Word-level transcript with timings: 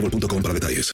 boostmobile.com 0.00 0.42
para 0.42 0.54
detalles. 0.54 0.92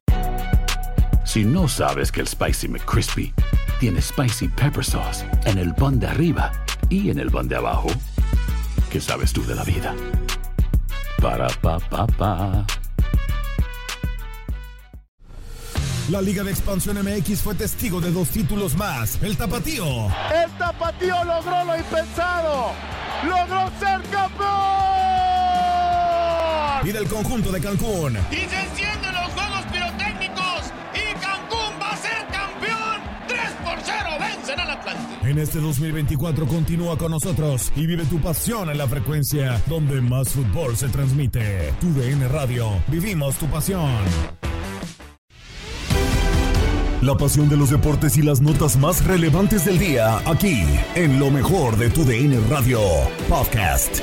Si 1.24 1.44
no 1.44 1.68
sabes 1.68 2.10
que 2.12 2.20
el 2.20 2.28
Spicy 2.28 2.68
McCrispy 2.68 3.32
tiene 3.80 4.00
Spicy 4.00 4.48
Pepper 4.48 4.84
Sauce 4.84 5.24
en 5.44 5.58
el 5.58 5.74
pan 5.74 5.98
de 5.98 6.06
arriba 6.06 6.52
y 6.88 7.10
en 7.10 7.18
el 7.18 7.30
pan 7.30 7.48
de 7.48 7.56
abajo, 7.56 7.88
¿qué 8.90 9.00
sabes 9.00 9.32
tú 9.32 9.44
de 9.46 9.54
la 9.54 9.64
vida? 9.64 9.94
Para, 11.20 11.48
pa, 11.48 11.78
pa, 11.78 12.06
pa. 12.06 12.66
La 16.10 16.20
Liga 16.20 16.42
de 16.42 16.50
Expansión 16.50 16.98
MX 17.02 17.40
fue 17.40 17.54
testigo 17.54 18.00
de 18.00 18.10
dos 18.10 18.28
títulos 18.28 18.76
más. 18.76 19.22
El 19.22 19.36
Tapatío. 19.36 20.08
El 20.34 20.50
Tapatío 20.58 21.24
logró 21.24 21.64
lo 21.64 21.76
impensado. 21.76 22.72
Logró 23.24 23.70
ser 23.78 24.02
campeón. 24.10 24.82
Y 26.84 26.90
del 26.90 27.06
conjunto 27.06 27.52
de 27.52 27.60
Cancún. 27.60 28.18
Y 28.32 28.44
En 35.32 35.38
este 35.38 35.60
2024 35.60 36.46
continúa 36.46 36.98
con 36.98 37.10
nosotros 37.10 37.72
y 37.74 37.86
vive 37.86 38.04
tu 38.04 38.20
pasión 38.20 38.68
en 38.68 38.76
la 38.76 38.86
frecuencia 38.86 39.62
donde 39.66 40.02
más 40.02 40.28
fútbol 40.28 40.76
se 40.76 40.90
transmite. 40.90 41.72
Tu 41.80 41.90
DN 41.94 42.28
Radio. 42.28 42.68
Vivimos 42.88 43.36
tu 43.36 43.46
pasión. 43.46 43.88
La 47.00 47.16
pasión 47.16 47.48
de 47.48 47.56
los 47.56 47.70
deportes 47.70 48.18
y 48.18 48.22
las 48.22 48.42
notas 48.42 48.76
más 48.76 49.02
relevantes 49.06 49.64
del 49.64 49.78
día, 49.78 50.18
aquí, 50.28 50.64
en 50.96 51.18
lo 51.18 51.30
mejor 51.30 51.78
de 51.78 51.88
tu 51.88 52.04
DN 52.04 52.38
Radio 52.50 52.80
Podcast. 53.26 54.02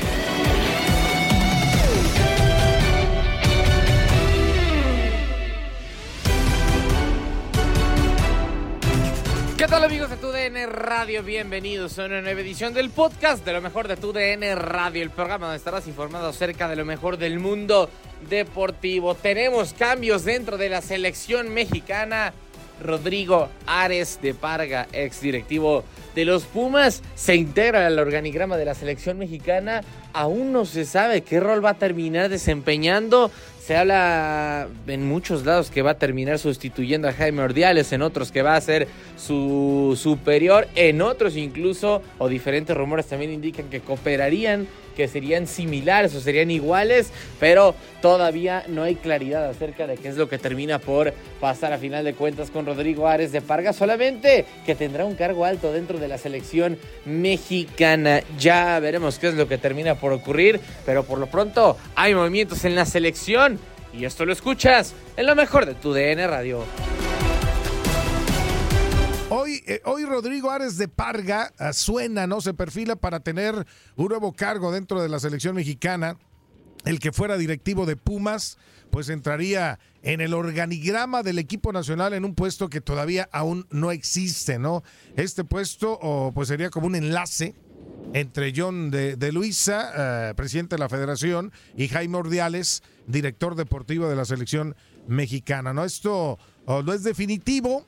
Tal 9.70 9.84
amigos 9.84 10.09
de 10.09 10.17
TUDN 10.17 10.72
Radio? 10.72 11.22
Bienvenidos 11.22 12.00
a 12.00 12.06
una 12.06 12.22
nueva 12.22 12.42
edición 12.42 12.73
del 12.73 12.89
podcast 12.89 13.45
de 13.45 13.54
lo 13.54 13.61
mejor 13.61 13.88
de 13.88 13.98
TUDN 13.98 14.58
Radio, 14.58 15.04
el 15.04 15.11
programa 15.11 15.45
donde 15.45 15.58
estarás 15.58 15.88
informado 15.88 16.30
acerca 16.30 16.67
de 16.67 16.76
lo 16.76 16.86
mejor 16.86 17.17
del 17.17 17.38
mundo 17.38 17.88
deportivo. 18.32 19.14
Tenemos 19.14 19.73
cambios 19.73 20.26
dentro 20.26 20.58
de 20.58 20.70
la 20.70 20.82
selección 20.82 21.54
mexicana. 21.54 22.33
Rodrigo 22.82 23.49
Ares 23.67 24.20
de 24.23 24.33
Parga, 24.33 24.88
ex 24.92 25.21
directivo 25.21 25.83
de 26.16 26.26
los 26.26 26.45
Pumas, 26.45 27.04
se 27.14 27.36
integra 27.36 27.86
al 27.86 27.99
organigrama 27.99 28.58
de 28.58 28.66
la 28.66 28.73
selección 28.73 29.20
mexicana. 29.20 29.82
Aún 30.14 30.52
no 30.52 30.66
se 30.66 30.86
sabe 30.86 31.22
qué 31.22 31.39
rol 31.39 31.64
va 31.64 31.72
a 31.72 31.77
terminar 31.77 32.30
desempeñando. 32.30 33.30
Se 33.69 33.77
habla 33.77 34.67
en 34.87 35.07
muchos 35.07 35.45
lados 35.45 35.69
que 35.69 35.83
va 35.83 35.91
a 35.91 35.97
terminar 35.99 36.39
sustituyendo 36.39 37.07
a 37.07 37.13
Jaime 37.13 37.43
Ordiales, 37.43 37.93
en 37.93 38.02
otros 38.02 38.31
que 38.31 38.41
va 38.41 38.55
a 38.55 38.61
ser 38.61 38.87
su 39.15 39.95
superior, 39.95 40.67
en 40.73 41.03
otros 41.03 41.37
incluso, 41.37 42.02
o 42.17 42.27
diferentes 42.27 42.75
rumores 42.75 43.05
también 43.05 43.31
indican 43.31 43.69
que 43.69 43.81
cooperarían, 43.81 44.67
que 44.95 45.07
serían 45.07 45.45
similares 45.45 46.15
o 46.15 46.19
serían 46.19 46.49
iguales, 46.49 47.11
pero 47.39 47.75
todavía 48.02 48.63
no 48.67 48.83
hay 48.83 48.95
claridad 48.95 49.47
acerca 49.47 49.86
de 49.86 49.97
qué 49.97 50.07
es 50.07 50.17
lo 50.17 50.27
que 50.27 50.37
termina 50.37 50.80
por 50.80 51.13
pasar 51.39 51.71
a 51.71 51.77
final 51.77 52.03
de 52.03 52.15
cuentas 52.15 52.49
con 52.49 52.65
Rodrigo 52.65 53.07
Ares 53.07 53.31
de 53.31 53.41
Parga, 53.41 53.71
solamente 53.71 54.45
que 54.65 54.73
tendrá 54.73 55.05
un 55.05 55.15
cargo 55.15 55.45
alto 55.45 55.71
dentro 55.71 55.99
de 55.99 56.07
la 56.07 56.17
selección 56.17 56.77
mexicana. 57.05 58.21
Ya 58.39 58.80
veremos 58.80 59.19
qué 59.19 59.27
es 59.27 59.36
lo 59.36 59.47
que 59.47 59.59
termina 59.59 59.93
por 59.95 60.11
ocurrir, 60.11 60.59
pero 60.87 61.03
por 61.03 61.19
lo 61.19 61.27
pronto 61.27 61.77
hay 61.95 62.15
movimientos 62.15 62.65
en 62.65 62.75
la 62.75 62.86
selección 62.86 63.58
y 63.94 64.05
esto 64.05 64.26
lo 64.26 64.33
escuchas 64.33 64.94
en 65.17 65.26
lo 65.26 65.36
mejor 65.36 65.66
de 65.66 65.76
tu 65.76 65.94
DN 65.94 66.27
Radio. 66.27 66.64
Hoy, 69.32 69.61
eh, 69.67 69.82
hoy 69.86 70.05
Rodrigo 70.05 70.50
Ares 70.50 70.77
de 70.77 70.88
Parga 70.88 71.54
uh, 71.60 71.72
suena, 71.72 72.26
¿no? 72.26 72.42
Se 72.42 72.55
perfila 72.55 72.95
para 72.95 73.20
tener 73.20 73.66
un 73.95 74.08
nuevo 74.08 74.33
cargo 74.33 74.72
dentro 74.72 75.02
de 75.02 75.10
la 75.10 75.20
selección 75.20 75.55
mexicana. 75.55 76.17
El 76.86 76.99
que 76.99 77.11
fuera 77.11 77.38
directivo 77.38 77.86
de 77.86 77.95
Pumas, 77.95 78.58
pues 78.89 79.10
entraría 79.10 79.80
en 80.02 80.22
el 80.22 80.33
organigrama 80.33 81.22
del 81.22 81.38
equipo 81.38 81.72
nacional 81.73 82.14
en 82.14 82.26
un 82.26 82.33
puesto 82.33 82.70
que 82.70 82.82
todavía 82.82 83.30
aún 83.32 83.67
no 83.70 83.92
existe, 83.92 84.58
¿no? 84.58 84.82
Este 85.16 85.44
puesto, 85.44 86.32
pues 86.33 86.48
sería 86.48 86.70
como 86.70 86.88
un 86.88 86.95
enlace 86.95 87.54
entre 88.14 88.54
John 88.55 88.92
de, 88.92 89.32
Luisa, 89.32 90.32
uh, 90.32 90.36
presidente 90.36 90.76
de 90.76 90.80
la 90.80 90.89
federación, 90.89 91.52
y 91.77 91.87
Jaime 91.87 92.17
Ordiales, 92.17 92.83
director 93.08 93.55
deportivo 93.55 94.08
de 94.10 94.15
la 94.15 94.26
selección 94.26 94.76
mexicana, 95.08 95.73
¿no? 95.73 95.83
Esto 95.83 96.37
oh, 96.65 96.83
no 96.83 96.93
es 96.93 97.04
definitivo, 97.04 97.86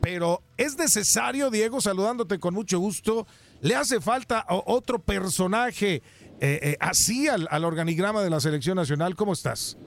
pero 0.00 0.42
es 0.56 0.78
necesario, 0.78 1.50
Diego, 1.50 1.80
saludándote 1.80 2.38
con 2.38 2.54
mucho 2.54 2.78
gusto, 2.78 3.26
le 3.60 3.74
hace 3.74 4.00
falta 4.00 4.44
otro 4.48 4.98
personaje 4.98 6.02
eh, 6.40 6.60
eh, 6.62 6.76
así 6.80 7.28
al, 7.28 7.64
organigrama 7.64 8.22
de 8.22 8.30
la 8.30 8.40
selección 8.40 8.76
nacional. 8.76 9.14
¿Cómo 9.16 9.32
estás? 9.32 9.78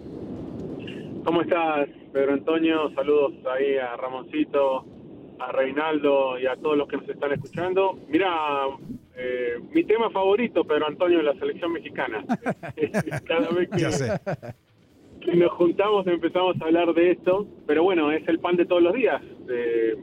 ¿Cómo 1.24 1.42
estás, 1.42 1.90
Pedro 2.12 2.34
Antonio? 2.34 2.92
Saludos 2.96 3.34
ahí 3.56 3.78
a 3.78 3.96
Ramoncito, 3.96 4.86
a 5.40 5.52
Reinaldo 5.52 6.40
y 6.40 6.48
a 6.48 6.56
todos 6.56 6.76
los 6.76 6.88
que 6.88 6.98
nos 6.98 7.08
están 7.08 7.34
escuchando. 7.34 8.00
Mira, 8.08 8.30
eh, 9.16 9.60
mi 9.74 9.84
tema 9.84 10.10
favorito, 10.10 10.64
Pedro 10.64 10.88
Antonio, 10.88 11.20
es 11.20 11.26
la 11.26 11.36
selección 11.36 11.74
mexicana. 11.74 12.24
Cada 13.26 13.50
vez 13.50 13.70
que, 13.70 13.80
Ya 13.80 13.92
sé. 13.92 14.12
que 15.22 15.36
nos 15.36 15.52
juntamos 15.54 16.08
empezamos 16.08 16.56
a 16.62 16.66
hablar 16.66 16.94
de 16.94 17.12
esto, 17.12 17.48
pero 17.68 17.84
bueno, 17.84 18.12
es 18.12 18.28
el 18.28 18.40
pan 18.40 18.56
de 18.56 18.66
todos 18.66 18.82
los 18.82 18.94
días. 18.94 19.22
Eh, 19.50 19.96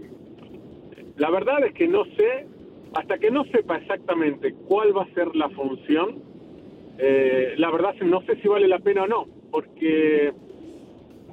la 1.16 1.30
verdad 1.30 1.64
es 1.64 1.72
que 1.72 1.88
no 1.88 2.04
sé, 2.16 2.46
hasta 2.94 3.18
que 3.18 3.30
no 3.30 3.44
sepa 3.46 3.76
exactamente 3.78 4.54
cuál 4.68 4.96
va 4.96 5.04
a 5.04 5.14
ser 5.14 5.34
la 5.34 5.48
función, 5.50 6.22
eh, 6.98 7.54
la 7.56 7.70
verdad 7.70 7.92
es 7.94 8.00
que 8.00 8.06
no 8.06 8.22
sé 8.22 8.36
si 8.40 8.48
vale 8.48 8.68
la 8.68 8.78
pena 8.78 9.04
o 9.04 9.06
no, 9.06 9.26
porque 9.50 10.32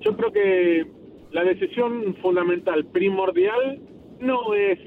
yo 0.02 0.16
creo 0.16 0.32
que 0.32 0.86
la 1.32 1.44
decisión 1.44 2.16
fundamental, 2.22 2.86
primordial, 2.86 3.80
no 4.20 4.54
es 4.54 4.80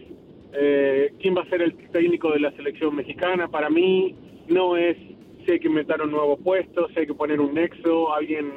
eh, 0.59 1.13
quién 1.21 1.37
va 1.37 1.43
a 1.43 1.49
ser 1.51 1.63
el 1.63 1.77
técnico 1.91 2.33
de 2.33 2.41
la 2.41 2.51
selección 2.53 2.97
mexicana. 2.97 3.49
Para 3.49 3.69
mí, 3.69 4.15
no 4.49 4.77
es 4.77 4.97
si 5.45 5.53
hay 5.53 5.61
que 5.61 5.69
inventar 5.69 6.03
un 6.03 6.11
nuevo 6.11 6.37
puesto, 6.37 6.89
si 6.89 7.01
hay 7.01 7.07
que 7.07 7.15
poner 7.15 7.41
un 7.41 7.55
nexo, 7.55 8.13
alguien 8.13 8.51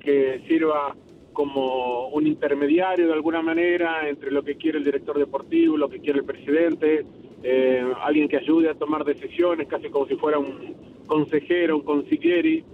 que 0.00 0.40
sirva 0.46 0.94
como 1.32 2.08
un 2.08 2.26
intermediario 2.26 3.06
de 3.08 3.12
alguna 3.12 3.42
manera 3.42 4.08
entre 4.08 4.30
lo 4.30 4.42
que 4.42 4.56
quiere 4.56 4.78
el 4.78 4.84
director 4.84 5.18
deportivo, 5.18 5.76
lo 5.76 5.88
que 5.88 6.00
quiere 6.00 6.20
el 6.20 6.24
presidente, 6.24 7.04
eh, 7.42 7.84
alguien 8.02 8.28
que 8.28 8.36
ayude 8.36 8.68
a 8.68 8.74
tomar 8.74 9.04
decisiones, 9.04 9.66
casi 9.66 9.88
como 9.88 10.06
si 10.06 10.16
fuera 10.16 10.38
un 10.38 10.74
consejero, 11.06 11.76
un 11.78 11.84
consiglieri. 11.84 12.64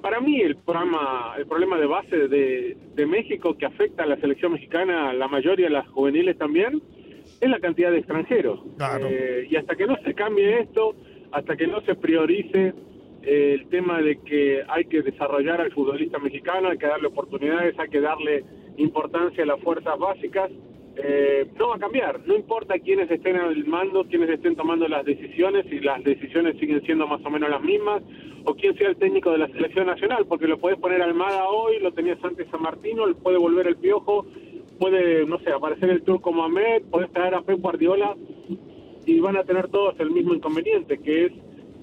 Para 0.00 0.20
mí 0.20 0.40
el 0.40 0.56
problema, 0.56 1.34
el 1.36 1.46
problema 1.46 1.76
de 1.76 1.86
base 1.86 2.28
de, 2.28 2.76
de 2.94 3.06
México 3.06 3.56
que 3.56 3.66
afecta 3.66 4.04
a 4.04 4.06
la 4.06 4.16
selección 4.16 4.52
mexicana, 4.52 5.12
la 5.12 5.26
mayoría 5.28 5.66
de 5.66 5.72
las 5.72 5.88
juveniles 5.88 6.38
también, 6.38 6.80
es 7.42 7.50
la 7.50 7.58
cantidad 7.58 7.90
de 7.90 7.98
extranjeros. 7.98 8.60
Claro. 8.76 9.08
Eh, 9.10 9.48
y 9.50 9.56
hasta 9.56 9.74
que 9.74 9.86
no 9.86 9.96
se 10.04 10.14
cambie 10.14 10.60
esto, 10.60 10.94
hasta 11.32 11.56
que 11.56 11.66
no 11.66 11.80
se 11.80 11.96
priorice 11.96 12.72
eh, 13.24 13.56
el 13.58 13.68
tema 13.68 14.00
de 14.00 14.20
que 14.20 14.62
hay 14.68 14.84
que 14.84 15.02
desarrollar 15.02 15.60
al 15.60 15.72
futbolista 15.72 16.20
mexicano, 16.20 16.68
hay 16.68 16.78
que 16.78 16.86
darle 16.86 17.08
oportunidades, 17.08 17.76
hay 17.80 17.88
que 17.88 18.00
darle 18.00 18.44
importancia 18.76 19.42
a 19.42 19.46
las 19.46 19.60
fuerzas 19.60 19.98
básicas, 19.98 20.52
eh, 20.94 21.48
no 21.58 21.70
va 21.70 21.76
a 21.76 21.78
cambiar. 21.80 22.20
No 22.26 22.36
importa 22.36 22.78
quiénes 22.78 23.10
estén 23.10 23.34
al 23.36 23.64
mando, 23.66 24.04
quiénes 24.04 24.30
estén 24.30 24.54
tomando 24.54 24.86
las 24.86 25.04
decisiones, 25.04 25.66
y 25.68 25.80
las 25.80 26.04
decisiones 26.04 26.56
siguen 26.60 26.80
siendo 26.82 27.08
más 27.08 27.24
o 27.24 27.30
menos 27.30 27.50
las 27.50 27.62
mismas, 27.62 28.04
o 28.44 28.54
quién 28.54 28.76
sea 28.78 28.90
el 28.90 28.96
técnico 28.96 29.32
de 29.32 29.38
la 29.38 29.48
selección 29.48 29.86
nacional, 29.86 30.26
porque 30.28 30.46
lo 30.46 30.58
puedes 30.58 30.78
poner 30.78 31.02
Almada 31.02 31.48
hoy, 31.48 31.80
lo 31.80 31.90
tenías 31.90 32.22
antes 32.22 32.46
San 32.52 32.62
Martino, 32.62 33.12
puede 33.20 33.38
volver 33.38 33.66
el 33.66 33.76
Piojo, 33.76 34.26
puede, 34.82 35.24
no 35.26 35.38
sé, 35.38 35.52
aparecer 35.52 35.90
el 35.90 36.02
Turco 36.02 36.32
Mohamed, 36.32 36.82
puedes 36.90 37.12
traer 37.12 37.36
a 37.36 37.42
Pep 37.42 37.60
Guardiola, 37.60 38.16
y 39.06 39.20
van 39.20 39.36
a 39.36 39.44
tener 39.44 39.68
todos 39.68 39.94
el 40.00 40.10
mismo 40.10 40.34
inconveniente, 40.34 40.98
que 40.98 41.26
es 41.26 41.32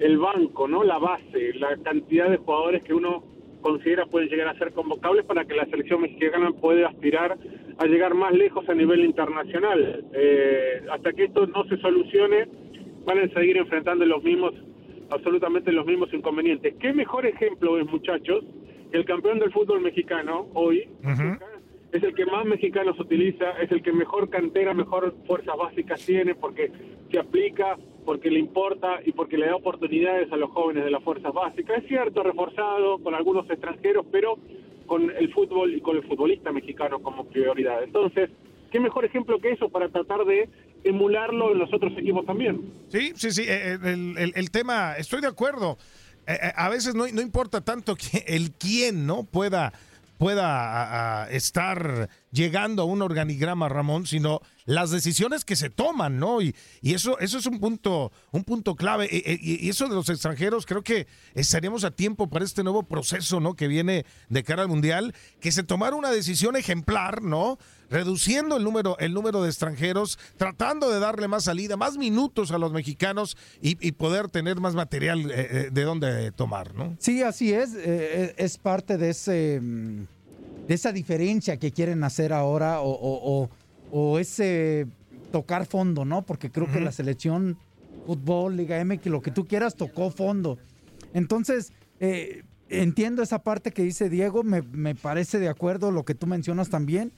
el 0.00 0.18
banco, 0.18 0.68
¿no? 0.68 0.84
La 0.84 0.98
base, 0.98 1.54
la 1.54 1.78
cantidad 1.78 2.28
de 2.28 2.36
jugadores 2.36 2.82
que 2.82 2.92
uno 2.92 3.24
considera 3.62 4.04
pueden 4.04 4.28
llegar 4.28 4.48
a 4.48 4.58
ser 4.58 4.72
convocables 4.72 5.24
para 5.24 5.46
que 5.46 5.54
la 5.54 5.64
selección 5.64 6.02
mexicana 6.02 6.50
pueda 6.52 6.88
aspirar 6.88 7.38
a 7.78 7.86
llegar 7.86 8.12
más 8.12 8.34
lejos 8.34 8.68
a 8.68 8.74
nivel 8.74 9.02
internacional. 9.02 10.04
Eh, 10.12 10.82
hasta 10.90 11.14
que 11.14 11.24
esto 11.24 11.46
no 11.46 11.64
se 11.64 11.78
solucione, 11.78 12.48
van 13.06 13.18
a 13.18 13.28
seguir 13.28 13.56
enfrentando 13.56 14.04
los 14.04 14.22
mismos, 14.22 14.52
absolutamente 15.08 15.72
los 15.72 15.86
mismos 15.86 16.12
inconvenientes. 16.12 16.74
¿Qué 16.78 16.92
mejor 16.92 17.24
ejemplo 17.24 17.78
es, 17.78 17.86
muchachos, 17.86 18.44
que 18.92 18.98
el 18.98 19.06
campeón 19.06 19.38
del 19.38 19.52
fútbol 19.52 19.80
mexicano 19.80 20.48
hoy 20.52 20.86
es 21.92 22.02
el 22.02 22.14
que 22.14 22.26
más 22.26 22.44
mexicanos 22.44 22.98
utiliza, 23.00 23.50
es 23.60 23.70
el 23.72 23.82
que 23.82 23.92
mejor 23.92 24.30
cantera, 24.30 24.74
mejor 24.74 25.14
fuerzas 25.26 25.56
básicas 25.56 26.04
tiene, 26.04 26.34
porque 26.34 26.70
se 27.10 27.18
aplica, 27.18 27.76
porque 28.04 28.30
le 28.30 28.38
importa 28.38 29.00
y 29.04 29.12
porque 29.12 29.36
le 29.36 29.46
da 29.46 29.56
oportunidades 29.56 30.30
a 30.32 30.36
los 30.36 30.50
jóvenes 30.50 30.84
de 30.84 30.90
las 30.90 31.02
fuerzas 31.02 31.32
básicas. 31.32 31.78
Es 31.82 31.88
cierto, 31.88 32.22
reforzado 32.22 32.98
con 32.98 33.14
algunos 33.14 33.48
extranjeros, 33.50 34.06
pero 34.12 34.38
con 34.86 35.10
el 35.10 35.32
fútbol 35.32 35.74
y 35.74 35.80
con 35.80 35.96
el 35.96 36.04
futbolista 36.04 36.52
mexicano 36.52 37.00
como 37.00 37.24
prioridad. 37.26 37.82
Entonces, 37.82 38.30
¿qué 38.70 38.80
mejor 38.80 39.04
ejemplo 39.04 39.40
que 39.40 39.52
eso 39.52 39.68
para 39.68 39.88
tratar 39.88 40.24
de 40.24 40.48
emularlo 40.84 41.52
en 41.52 41.58
los 41.58 41.72
otros 41.72 41.92
equipos 41.98 42.24
también? 42.24 42.72
Sí, 42.88 43.12
sí, 43.16 43.30
sí, 43.30 43.44
eh, 43.48 43.78
el, 43.82 44.32
el, 44.34 44.50
tema, 44.50 44.94
estoy 44.96 45.20
de 45.20 45.28
acuerdo. 45.28 45.76
Eh, 46.26 46.38
eh, 46.40 46.52
a 46.54 46.68
veces 46.68 46.94
no, 46.94 47.06
no 47.08 47.20
importa 47.20 47.60
tanto 47.60 47.96
que 47.96 48.24
el 48.26 48.52
quién, 48.52 49.06
¿no? 49.06 49.24
Pueda 49.24 49.72
pueda 50.20 51.26
estar 51.30 52.10
llegando 52.30 52.82
a 52.82 52.84
un 52.84 53.02
organigrama, 53.02 53.68
Ramón, 53.68 54.06
sino 54.06 54.40
las 54.64 54.90
decisiones 54.90 55.44
que 55.44 55.56
se 55.56 55.70
toman, 55.70 56.18
¿no? 56.18 56.40
Y, 56.40 56.54
eso, 56.82 57.18
eso 57.18 57.38
es 57.38 57.46
un 57.46 57.58
punto, 57.60 58.12
un 58.30 58.44
punto 58.44 58.76
clave. 58.76 59.06
E, 59.10 59.32
e, 59.32 59.38
y, 59.40 59.68
eso 59.68 59.88
de 59.88 59.94
los 59.94 60.08
extranjeros, 60.08 60.66
creo 60.66 60.82
que 60.82 61.06
estaríamos 61.34 61.84
a 61.84 61.90
tiempo 61.90 62.28
para 62.28 62.44
este 62.44 62.62
nuevo 62.62 62.82
proceso, 62.84 63.40
¿no? 63.40 63.54
Que 63.54 63.68
viene 63.68 64.04
de 64.28 64.44
cara 64.44 64.62
al 64.62 64.68
Mundial, 64.68 65.14
que 65.40 65.52
se 65.52 65.62
tomara 65.62 65.96
una 65.96 66.10
decisión 66.10 66.56
ejemplar, 66.56 67.22
¿no? 67.22 67.58
reduciendo 67.90 68.56
el 68.56 68.64
número, 68.64 68.96
el 68.98 69.12
número 69.12 69.42
de 69.42 69.48
extranjeros, 69.48 70.18
tratando 70.36 70.90
de 70.90 71.00
darle 71.00 71.28
más 71.28 71.44
salida, 71.44 71.76
más 71.76 71.98
minutos 71.98 72.52
a 72.52 72.58
los 72.58 72.72
mexicanos 72.72 73.36
y, 73.60 73.74
poder 73.92 74.28
tener 74.28 74.60
más 74.60 74.74
material 74.74 75.30
eh, 75.30 75.48
eh, 75.50 75.68
de 75.72 75.82
dónde 75.82 76.30
tomar, 76.32 76.74
¿no? 76.74 76.96
Sí, 77.00 77.22
así 77.22 77.52
es. 77.52 77.74
Eh, 77.74 78.34
es 78.38 78.56
parte 78.56 78.96
de 78.96 79.10
ese 79.10 79.60
mm, 79.60 80.06
de 80.66 80.74
esa 80.74 80.92
diferencia 80.92 81.56
que 81.58 81.72
quieren 81.72 82.04
hacer 82.04 82.32
ahora 82.32 82.80
o, 82.82 83.48
ese 84.18 84.86
tocar 85.32 85.66
fondo, 85.66 86.04
¿no? 86.04 86.22
Porque 86.22 86.50
creo 86.50 86.70
que 86.70 86.80
la 86.80 86.92
selección 86.92 87.58
fútbol, 88.06 88.56
Liga 88.56 88.78
M, 88.78 88.98
que 88.98 89.10
lo 89.10 89.20
que 89.20 89.30
tú 89.30 89.46
quieras 89.46 89.74
tocó 89.74 90.10
fondo. 90.10 90.58
Entonces, 91.14 91.72
entiendo 92.68 93.22
esa 93.22 93.40
parte 93.42 93.72
que 93.72 93.82
dice 93.82 94.08
Diego, 94.08 94.42
me, 94.42 94.62
me 94.62 94.94
parece 94.94 95.38
de 95.38 95.48
acuerdo 95.48 95.90
lo 95.90 96.04
que 96.04 96.14
tú 96.14 96.26
mencionas 96.26 96.70
también 96.70 97.12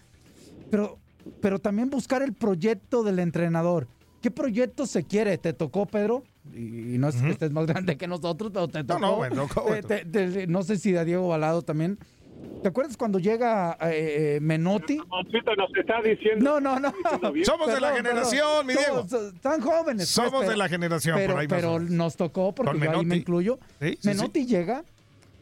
pero, 0.73 0.99
pero 1.43 1.59
también 1.59 1.91
buscar 1.91 2.23
el 2.23 2.33
proyecto 2.33 3.03
del 3.03 3.19
entrenador. 3.19 3.89
¿Qué 4.23 4.31
proyecto 4.31 4.87
se 4.87 5.05
quiere? 5.05 5.37
¿Te 5.37 5.53
tocó, 5.53 5.85
Pedro? 5.85 6.25
Y, 6.51 6.97
no 6.97 7.11
es 7.11 7.17
que 7.17 7.29
estés 7.29 7.53
más 7.53 7.67
grande 7.69 7.99
que 7.99 8.09
nosotros, 8.09 8.51
pero 8.55 8.69
te 8.69 8.83
tocó. 8.83 8.99
No, 8.99 9.11
no, 9.11 9.17
bueno, 9.17 9.47
no 10.49 10.63
sé 10.63 10.79
si 10.79 10.97
a 10.97 11.05
Diego 11.05 11.29
Balado 11.29 11.61
también. 11.61 11.99
¿Te 12.63 12.69
acuerdas 12.69 12.97
cuando 12.97 13.19
llega 13.19 13.77
eh, 13.81 14.39
Menotti? 14.41 14.97
nos 14.97 15.77
está 15.77 16.01
diciendo. 16.03 16.61
No, 16.61 16.61
no, 16.61 16.79
no. 16.79 16.93
Somos 17.45 17.73
de 17.73 17.81
la 17.81 17.93
generación, 17.93 18.67
mi 18.67 18.75
Diego. 18.75 19.07
Tan 19.41 19.61
jóvenes. 19.61 19.97
Pues, 19.97 20.09
Somos 20.09 20.47
de 20.47 20.57
la 20.57 20.69
generación. 20.69 21.17
Pero, 21.17 21.37
pero 21.49 21.81
nos 21.81 22.17
tocó, 22.17 22.55
porque 22.55 22.79
yo 22.79 22.91
ahí 22.91 23.05
me 23.05 23.17
incluyo. 23.17 23.59
Menotti 24.05 24.47
llega 24.47 24.85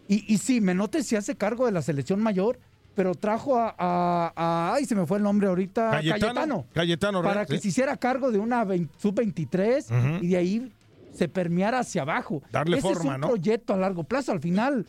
y, 0.08 0.32
y 0.32 0.38
sí, 0.38 0.60
Menotti 0.60 1.02
se 1.02 1.16
hace 1.16 1.36
cargo 1.36 1.66
de 1.66 1.72
la 1.72 1.82
selección 1.82 2.20
mayor 2.20 2.58
pero 2.94 3.14
trajo 3.14 3.56
a, 3.56 4.74
ay, 4.74 4.84
se 4.84 4.94
me 4.94 5.06
fue 5.06 5.18
el 5.18 5.22
nombre 5.22 5.48
ahorita, 5.48 5.90
Cayetano. 5.90 6.66
Cayetano, 6.74 7.22
para 7.22 7.46
que 7.46 7.58
se 7.58 7.68
hiciera 7.68 7.96
cargo 7.96 8.30
de 8.30 8.38
una 8.38 8.66
sub-23 8.98 10.20
y 10.20 10.28
de 10.28 10.36
ahí 10.36 10.72
se 11.12 11.28
permeara 11.28 11.80
hacia 11.80 12.02
abajo. 12.02 12.42
Darle 12.50 12.78
Ese 12.78 12.88
forma, 12.88 13.12
es 13.12 13.14
un 13.16 13.20
¿no? 13.22 13.28
proyecto 13.28 13.74
a 13.74 13.76
largo 13.76 14.04
plazo. 14.04 14.32
Al 14.32 14.40
final, 14.40 14.86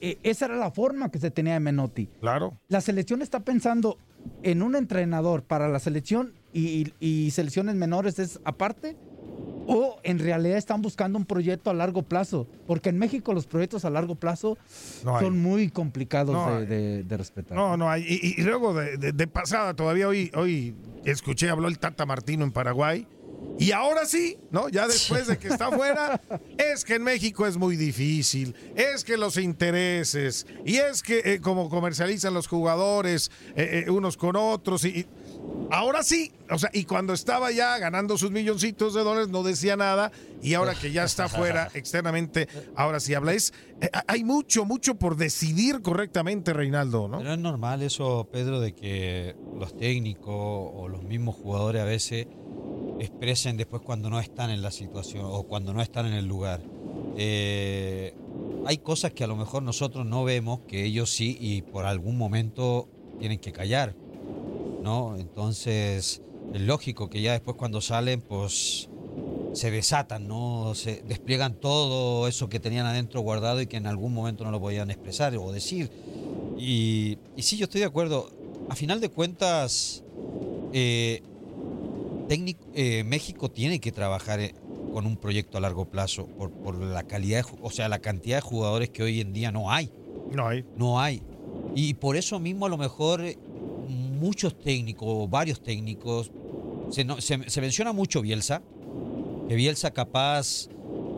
esa 0.00 0.46
era 0.46 0.56
la 0.56 0.70
forma 0.70 1.10
que 1.10 1.18
se 1.18 1.30
tenía 1.30 1.54
de 1.54 1.60
Menotti. 1.60 2.08
Claro. 2.20 2.58
La 2.68 2.80
selección 2.80 3.22
está 3.22 3.40
pensando 3.40 3.98
en 4.42 4.62
un 4.62 4.74
entrenador 4.74 5.42
para 5.42 5.68
la 5.68 5.78
selección 5.78 6.34
y, 6.52 6.92
y 7.00 7.30
selecciones 7.30 7.76
menores 7.76 8.18
es 8.18 8.40
aparte 8.44 8.96
o 9.66 9.98
en 10.02 10.18
realidad 10.18 10.56
están 10.56 10.80
buscando 10.80 11.18
un 11.18 11.26
proyecto 11.26 11.70
a 11.70 11.74
largo 11.74 12.02
plazo, 12.02 12.46
porque 12.66 12.88
en 12.88 12.98
México 12.98 13.34
los 13.34 13.46
proyectos 13.46 13.84
a 13.84 13.90
largo 13.90 14.14
plazo 14.14 14.56
son 15.02 15.38
muy 15.42 15.70
complicados 15.70 16.68
de, 16.68 17.04
respetar. 17.08 17.56
No, 17.56 17.76
no 17.76 17.90
hay. 17.90 18.04
Y, 18.08 18.42
luego 18.42 18.74
de, 18.74 19.26
pasada, 19.26 19.74
todavía 19.74 20.08
hoy, 20.08 20.30
hoy 20.34 20.74
escuché, 21.04 21.50
habló 21.50 21.68
el 21.68 21.78
Tata 21.78 22.06
Martino 22.06 22.44
en 22.44 22.52
Paraguay. 22.52 23.06
Y 23.58 23.72
ahora 23.72 24.04
sí, 24.04 24.36
¿no? 24.50 24.68
Ya 24.68 24.86
después 24.86 25.26
de 25.26 25.38
que 25.38 25.48
está 25.48 25.70
fuera, 25.70 26.20
es 26.58 26.84
que 26.84 26.96
en 26.96 27.02
México 27.02 27.46
es 27.46 27.56
muy 27.56 27.76
difícil, 27.76 28.54
es 28.74 29.02
que 29.02 29.16
los 29.16 29.38
intereses, 29.38 30.46
y 30.64 30.76
es 30.76 31.02
que 31.02 31.22
eh, 31.24 31.40
como 31.40 31.70
comercializan 31.70 32.34
los 32.34 32.48
jugadores 32.48 33.30
eh, 33.54 33.84
eh, 33.86 33.90
unos 33.90 34.16
con 34.16 34.36
otros, 34.36 34.84
y, 34.84 35.06
Ahora 35.70 36.02
sí, 36.02 36.32
o 36.50 36.58
sea, 36.58 36.70
y 36.72 36.84
cuando 36.84 37.12
estaba 37.12 37.50
ya 37.50 37.78
ganando 37.78 38.16
sus 38.16 38.30
milloncitos 38.30 38.94
de 38.94 39.02
dólares 39.02 39.28
no 39.28 39.42
decía 39.42 39.76
nada 39.76 40.12
y 40.42 40.54
ahora 40.54 40.74
que 40.74 40.92
ya 40.92 41.04
está 41.04 41.28
fuera 41.28 41.70
externamente, 41.74 42.48
ahora 42.76 43.00
sí 43.00 43.14
habla. 43.14 43.32
Es, 43.32 43.52
eh, 43.80 43.90
hay 44.06 44.22
mucho, 44.22 44.64
mucho 44.64 44.94
por 44.94 45.16
decidir 45.16 45.82
correctamente, 45.82 46.52
Reinaldo, 46.52 47.08
¿no? 47.08 47.18
Pero 47.18 47.32
es 47.32 47.38
normal 47.38 47.82
eso, 47.82 48.28
Pedro, 48.30 48.60
de 48.60 48.74
que 48.74 49.34
los 49.58 49.76
técnicos 49.76 50.34
o 50.34 50.88
los 50.88 51.02
mismos 51.02 51.34
jugadores 51.34 51.82
a 51.82 51.86
veces 51.86 52.26
expresen 53.00 53.56
después 53.56 53.82
cuando 53.82 54.08
no 54.08 54.20
están 54.20 54.50
en 54.50 54.62
la 54.62 54.70
situación 54.70 55.24
o 55.26 55.42
cuando 55.44 55.74
no 55.74 55.82
están 55.82 56.06
en 56.06 56.14
el 56.14 56.26
lugar. 56.26 56.60
Eh, 57.16 58.14
hay 58.66 58.78
cosas 58.78 59.12
que 59.12 59.24
a 59.24 59.26
lo 59.26 59.36
mejor 59.36 59.62
nosotros 59.62 60.06
no 60.06 60.22
vemos, 60.24 60.60
que 60.68 60.84
ellos 60.84 61.10
sí 61.10 61.36
y 61.40 61.62
por 61.62 61.86
algún 61.86 62.16
momento 62.16 62.88
tienen 63.18 63.38
que 63.38 63.52
callar 63.52 63.94
¿no? 64.86 65.16
Entonces, 65.16 66.22
es 66.54 66.60
lógico 66.60 67.10
que 67.10 67.20
ya 67.20 67.32
después 67.32 67.56
cuando 67.56 67.80
salen, 67.80 68.20
pues 68.20 68.88
se 69.52 69.72
desatan, 69.72 70.28
¿no? 70.28 70.76
Se 70.76 71.02
despliegan 71.02 71.54
todo 71.54 72.28
eso 72.28 72.48
que 72.48 72.60
tenían 72.60 72.86
adentro 72.86 73.20
guardado 73.20 73.60
y 73.60 73.66
que 73.66 73.78
en 73.78 73.88
algún 73.88 74.14
momento 74.14 74.44
no 74.44 74.52
lo 74.52 74.60
podían 74.60 74.92
expresar 74.92 75.36
o 75.36 75.50
decir. 75.50 75.90
Y, 76.56 77.18
y 77.36 77.42
sí, 77.42 77.56
yo 77.56 77.64
estoy 77.64 77.80
de 77.80 77.88
acuerdo. 77.88 78.30
A 78.68 78.76
final 78.76 79.00
de 79.00 79.08
cuentas, 79.08 80.04
eh, 80.72 81.20
eh, 82.74 83.02
México 83.04 83.50
tiene 83.50 83.80
que 83.80 83.90
trabajar 83.90 84.38
eh, 84.38 84.54
con 84.92 85.04
un 85.04 85.16
proyecto 85.16 85.58
a 85.58 85.60
largo 85.60 85.86
plazo 85.86 86.26
por, 86.26 86.52
por 86.52 86.80
la 86.80 87.02
calidad, 87.02 87.44
o 87.60 87.70
sea, 87.70 87.88
la 87.88 87.98
cantidad 87.98 88.36
de 88.36 88.42
jugadores 88.42 88.90
que 88.90 89.02
hoy 89.02 89.20
en 89.20 89.32
día 89.32 89.50
no 89.50 89.72
hay. 89.72 89.90
No 90.30 90.46
hay. 90.46 90.64
No 90.76 91.00
hay. 91.00 91.22
Y 91.74 91.94
por 91.94 92.16
eso 92.16 92.38
mismo 92.38 92.66
a 92.66 92.68
lo 92.68 92.76
mejor 92.76 93.22
muchos 94.18 94.58
técnicos, 94.58 95.28
varios 95.30 95.62
técnicos. 95.62 96.30
Se, 96.90 97.60
menciona 97.60 97.92
mucho 97.92 98.22
Bielsa, 98.22 98.62
que 99.48 99.54
Bielsa 99.54 99.92
capaz, 99.92 100.68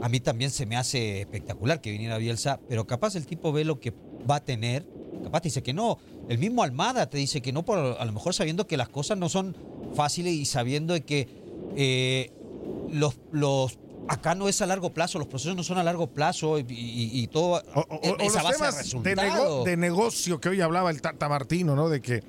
a 0.03 0.09
mí 0.09 0.21
también 0.21 0.51
se 0.51 0.67
me 0.67 0.77
hace 0.77 1.21
espectacular 1.21 1.81
que 1.81 1.91
viniera 1.91 2.19
Bielsa, 2.19 2.61
pero 2.69 2.87
capaz 2.87 3.17
el 3.17 3.27
tipo 3.27 3.53
ve 3.53 3.65
lo 3.65 3.81
que 3.81 3.93
va 4.29 4.37
a 4.37 4.45
tener, 4.45 4.87
capaz 5.23 5.43
dice 5.43 5.63
que 5.63 5.73
no. 5.73 5.99
El 6.29 6.39
mismo 6.39 6.63
Almada 6.63 7.09
te 7.09 7.19
dice 7.19 7.41
que 7.41 7.53
no, 7.53 7.65
por, 7.65 7.79
a 7.79 8.05
lo 8.05 8.13
mejor 8.13 8.35
sabiendo 8.35 8.67
que 8.67 8.77
las 8.77 8.89
cosas 8.89 9.19
no 9.19 9.29
son 9.29 9.57
fáciles 9.95 10.33
y 10.33 10.45
sabiendo 10.45 10.95
que 11.05 11.29
eh, 11.77 12.33
los, 12.91 13.19
los 13.33 13.79
acá 14.09 14.35
no 14.35 14.49
es 14.49 14.61
a 14.63 14.67
largo 14.67 14.93
plazo, 14.93 15.19
los 15.19 15.29
procesos 15.29 15.55
no 15.57 15.63
son 15.63 15.79
a 15.79 15.83
largo 15.83 16.09
plazo 16.09 16.59
y, 16.59 17.27
todo 17.29 17.63
o, 17.75 18.17
esa 18.21 18.43
base 18.43 18.99
de, 19.01 19.15
de, 19.65 19.77
negocio 19.77 20.41
que 20.41 20.49
hoy 20.49 20.61
hablaba 20.61 20.91
el 20.91 21.01
Tata 21.01 21.29
Martino, 21.29 21.77
¿no? 21.77 21.89
De 21.89 22.01
que 22.01 22.23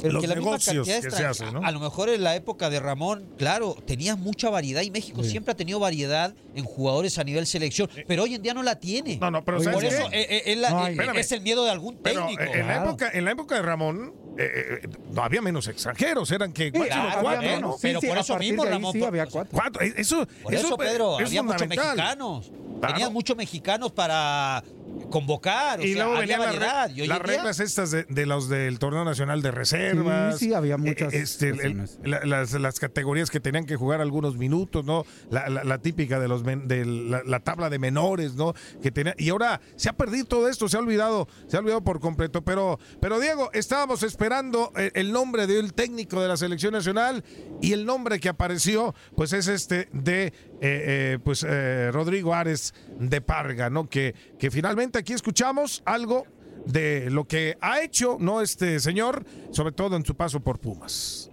Pero 0.00 0.12
los 0.14 0.20
que 0.22 0.28
la 0.28 0.34
misma 0.34 0.50
negocios 0.52 0.86
que 0.86 0.92
de 0.94 1.02
se 1.02 1.08
extran- 1.08 1.30
hacen, 1.30 1.52
¿no? 1.54 1.60
A 1.64 1.70
lo 1.70 1.80
mejor 1.80 2.08
en 2.10 2.22
la 2.22 2.36
época 2.36 2.68
de 2.70 2.80
Ramón, 2.80 3.28
claro, 3.38 3.76
tenías 3.86 4.18
mucha 4.18 4.50
variedad 4.50 4.82
y 4.82 4.90
México 4.90 5.22
Sí. 5.22 5.30
siempre 5.30 5.52
ha 5.52 5.56
tenido 5.56 5.78
variedad 5.78 6.34
en 6.54 6.64
jugadores 6.64 7.18
a 7.18 7.24
nivel 7.24 7.46
selección, 7.46 7.88
pero 8.06 8.24
hoy 8.24 8.34
en 8.34 8.42
día 8.42 8.52
no 8.54 8.62
la 8.62 8.78
tiene. 8.78 9.16
No, 9.16 9.30
no, 9.30 9.44
pero 9.44 9.58
Por 9.58 9.84
eh, 9.84 9.88
eh, 10.12 10.42
es, 10.46 10.58
la- 10.58 10.70
No 10.70 10.80
eh, 10.80 10.84
hay. 10.86 10.92
Espérame. 10.92 11.16
es 11.18 11.32
el 11.32 11.40
miedo 11.40 11.64
de 11.64 11.70
algún 11.70 11.96
Pero 12.02 12.26
técnico. 12.26 12.42
eh, 12.42 12.60
en, 12.60 12.66
la 12.68 12.76
época, 12.84 13.10
en 13.12 13.24
la 13.24 13.30
época 13.30 13.54
de 13.56 13.62
Ramón, 13.62 14.14
eh, 14.38 14.80
eh, 14.84 14.88
no 15.12 15.22
había 15.22 15.40
menos 15.40 15.66
extranjeros, 15.68 16.30
eran 16.30 16.52
que 16.52 16.66
Sí, 16.66 16.70
claro, 16.72 17.08
cuatro, 17.22 17.28
había 17.38 17.50
¿no? 17.50 17.56
menos. 17.56 17.76
Pero 17.80 18.00
Sí, 18.00 18.06
sí, 18.06 18.08
por 18.10 18.18
a 18.18 18.20
eso 18.20 18.38
mismo, 18.38 18.64
Ramón, 18.66 18.92
sí 18.92 19.02
había 19.02 19.26
cuatro. 19.26 19.50
Cuatro, 19.52 19.82
eh, 19.82 19.94
eso, 19.96 20.26
Por 20.42 20.54
eso, 20.54 20.76
Pedro, 20.76 21.18
es 21.20 21.26
había 21.28 21.42
muchos 21.42 21.66
mexicanos. 21.68 22.50
Claro. 22.50 22.92
Tenían 22.92 23.12
muchos 23.14 23.34
mexicanos 23.36 23.92
para 23.92 24.62
convocar. 25.10 25.80
O 25.80 25.82
y 25.82 25.94
sea, 25.94 26.04
luego 26.04 26.18
había 26.20 26.38
venían 26.38 26.40
las, 26.40 26.54
re- 26.62 26.66
variedad. 26.66 27.06
Las 27.08 27.18
reglas 27.22 27.60
estas 27.60 27.90
de, 27.90 28.04
de 28.04 28.26
los 28.26 28.48
del 28.48 28.78
torneo 28.78 29.04
nacional 29.04 29.42
de 29.42 29.50
reservas. 29.50 30.38
Sí, 30.38 30.46
sí, 30.46 30.54
había 30.54 30.76
muchas 30.76 31.12
Eh, 31.12 31.20
este, 31.20 31.48
el- 31.50 31.60
el- 31.60 31.88
la- 32.10 32.24
las, 32.24 32.52
las 32.52 32.78
categorías 32.80 33.30
que 33.30 33.40
tenían 33.40 33.66
que 33.66 33.76
jugar 33.76 34.00
algunos 34.00 34.36
minutos, 34.36 34.84
¿no? 34.84 35.04
La, 35.30 35.48
la- 35.48 35.64
la 35.64 35.78
típica 35.78 36.18
de 36.20 36.28
los 36.28 36.44
men- 36.44 36.66
de 36.68 36.84
la, 36.84 37.22
la 37.24 37.40
tabla 37.40 37.70
de 37.70 37.78
menores, 37.78 38.34
¿no? 38.34 38.54
Que 38.82 38.90
tenía, 38.90 39.14
y 39.18 39.30
ahora 39.30 39.60
se 39.76 39.88
ha 39.88 39.92
perdido 39.92 40.24
todo 40.26 40.48
esto, 40.48 40.68
se 40.68 40.76
ha 40.76 40.80
olvidado, 40.80 41.28
se 41.48 41.56
ha 41.56 41.60
olvidado 41.60 41.82
por 41.82 42.00
completo. 42.00 42.42
Pero, 42.42 42.78
pero 43.00 43.20
Diego, 43.20 43.50
estábamos 43.52 44.02
esperando 44.02 44.72
eh, 44.76 44.90
el 44.94 45.12
nombre 45.12 45.46
del 45.46 45.72
técnico 45.74 46.20
de 46.20 46.28
la 46.28 46.36
selección 46.36 46.72
nacional 46.72 47.24
y 47.60 47.72
el 47.72 47.86
nombre 47.86 48.20
que 48.20 48.28
apareció, 48.28 48.94
pues 49.16 49.32
es 49.32 49.48
este 49.48 49.88
de 49.92 50.32
eh, 50.60 51.14
eh, 51.14 51.18
pues 51.22 51.44
eh, 51.46 51.90
Rodrigo 51.92 52.34
Ares 52.34 52.74
de 52.98 53.20
Parga, 53.20 53.70
¿no? 53.70 53.88
Que, 53.88 54.14
que 54.38 54.50
finalmente 54.50 54.98
aquí 54.98 55.12
escuchamos 55.12 55.82
algo 55.84 56.26
de 56.66 57.10
lo 57.10 57.26
que 57.26 57.56
ha 57.60 57.82
hecho, 57.82 58.16
¿no? 58.20 58.40
Este 58.40 58.80
señor, 58.80 59.24
sobre 59.50 59.72
todo 59.72 59.96
en 59.96 60.04
su 60.04 60.14
paso 60.14 60.40
por 60.40 60.58
Pumas. 60.58 61.30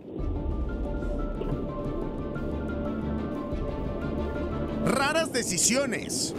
Raras 4.85 5.31
decisiones. 5.31 6.33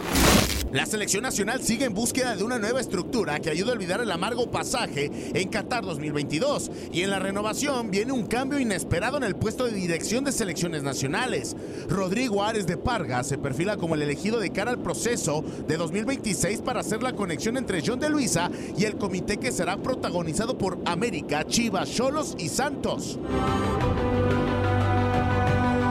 La 0.71 0.85
selección 0.85 1.23
nacional 1.23 1.63
sigue 1.63 1.85
en 1.85 1.93
búsqueda 1.93 2.35
de 2.35 2.43
una 2.43 2.59
nueva 2.59 2.79
estructura 2.79 3.39
que 3.39 3.49
ayude 3.49 3.71
a 3.71 3.73
olvidar 3.73 4.01
el 4.01 4.11
amargo 4.11 4.51
pasaje 4.51 5.09
en 5.33 5.49
Qatar 5.49 5.83
2022. 5.83 6.69
Y 6.91 7.01
en 7.01 7.09
la 7.09 7.19
renovación 7.19 7.89
viene 7.89 8.11
un 8.11 8.27
cambio 8.27 8.59
inesperado 8.59 9.17
en 9.17 9.23
el 9.23 9.35
puesto 9.35 9.65
de 9.65 9.71
dirección 9.71 10.25
de 10.25 10.31
selecciones 10.31 10.83
nacionales. 10.83 11.55
Rodrigo 11.87 12.43
Ares 12.43 12.67
de 12.67 12.77
Parga 12.77 13.23
se 13.23 13.37
perfila 13.37 13.77
como 13.77 13.95
el 13.95 14.03
elegido 14.03 14.39
de 14.39 14.51
cara 14.51 14.71
al 14.71 14.79
proceso 14.79 15.43
de 15.67 15.77
2026 15.77 16.61
para 16.61 16.81
hacer 16.81 17.01
la 17.01 17.15
conexión 17.15 17.57
entre 17.57 17.81
John 17.85 17.99
de 17.99 18.09
Luisa 18.09 18.51
y 18.77 18.83
el 18.83 18.97
comité 18.97 19.37
que 19.37 19.51
será 19.51 19.77
protagonizado 19.77 20.57
por 20.57 20.77
América, 20.85 21.47
Chivas, 21.47 21.89
Cholos 21.89 22.35
y 22.37 22.49
Santos. 22.49 23.17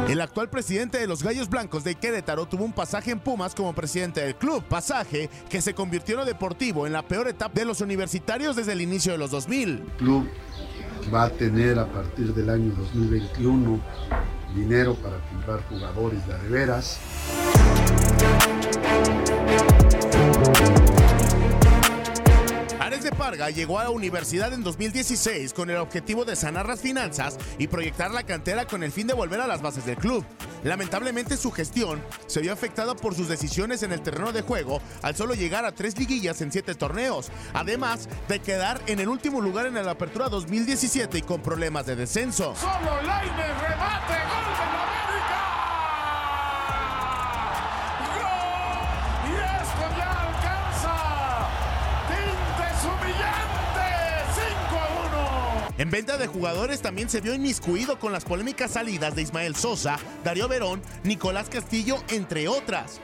El 0.09 0.21
actual 0.21 0.51
presidente 0.51 0.99
de 0.99 1.07
los 1.07 1.23
Gallos 1.23 1.49
Blancos 1.49 1.83
de 1.83 1.95
Querétaro 1.95 2.47
tuvo 2.47 2.65
un 2.65 2.73
pasaje 2.73 3.11
en 3.11 3.21
Pumas 3.21 3.55
como 3.55 3.73
presidente 3.73 4.21
del 4.21 4.37
club, 4.37 4.63
pasaje 4.63 5.31
que 5.49 5.63
se 5.63 5.75
convirtió 5.75 6.15
en 6.15 6.21
lo 6.21 6.27
deportivo 6.27 6.87
en 6.87 6.93
la 6.93 7.03
peor 7.03 7.27
etapa 7.27 7.55
de 7.55 7.65
los 7.65 7.81
universitarios 7.81 8.55
desde 8.55 8.73
el 8.73 8.83
inicio 8.83 9.13
de 9.13 9.19
los 9.19 9.31
2000. 9.31 9.69
El 9.71 9.83
club 9.97 10.29
va 11.13 11.25
a 11.25 11.31
tener 11.31 11.79
a 11.79 11.87
partir 11.87 12.35
del 12.35 12.51
año 12.51 12.73
2021 12.77 13.81
dinero 14.55 14.95
para 14.95 15.19
comprar 15.31 15.63
jugadores 15.69 16.21
de 16.27 16.49
veras. 16.49 16.99
Llegó 23.25 23.79
a 23.79 23.85
la 23.85 23.91
universidad 23.91 24.53
en 24.53 24.63
2016 24.63 25.55
con 25.55 25.71
el 25.71 25.79
objetivo 25.79 26.27
de 26.27 26.37
sanar 26.37 26.69
las 26.69 26.83
finanzas 26.83 27.39
y 27.59 27.69
proyectar 27.69 28.11
la 28.11 28.25
cantera 28.25 28.67
con 28.67 28.83
el 28.83 28.93
fin 28.93 29.07
de 29.07 29.15
volver 29.15 29.41
a 29.41 29.47
las 29.47 29.63
bases 29.63 29.87
del 29.87 29.97
club. 29.97 30.23
Lamentablemente 30.63 31.39
su 31.39 31.51
gestión 31.51 32.03
se 32.27 32.43
vio 32.43 32.53
afectada 32.53 32.95
por 32.95 33.15
sus 33.15 33.27
decisiones 33.27 33.83
en 33.83 33.93
el 33.93 34.03
terreno 34.03 34.31
de 34.31 34.43
juego 34.43 34.83
al 35.01 35.17
solo 35.17 35.33
llegar 35.33 35.65
a 35.65 35.73
tres 35.73 35.99
liguillas 35.99 36.43
en 36.43 36.53
siete 36.53 36.75
torneos, 36.75 37.31
además 37.55 38.11
de 38.29 38.41
quedar 38.41 38.83
en 38.87 39.01
el 39.01 39.09
último 39.09 39.41
lugar 39.41 39.67
en 39.67 39.75
la 39.75 39.93
apertura 39.93 40.29
2017 40.29 41.17
y 41.17 41.23
con 41.23 41.41
problemas 41.41 41.87
de 41.87 41.97
descenso. 41.97 42.55
Solo 42.57 43.01
En 55.77 55.91
venta 55.91 56.17
de 56.19 56.29
jugadores 56.29 56.83
también 56.83 57.09
se 57.09 57.21
vio 57.21 57.35
inmiscuido 57.35 57.99
con 57.99 58.13
las 58.13 58.25
polémicas 58.25 58.73
salidas 58.73 59.17
de 59.17 59.23
Ismael 59.23 59.57
Sosa, 59.57 59.99
Darío 60.23 60.47
Verón, 60.47 60.81
Nicolás 61.03 61.49
Castillo, 61.49 61.97
entre 62.09 62.47
otras. 62.47 63.01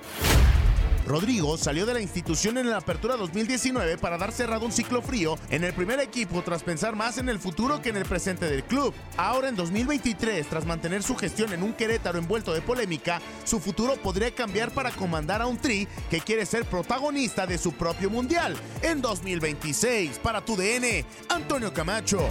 Rodrigo 1.11 1.59
salió 1.59 1.87
de 1.87 1.95
la 1.95 2.01
institución 2.01 2.57
en 2.59 2.71
la 2.71 2.77
apertura 2.77 3.17
2019 3.17 3.99
para 3.99 4.17
dar 4.17 4.31
cerrado 4.31 4.65
un 4.65 4.71
ciclo 4.71 5.03
frío 5.03 5.37
en 5.51 5.65
el 5.65 5.73
primer 5.73 5.99
equipo 5.99 6.43
tras 6.43 6.63
pensar 6.63 6.95
más 6.95 7.19
en 7.19 7.29
el 7.29 7.41
futuro 7.41 7.83
que 7.83 7.89
en 7.89 7.97
el 7.97 8.05
presente 8.05 8.49
del 8.49 8.63
club. 8.63 8.95
Ahora 9.17 9.49
en 9.49 9.57
2023, 9.57 10.47
tras 10.47 10.67
mantener 10.67 11.03
su 11.03 11.17
gestión 11.17 11.53
en 11.53 11.65
un 11.65 11.73
Querétaro 11.73 12.19
envuelto 12.19 12.53
de 12.53 12.63
polémica, 12.63 13.21
su 13.45 13.59
futuro 13.59 13.97
podría 13.97 14.33
cambiar 14.33 14.71
para 14.71 14.93
comandar 14.93 15.43
a 15.43 15.47
un 15.47 15.59
Tri 15.59 15.89
que 16.09 16.21
quiere 16.21 16.47
ser 16.47 16.65
protagonista 16.65 17.45
de 17.45 17.59
su 17.59 17.73
propio 17.73 18.09
mundial 18.09 18.55
en 18.83 19.03
2026. 19.03 20.21
Para 20.21 20.45
tu 20.45 20.55
DN, 20.55 21.05
Antonio 21.29 21.75
Camacho. 21.75 22.29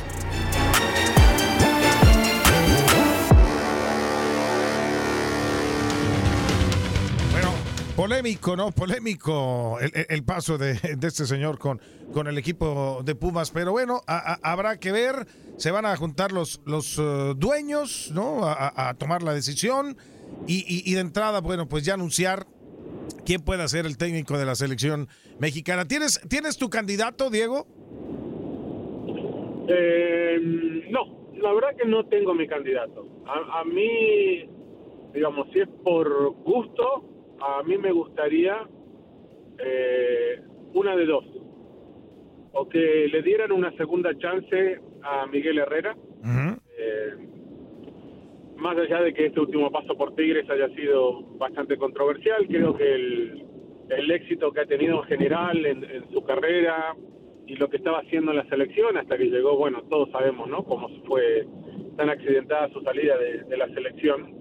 Polémico, 7.99 8.55
¿no? 8.55 8.71
Polémico 8.71 9.77
el, 9.81 10.23
paso 10.23 10.57
de, 10.57 10.79
este 11.01 11.25
señor 11.25 11.59
con, 11.59 11.81
con 12.13 12.27
el 12.27 12.37
equipo 12.37 13.01
de 13.03 13.13
Pumas. 13.13 13.51
Pero 13.51 13.71
bueno, 13.73 14.01
habrá 14.07 14.79
que 14.79 14.93
ver. 14.93 15.27
Se 15.57 15.69
van 15.69 15.85
a 15.85 15.95
juntar 15.97 16.31
los, 16.31 16.61
los 16.65 16.97
eh, 16.97 17.33
dueños, 17.35 18.09
¿no? 18.13 18.39
A, 18.45 18.93
tomar 18.97 19.21
la 19.21 19.33
decisión. 19.33 19.97
Y, 20.47 20.93
de 20.93 21.01
entrada, 21.01 21.41
bueno, 21.41 21.67
pues 21.67 21.83
ya 21.83 21.95
anunciar 21.95 22.47
quién 23.25 23.41
puede 23.41 23.67
ser 23.67 23.85
el 23.85 23.97
técnico 23.97 24.37
de 24.37 24.45
la 24.45 24.55
selección 24.55 25.09
mexicana. 25.37 25.85
¿Tienes, 25.85 26.21
¿tienes 26.29 26.57
tu 26.57 26.69
candidato, 26.69 27.29
Diego? 27.29 27.67
Eh, 29.69 30.39
no, 30.89 31.31
la 31.35 31.53
verdad 31.53 31.75
que 31.77 31.87
no 31.87 32.05
tengo 32.05 32.33
mi 32.33 32.47
candidato. 32.47 33.05
A, 33.25 33.61
a 33.61 33.63
mí, 33.65 34.49
digamos, 35.13 35.47
si 35.53 35.59
es 35.59 35.69
por 35.83 36.33
gusto, 36.43 37.03
a 37.39 37.63
mí 37.63 37.77
me 37.77 37.91
gustaría 37.91 38.67
eh, 39.59 40.41
una 40.73 40.95
de 40.95 41.05
dos. 41.05 41.25
O 42.53 42.67
que 42.67 43.07
le 43.11 43.21
dieran 43.21 43.51
una 43.51 43.71
segunda 43.77 44.17
chance 44.17 44.79
a 45.03 45.27
Miguel 45.27 45.59
Herrera. 45.59 45.95
Eh, 46.77 47.13
más 48.57 48.77
allá 48.77 49.01
de 49.01 49.13
que 49.13 49.27
este 49.27 49.39
último 49.39 49.71
paso 49.71 49.95
por 49.95 50.15
Tigres 50.15 50.49
haya 50.49 50.67
sido 50.69 51.21
bastante 51.37 51.77
controversial, 51.77 52.45
creo 52.47 52.75
que 52.75 52.93
el, 52.93 53.45
el 53.89 54.11
éxito 54.11 54.51
que 54.51 54.61
ha 54.61 54.65
tenido 54.65 54.97
en 54.97 55.03
general 55.03 55.65
en, 55.65 55.83
en 55.85 56.09
su 56.11 56.21
carrera 56.23 56.95
y 57.49 57.55
lo 57.55 57.67
que 57.67 57.77
estaba 57.77 57.99
haciendo 57.99 58.29
en 58.29 58.37
la 58.37 58.45
selección 58.45 58.95
hasta 58.95 59.17
que 59.17 59.25
llegó, 59.25 59.57
bueno, 59.57 59.81
todos 59.89 60.11
sabemos, 60.11 60.47
¿no? 60.47 60.63
Cómo 60.63 60.87
fue 61.05 61.47
tan 61.97 62.09
accidentada 62.09 62.69
su 62.69 62.79
salida 62.81 63.17
de, 63.17 63.57
la 63.57 63.67
selección 63.69 64.35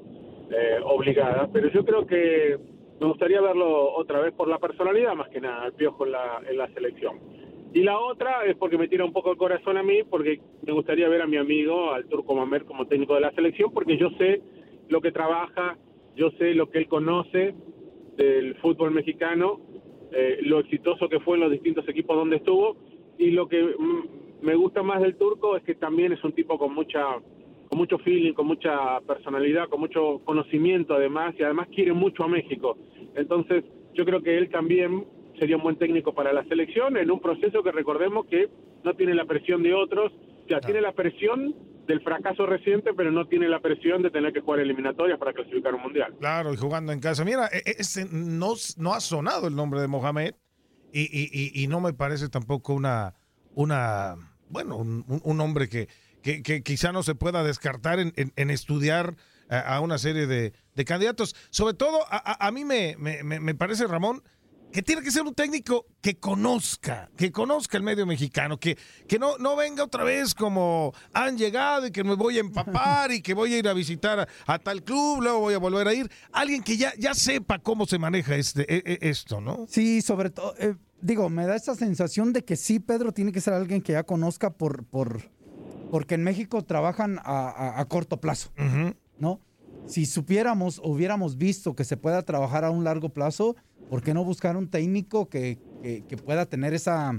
eh, 0.50 0.78
obligada. 0.84 1.48
Pero 1.50 1.70
yo 1.70 1.86
creo 1.86 2.06
que 2.06 2.58
me 3.00 3.06
gustaría 3.06 3.40
verlo 3.40 3.94
otra 3.94 4.20
vez 4.20 4.34
por 4.34 4.46
la 4.46 4.58
personalidad, 4.58 5.14
más 5.14 5.30
que 5.30 5.40
nada, 5.40 5.66
el 5.66 5.72
piojo 5.72 6.04
en 6.04 6.12
la, 6.12 6.42
en 6.46 6.58
la 6.58 6.68
selección. 6.74 7.18
Y 7.72 7.82
la 7.82 7.98
otra 7.98 8.44
es 8.44 8.56
porque 8.56 8.76
me 8.76 8.88
tira 8.88 9.06
un 9.06 9.12
poco 9.14 9.30
el 9.30 9.38
corazón 9.38 9.78
a 9.78 9.82
mí, 9.82 10.02
porque 10.02 10.40
me 10.66 10.72
gustaría 10.74 11.08
ver 11.08 11.22
a 11.22 11.26
mi 11.26 11.38
amigo, 11.38 11.92
al 11.92 12.04
Turco 12.08 12.34
Mamer, 12.34 12.66
como 12.66 12.86
técnico 12.86 13.14
de 13.14 13.22
la 13.22 13.32
selección, 13.32 13.72
porque 13.72 13.96
yo 13.96 14.10
sé 14.18 14.42
lo 14.88 15.00
que 15.00 15.12
trabaja, 15.12 15.78
yo 16.14 16.30
sé 16.32 16.52
lo 16.52 16.68
que 16.68 16.78
él 16.78 16.88
conoce 16.88 17.54
del 18.18 18.54
fútbol 18.56 18.90
mexicano, 18.90 19.60
eh, 20.12 20.38
lo 20.42 20.60
exitoso 20.60 21.08
que 21.08 21.20
fue 21.20 21.36
en 21.36 21.42
los 21.42 21.52
distintos 21.52 21.88
equipos 21.88 22.16
donde 22.16 22.36
estuvo, 22.36 22.76
y 23.18 23.30
lo 23.32 23.48
que 23.48 23.62
mm, 23.62 24.46
me 24.46 24.54
gusta 24.54 24.82
más 24.82 25.00
del 25.00 25.16
Turco 25.16 25.56
es 25.56 25.64
que 25.64 25.74
también 25.74 26.12
es 26.12 26.22
un 26.24 26.32
tipo 26.32 26.58
con 26.58 26.74
mucha 26.74 27.04
con 27.68 27.78
mucho 27.78 27.98
feeling, 27.98 28.32
con 28.32 28.46
mucha 28.46 28.98
personalidad, 29.06 29.68
con 29.68 29.80
mucho 29.80 30.22
conocimiento 30.24 30.94
además, 30.94 31.34
y 31.38 31.42
además 31.42 31.68
quiere 31.74 31.92
mucho 31.92 32.24
a 32.24 32.28
México. 32.28 32.78
Entonces, 33.14 33.62
yo 33.92 34.06
creo 34.06 34.22
que 34.22 34.38
él 34.38 34.48
también 34.48 35.06
sería 35.38 35.56
un 35.56 35.62
buen 35.62 35.76
técnico 35.76 36.14
para 36.14 36.32
la 36.32 36.44
selección 36.44 36.96
en 36.96 37.10
un 37.10 37.20
proceso 37.20 37.62
que 37.62 37.70
recordemos 37.70 38.24
que 38.26 38.48
no 38.84 38.94
tiene 38.94 39.14
la 39.14 39.26
presión 39.26 39.62
de 39.62 39.74
otros, 39.74 40.12
o 40.44 40.48
sea, 40.48 40.60
tiene 40.60 40.80
la 40.80 40.92
presión 40.92 41.54
del 41.86 42.00
fracaso 42.00 42.46
reciente, 42.46 42.92
pero 42.94 43.10
no 43.10 43.26
tiene 43.26 43.48
la 43.48 43.60
presión 43.60 44.02
de 44.02 44.10
tener 44.10 44.32
que 44.32 44.40
jugar 44.40 44.60
eliminatorias 44.60 45.18
para 45.18 45.32
clasificar 45.32 45.74
un 45.74 45.82
mundial. 45.82 46.14
Claro, 46.18 46.54
y 46.54 46.56
jugando 46.56 46.92
en 46.92 47.00
casa. 47.00 47.24
Mira, 47.24 47.48
e- 47.52 47.58
e- 47.58 47.76
ese 47.78 48.06
no, 48.10 48.54
no 48.78 48.94
ha 48.94 49.00
sonado 49.00 49.46
el 49.46 49.54
nombre 49.56 49.80
de 49.80 49.88
Mohamed 49.88 50.34
y, 50.92 51.02
y- 51.02 51.30
y- 51.32 51.62
no 51.68 51.80
me 51.80 51.92
parece 51.92 52.28
tampoco 52.28 52.74
una, 52.74 53.14
una 53.54 54.16
bueno, 54.48 54.76
un, 54.76 55.04
un- 55.08 55.20
hombre 55.40 55.68
que, 55.68 55.88
que, 56.22 56.42
que 56.42 56.62
quizá 56.62 56.92
no 56.92 57.02
se 57.02 57.14
pueda 57.14 57.42
descartar 57.44 57.98
en, 58.00 58.12
en- 58.16 58.32
estudiar 58.50 59.16
a, 59.50 59.58
a 59.76 59.80
una 59.80 59.98
serie 59.98 60.26
de, 60.26 60.52
de 60.74 60.84
candidatos. 60.84 61.34
Sobre 61.50 61.74
todo, 61.74 62.00
a, 62.10 62.16
a- 62.16 62.46
mí 62.52 62.64
me- 62.64 63.22
me- 63.22 63.40
me 63.40 63.54
parece, 63.54 63.86
Ramón, 63.86 64.22
que 64.72 64.82
tiene 64.82 65.02
que 65.02 65.10
ser 65.10 65.22
un 65.22 65.34
técnico 65.34 65.86
que 66.00 66.18
conozca, 66.18 67.10
que 67.16 67.32
conozca 67.32 67.76
el 67.76 67.82
medio 67.82 68.04
mexicano, 68.06 68.58
que, 68.58 68.76
que 69.06 69.18
no, 69.18 69.38
no 69.38 69.56
venga 69.56 69.84
otra 69.84 70.04
vez 70.04 70.34
como 70.34 70.92
han 71.12 71.38
llegado 71.38 71.86
y 71.86 71.90
que 71.90 72.04
me 72.04 72.14
voy 72.14 72.36
a 72.36 72.40
empapar 72.40 73.10
y 73.12 73.22
que 73.22 73.34
voy 73.34 73.54
a 73.54 73.58
ir 73.58 73.68
a 73.68 73.72
visitar 73.72 74.20
a, 74.20 74.28
a 74.46 74.58
tal 74.58 74.82
club, 74.82 75.22
luego 75.22 75.40
voy 75.40 75.54
a 75.54 75.58
volver 75.58 75.88
a 75.88 75.94
ir. 75.94 76.10
Alguien 76.32 76.62
que 76.62 76.76
ya, 76.76 76.92
ya 76.98 77.14
sepa 77.14 77.58
cómo 77.58 77.86
se 77.86 77.98
maneja 77.98 78.36
este, 78.36 78.62
e- 78.72 78.82
e- 78.84 79.08
esto, 79.08 79.40
¿no? 79.40 79.66
Sí, 79.68 80.02
sobre 80.02 80.30
todo, 80.30 80.54
eh, 80.58 80.74
digo, 81.00 81.30
me 81.30 81.46
da 81.46 81.56
esa 81.56 81.74
sensación 81.74 82.32
de 82.32 82.44
que 82.44 82.56
sí, 82.56 82.78
Pedro 82.78 83.12
tiene 83.12 83.32
que 83.32 83.40
ser 83.40 83.54
alguien 83.54 83.80
que 83.80 83.92
ya 83.92 84.02
conozca 84.02 84.50
por, 84.50 84.84
por 84.84 85.22
porque 85.90 86.16
en 86.16 86.22
México 86.24 86.62
trabajan 86.64 87.18
a, 87.24 87.48
a- 87.48 87.80
a 87.80 87.84
corto 87.86 88.20
plazo, 88.20 88.50
¿no? 89.18 89.40
Si 89.88 90.04
supiéramos, 90.04 90.80
hubiéramos 90.84 91.38
visto 91.38 91.74
que 91.74 91.84
se 91.84 91.96
pueda 91.96 92.22
trabajar 92.22 92.64
a 92.64 92.70
un 92.70 92.84
largo 92.84 93.08
plazo, 93.08 93.56
¿por 93.88 94.02
qué 94.02 94.12
no 94.12 94.22
buscar 94.22 94.56
un 94.56 94.68
técnico 94.68 95.28
que, 95.30 95.58
que- 95.82 96.04
que 96.06 96.16
pueda 96.18 96.44
tener 96.44 96.74
esa 96.74 97.12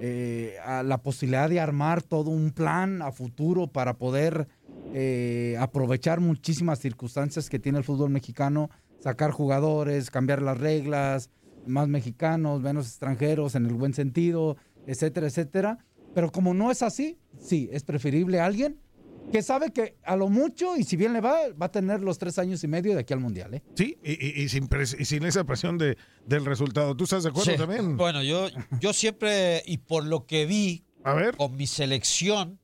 eh, 0.00 0.54
a 0.64 0.82
la 0.82 1.02
posibilidad 1.02 1.48
de 1.50 1.60
armar 1.60 2.02
todo 2.02 2.30
un 2.30 2.52
plan 2.52 3.02
a 3.02 3.10
futuro 3.12 3.66
para 3.66 3.94
poder 3.98 4.46
eh, 4.94 5.56
aprovechar 5.58 6.20
muchísimas 6.20 6.78
circunstancias 6.78 7.50
que 7.50 7.58
tiene 7.58 7.78
el 7.78 7.84
fútbol 7.84 8.10
mexicano, 8.10 8.70
sacar 9.00 9.30
jugadores, 9.32 10.10
cambiar 10.10 10.42
las 10.42 10.58
reglas, 10.58 11.28
más 11.66 11.88
mexicanos, 11.88 12.60
menos 12.62 12.86
extranjeros 12.86 13.54
en 13.56 13.66
el 13.66 13.74
buen 13.74 13.92
sentido, 13.94 14.56
etcétera, 14.86 15.26
etcétera. 15.26 15.78
Pero 16.14 16.30
como 16.32 16.54
no 16.54 16.70
es 16.70 16.82
así, 16.82 17.18
sí, 17.38 17.68
es 17.72 17.82
preferible 17.84 18.40
alguien 18.40 18.80
que 19.32 19.42
sabe 19.42 19.72
que 19.72 19.96
a 20.04 20.16
lo 20.16 20.28
mucho, 20.28 20.76
y 20.76 20.84
si 20.84 20.96
bien 20.96 21.12
le 21.12 21.20
va, 21.20 21.48
va 21.60 21.66
a 21.66 21.70
tener 21.70 22.00
los 22.00 22.18
tres 22.18 22.38
años 22.38 22.62
y 22.64 22.68
medio 22.68 22.94
de 22.94 23.00
aquí 23.00 23.12
al 23.12 23.20
Mundial. 23.20 23.54
¿eh? 23.54 23.62
Sí, 23.76 23.96
y, 24.02 24.12
y- 24.12 24.42
y 24.44 24.48
sin, 24.48 24.68
pres- 24.68 24.96
y 24.98 25.04
sin 25.04 25.24
esa 25.24 25.44
presión 25.44 25.78
de, 25.78 25.96
del 26.26 26.44
resultado. 26.44 26.96
¿Tú 26.96 27.04
estás 27.04 27.22
de 27.22 27.30
acuerdo 27.30 27.52
Sí. 27.52 27.56
también? 27.58 27.96
Bueno, 27.96 28.22
yo, 28.22 28.48
yo 28.80 28.92
siempre, 28.92 29.62
y 29.66 29.78
por 29.78 30.04
lo 30.04 30.26
que 30.26 30.46
vi 30.46 30.84
con 31.36 31.56
mi 31.56 31.66
selección, 31.66 32.58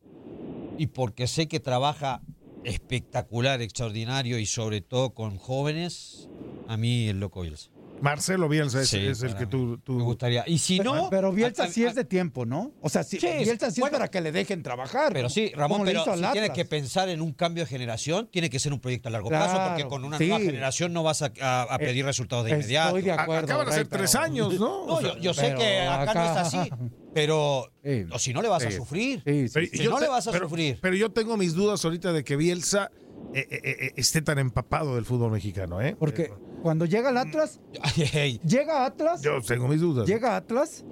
y 0.78 0.88
porque 0.88 1.26
sé 1.26 1.48
que 1.48 1.60
trabaja 1.60 2.20
espectacular, 2.64 3.62
extraordinario, 3.62 4.38
y 4.38 4.46
sobre 4.46 4.80
todo 4.80 5.14
con 5.14 5.38
jóvenes, 5.38 6.28
a 6.68 6.76
mí 6.76 7.08
el 7.08 7.20
loco 7.20 7.42
Bielsa. 7.42 7.70
Marcelo 8.00 8.48
Bielsa 8.48 8.82
es, 8.82 8.88
Sí, 8.88 8.98
es 8.98 9.22
el 9.22 9.34
que 9.36 9.46
tú, 9.46 9.78
tú... 9.78 9.94
Me 9.94 10.02
gustaría. 10.04 10.44
Y 10.46 10.58
si 10.58 10.78
Pero- 10.78 10.94
no... 10.94 11.10
Pero 11.10 11.32
Bielsa 11.32 11.64
a- 11.64 11.66
a- 11.66 11.70
sí 11.70 11.84
es 11.84 11.94
de 11.94 12.04
tiempo, 12.04 12.44
¿no? 12.44 12.72
O 12.80 12.88
sea, 12.88 13.02
Sí, 13.02 13.18
Bielsa 13.18 13.70
sí 13.70 13.80
bueno. 13.80 13.96
es 13.96 13.98
para 14.00 14.10
que 14.10 14.20
le 14.20 14.32
dejen 14.32 14.62
trabajar. 14.62 15.12
Pero 15.12 15.28
sí, 15.28 15.52
Ramón, 15.54 15.82
pero 15.84 16.04
si 16.04 16.22
tiene 16.32 16.50
que 16.50 16.64
pensar 16.64 17.08
en 17.08 17.20
un 17.22 17.32
cambio 17.32 17.64
de 17.64 17.68
generación, 17.70 18.28
tiene 18.30 18.50
que 18.50 18.58
ser 18.58 18.72
un 18.72 18.80
proyecto 18.80 19.08
a 19.08 19.12
largo 19.12 19.28
plazo, 19.28 19.58
porque 19.68 19.86
con 19.88 20.04
una 20.04 20.18
sí. 20.18 20.28
nueva 20.28 20.44
generación 20.44 20.92
no 20.92 21.02
vas 21.02 21.22
a, 21.22 21.32
a- 21.40 21.62
a 21.62 21.78
pedir 21.78 22.04
resultados 22.04 22.44
de 22.44 22.50
estoy 22.52 22.62
inmediato. 22.64 22.96
de 22.96 23.12
acuerdo, 23.12 23.44
Acaban 23.46 23.66
de 23.66 23.72
ser 23.72 23.86
tres 23.88 24.14
años, 24.14 24.54
¿no? 24.60 24.86
No, 24.86 24.94
O 24.94 25.00
sea, 25.00 25.14
yo, 25.14 25.20
yo 25.20 25.34
sé 25.34 25.54
que 25.54 25.80
acá, 25.80 26.14
no 26.14 26.24
es 26.24 26.36
así, 26.36 26.70
pero 27.14 27.70
o 28.12 28.18
si 28.18 28.32
no 28.34 28.42
le 28.42 28.48
vas 28.48 28.64
a 28.64 28.70
sufrir. 28.70 29.22
Sí, 29.26 29.48
sí, 29.48 29.54
Pero 29.54 29.66
Si 29.72 29.78
yo 29.84 29.90
no 29.90 29.96
te- 29.96 30.02
le 30.04 30.08
vas 30.10 30.26
a 30.26 30.32
pero- 30.32 30.48
sufrir. 30.48 30.78
Pero 30.80 30.96
yo 30.96 31.10
tengo 31.10 31.36
mis 31.36 31.54
dudas 31.54 31.84
ahorita 31.84 32.12
de 32.12 32.24
que 32.24 32.36
Bielsa 32.36 32.90
eh, 33.34 33.46
eh, 33.50 33.60
eh, 33.64 33.92
esté 33.96 34.22
tan 34.22 34.38
empapado 34.38 34.94
del 34.94 35.04
fútbol 35.04 35.32
mexicano, 35.32 35.80
¿eh? 35.80 35.96
Porque 35.98 36.30
cuando 36.66 36.84
llega 36.84 37.10
el 37.10 37.16
Atlas, 37.16 37.60
Ay, 37.80 38.10
ay, 38.12 38.40
llega 38.44 38.84
Atlas, 38.86 39.22
Yo 39.22 39.40
tengo 39.40 39.68
mis 39.68 39.80
dudas. 39.80 40.04
llega 40.08 40.34
Atlas, 40.34 40.84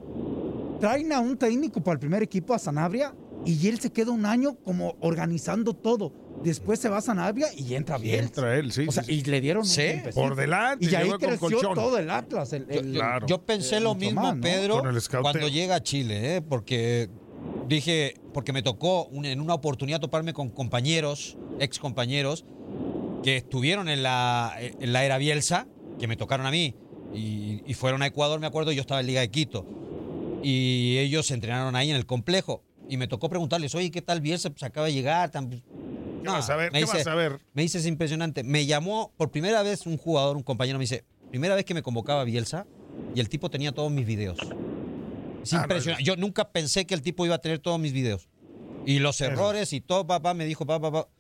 traen 0.78 1.12
a 1.12 1.18
un 1.18 1.36
técnico 1.36 1.82
para 1.82 1.94
el 1.94 1.98
primer 1.98 2.22
equipo 2.22 2.54
a 2.54 2.60
Sanabria 2.60 3.12
y 3.44 3.66
él 3.66 3.80
se 3.80 3.90
queda 3.90 4.12
un 4.12 4.24
año 4.24 4.54
como 4.62 4.94
organizando 5.00 5.74
todo. 5.74 6.12
Después 6.44 6.78
se 6.78 6.88
va 6.88 6.98
a 6.98 7.00
Sanabria 7.00 7.48
y 7.56 7.74
entra 7.74 7.98
Y 7.98 8.02
bien. 8.02 8.20
entra 8.26 8.56
él, 8.56 8.70
sí. 8.70 8.86
O 8.86 8.92
sea, 8.92 9.02
sí, 9.02 9.14
y 9.14 9.22
le 9.24 9.40
dieron 9.40 9.64
Sí. 9.64 9.82
Por 10.14 10.36
delante, 10.36 10.84
Y 10.86 10.94
ahí 10.94 11.08
con 11.08 11.18
creció 11.18 11.38
colchón. 11.40 11.74
todo 11.74 11.98
el 11.98 12.08
Atlas. 12.08 12.52
el- 12.52 12.68
Yo, 12.68 12.78
el- 12.80 12.92
yo- 12.92 13.00
Claro. 13.00 13.26
yo 13.26 13.42
pensé 13.44 13.78
Eh, 13.78 13.80
lo 13.80 13.96
mismo, 13.96 14.22
más, 14.22 14.36
¿no? 14.36 14.42
Pedro, 14.42 14.80
cuando 15.22 15.48
llega 15.48 15.74
a 15.74 15.82
Chile, 15.82 16.36
¿eh? 16.36 16.40
porque 16.40 17.10
dije, 17.66 18.14
porque 18.32 18.52
me 18.52 18.62
tocó 18.62 19.06
un- 19.06 19.24
en 19.24 19.40
una 19.40 19.54
oportunidad 19.54 19.98
toparme 19.98 20.32
con 20.32 20.50
compañeros, 20.50 21.36
ex 21.58 21.80
compañeros, 21.80 22.44
que 23.24 23.36
estuvieron 23.38 23.88
en 23.88 24.02
la, 24.02 24.54
en 24.60 24.92
la 24.92 25.04
era 25.04 25.16
Bielsa, 25.18 25.66
que 25.98 26.06
me 26.06 26.16
tocaron 26.16 26.44
a 26.46 26.50
mí, 26.50 26.74
y, 27.14 27.62
y 27.66 27.74
fueron 27.74 28.02
a 28.02 28.06
Ecuador, 28.06 28.38
me 28.38 28.46
acuerdo, 28.46 28.70
yo 28.70 28.82
estaba 28.82 29.00
en 29.00 29.06
Liga 29.06 29.22
de 29.22 29.30
Quito, 29.30 29.66
y 30.42 30.98
ellos 30.98 31.26
se 31.26 31.34
entrenaron 31.34 31.74
ahí 31.74 31.90
en 31.90 31.96
el 31.96 32.04
complejo, 32.06 32.62
y 32.88 32.98
me 32.98 33.08
tocó 33.08 33.28
preguntarles, 33.30 33.74
oye, 33.74 33.90
¿qué 33.90 34.02
tal 34.02 34.20
Bielsa? 34.20 34.50
Pues 34.50 34.62
acaba 34.62 34.86
de 34.86 34.92
llegar, 34.92 35.30
tan... 35.30 35.48
¿Qué 35.50 35.62
No, 36.22 36.32
vas 36.32 36.50
a 36.50 36.56
ver? 36.56 36.70
me 36.70 36.80
¿Qué 36.80 36.84
dice- 36.84 36.98
vas 36.98 37.06
a 37.06 37.14
ver? 37.14 37.40
me 37.54 37.62
dice, 37.62 37.78
es 37.78 37.86
impresionante. 37.86 38.42
Me 38.44 38.66
llamó 38.66 39.12
por 39.16 39.30
primera 39.30 39.62
vez 39.62 39.86
un 39.86 39.96
jugador, 39.96 40.36
un 40.36 40.42
compañero, 40.42 40.78
me 40.78 40.82
dice, 40.84 41.04
primera 41.30 41.54
vez 41.54 41.64
que 41.64 41.72
me 41.74 41.82
convocaba 41.82 42.24
Bielsa 42.24 42.66
y 43.14 43.20
el 43.20 43.28
tipo 43.30 43.48
tenía 43.50 43.72
todos 43.72 43.90
mis 43.90 44.04
videos. 44.06 44.38
Es 45.42 45.52
Ah, 45.52 45.56
no, 45.56 45.62
impresionante. 45.64 46.04
Yo 46.04 46.16
nunca 46.16 46.50
pensé 46.50 46.86
que 46.86 46.94
el 46.94 47.00
tipo 47.02 47.24
iba 47.24 47.34
a 47.36 47.38
tener 47.38 47.58
todos 47.58 47.78
mis 47.80 47.92
videos. 47.92 48.28
Y 48.86 48.98
los 48.98 49.20
errores 49.22 49.72
y 49.72 49.80
todo, 49.80 50.06
papá, 50.06 50.34
me 50.34 50.44
dijo, 50.44 50.66
papá, 50.66 50.90
papá. 50.92 51.10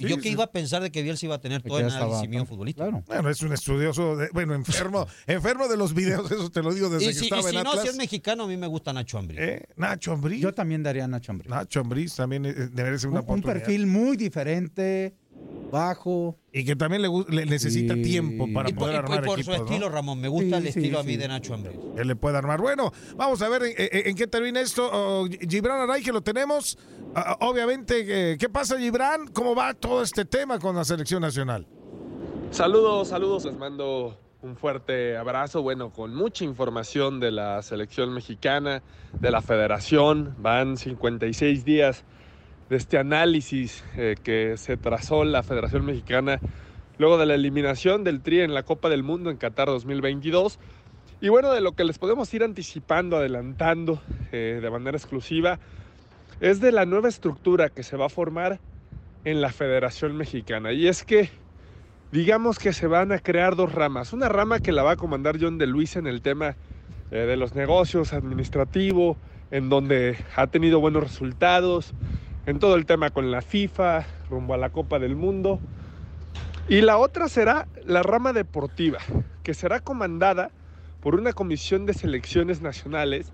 ¿Y 0.00 0.04
Sí, 0.04 0.08
yo 0.10 0.16
qué 0.16 0.22
sí. 0.22 0.28
iba 0.30 0.44
a 0.44 0.50
pensar 0.50 0.82
de 0.82 0.90
que 0.90 1.02
Bielsa 1.02 1.26
iba 1.26 1.34
a 1.36 1.40
tener 1.40 1.62
todo 1.62 1.78
el 1.78 1.90
análisis 1.90 2.28
mío 2.28 2.44
futbolístico? 2.46 2.88
Claro. 2.88 3.04
Bueno, 3.06 3.28
es 3.30 3.40
un 3.42 3.52
estudioso, 3.52 4.16
de- 4.16 4.28
bueno, 4.32 4.54
enfermo, 4.54 5.06
enfermo 5.26 5.68
de 5.68 5.76
los 5.76 5.94
videos, 5.94 6.30
eso 6.30 6.50
te 6.50 6.62
lo 6.62 6.72
digo 6.74 6.88
desde 6.88 7.04
Y 7.04 7.08
que 7.08 7.14
si, 7.14 7.20
y 7.20 7.24
estaba 7.24 7.42
si 7.42 7.48
en 7.56 7.62
no, 7.62 7.70
Atlas. 7.70 7.82
si 7.84 7.88
es 7.90 7.96
mexicano, 7.96 8.44
a 8.44 8.46
mí 8.46 8.56
me 8.56 8.66
gusta 8.66 8.92
Nacho 8.92 9.18
Ambrí. 9.18 9.36
¿Eh? 9.38 9.62
Nacho 9.76 10.12
Ambriz. 10.12 10.40
Yo 10.40 10.52
también 10.54 10.82
daría 10.82 11.04
a 11.04 11.08
Nacho 11.08 11.32
Ambriz. 11.32 11.50
Nacho 11.50 11.80
Ambriz 11.80 12.14
también 12.16 12.46
eh, 12.46 12.54
merece 12.72 13.06
una 13.06 13.20
Un, 13.20 13.30
un 13.30 13.42
perfil 13.42 13.86
muy 13.86 14.16
diferente, 14.16 15.14
bajo. 15.70 16.36
Y 16.52 16.64
que 16.64 16.74
también 16.76 17.02
le, 17.02 17.08
le 17.28 17.46
necesita 17.46 17.94
Sí. 17.94 18.02
tiempo 18.02 18.46
para 18.52 18.68
y 18.70 18.72
por, 18.72 18.80
poder 18.88 18.94
y- 18.94 18.96
y 18.96 18.98
armar 18.98 19.24
por 19.24 19.38
equipos, 19.38 19.56
su 19.56 19.60
¿no? 19.62 19.66
estilo, 19.68 19.88
Ramón, 19.88 20.20
me 20.20 20.28
gusta 20.28 20.60
Sí, 20.60 20.66
el 20.66 20.72
sí, 20.72 20.78
estilo 20.80 20.98
a 21.00 21.02
mí 21.02 21.12
sí. 21.12 21.16
de 21.18 21.28
Nacho 21.28 21.54
Ambrí. 21.54 21.78
Él 21.96 22.08
le 22.08 22.16
puede 22.16 22.36
armar. 22.38 22.60
Bueno, 22.60 22.92
vamos 23.16 23.40
a 23.42 23.48
ver 23.48 23.62
en, 23.64 23.74
en- 23.76 24.08
en 24.08 24.14
qué 24.16 24.26
termina 24.26 24.60
esto. 24.60 24.88
Oh, 24.92 25.26
Gibran 25.48 25.80
Aray, 25.80 26.02
que 26.02 26.12
lo 26.12 26.20
tenemos. 26.22 26.76
Ah, 27.14 27.36
obviamente, 27.40 28.32
eh, 28.32 28.36
¿qué 28.38 28.48
pasa, 28.48 28.78
Gibran? 28.78 29.28
¿Cómo 29.28 29.54
va 29.54 29.74
todo 29.74 30.02
este 30.02 30.24
tema 30.24 30.58
con 30.58 30.76
la 30.76 30.84
selección 30.84 31.22
nacional? 31.22 31.66
Saludos, 32.50 33.08
saludos, 33.08 33.44
les 33.44 33.56
mando 33.56 34.18
un 34.42 34.56
fuerte 34.56 35.16
abrazo, 35.16 35.62
bueno, 35.62 35.92
con 35.92 36.14
mucha 36.14 36.44
información 36.44 37.20
de 37.20 37.30
la 37.30 37.62
selección 37.62 38.12
mexicana, 38.12 38.82
de 39.20 39.30
la 39.30 39.42
federación, 39.42 40.34
van 40.38 40.76
56 40.76 41.64
días 41.64 42.04
de 42.70 42.76
este 42.76 42.98
análisis 42.98 43.84
eh, 43.96 44.14
que 44.22 44.56
se 44.56 44.76
trazó 44.76 45.24
la 45.24 45.42
Federación 45.42 45.84
Mexicana 45.84 46.40
luego 46.98 47.18
de 47.18 47.26
la 47.26 47.34
eliminación 47.34 48.04
del 48.04 48.22
Tri 48.22 48.40
en 48.40 48.54
la 48.54 48.62
Copa 48.62 48.88
del 48.88 49.02
Mundo 49.02 49.28
en 49.30 49.36
Qatar 49.36 49.66
2022. 49.66 50.58
Y 51.20 51.28
bueno, 51.30 51.52
de 51.52 51.60
lo 51.60 51.72
que 51.72 51.82
les 51.82 51.98
podemos 51.98 52.32
ir 52.32 52.44
anticipando, 52.44 53.16
adelantando 53.16 54.00
eh, 54.30 54.60
de 54.62 54.70
manera 54.70 54.96
exclusiva, 54.96 55.58
es 56.40 56.60
de 56.60 56.70
la 56.70 56.86
nueva 56.86 57.08
estructura 57.08 57.70
que 57.70 57.82
se 57.82 57.96
va 57.96 58.06
a 58.06 58.08
formar 58.08 58.60
en 59.24 59.40
la 59.40 59.50
Federación 59.50 60.16
Mexicana. 60.16 60.72
Y 60.72 60.86
es 60.86 61.04
que 61.04 61.28
digamos 62.12 62.58
que 62.58 62.72
se 62.72 62.86
van 62.86 63.10
a 63.10 63.18
crear 63.18 63.56
dos 63.56 63.72
ramas. 63.72 64.12
Una 64.12 64.28
rama 64.28 64.60
que 64.60 64.70
la 64.70 64.84
va 64.84 64.92
a 64.92 64.96
comandar 64.96 65.38
John 65.40 65.58
de 65.58 65.66
Luis 65.66 65.96
en 65.96 66.06
el 66.06 66.22
tema 66.22 66.54
eh, 67.10 67.16
de 67.16 67.36
los 67.36 67.54
negocios, 67.56 68.12
administrativo, 68.12 69.16
en 69.50 69.68
donde 69.68 70.16
ha 70.36 70.46
tenido 70.46 70.78
buenos 70.78 71.02
resultados, 71.02 71.92
en 72.46 72.58
todo 72.58 72.76
el 72.76 72.86
tema 72.86 73.10
con 73.10 73.30
la 73.30 73.42
FIFA, 73.42 74.06
rumbo 74.28 74.54
a 74.54 74.58
la 74.58 74.70
Copa 74.70 74.98
del 74.98 75.16
Mundo. 75.16 75.60
Y 76.68 76.82
la 76.82 76.98
otra 76.98 77.28
será 77.28 77.66
la 77.84 78.02
rama 78.02 78.32
deportiva, 78.32 78.98
que 79.42 79.54
será 79.54 79.80
comandada 79.80 80.50
por 81.00 81.14
una 81.14 81.32
comisión 81.32 81.86
de 81.86 81.94
selecciones 81.94 82.60
nacionales, 82.60 83.32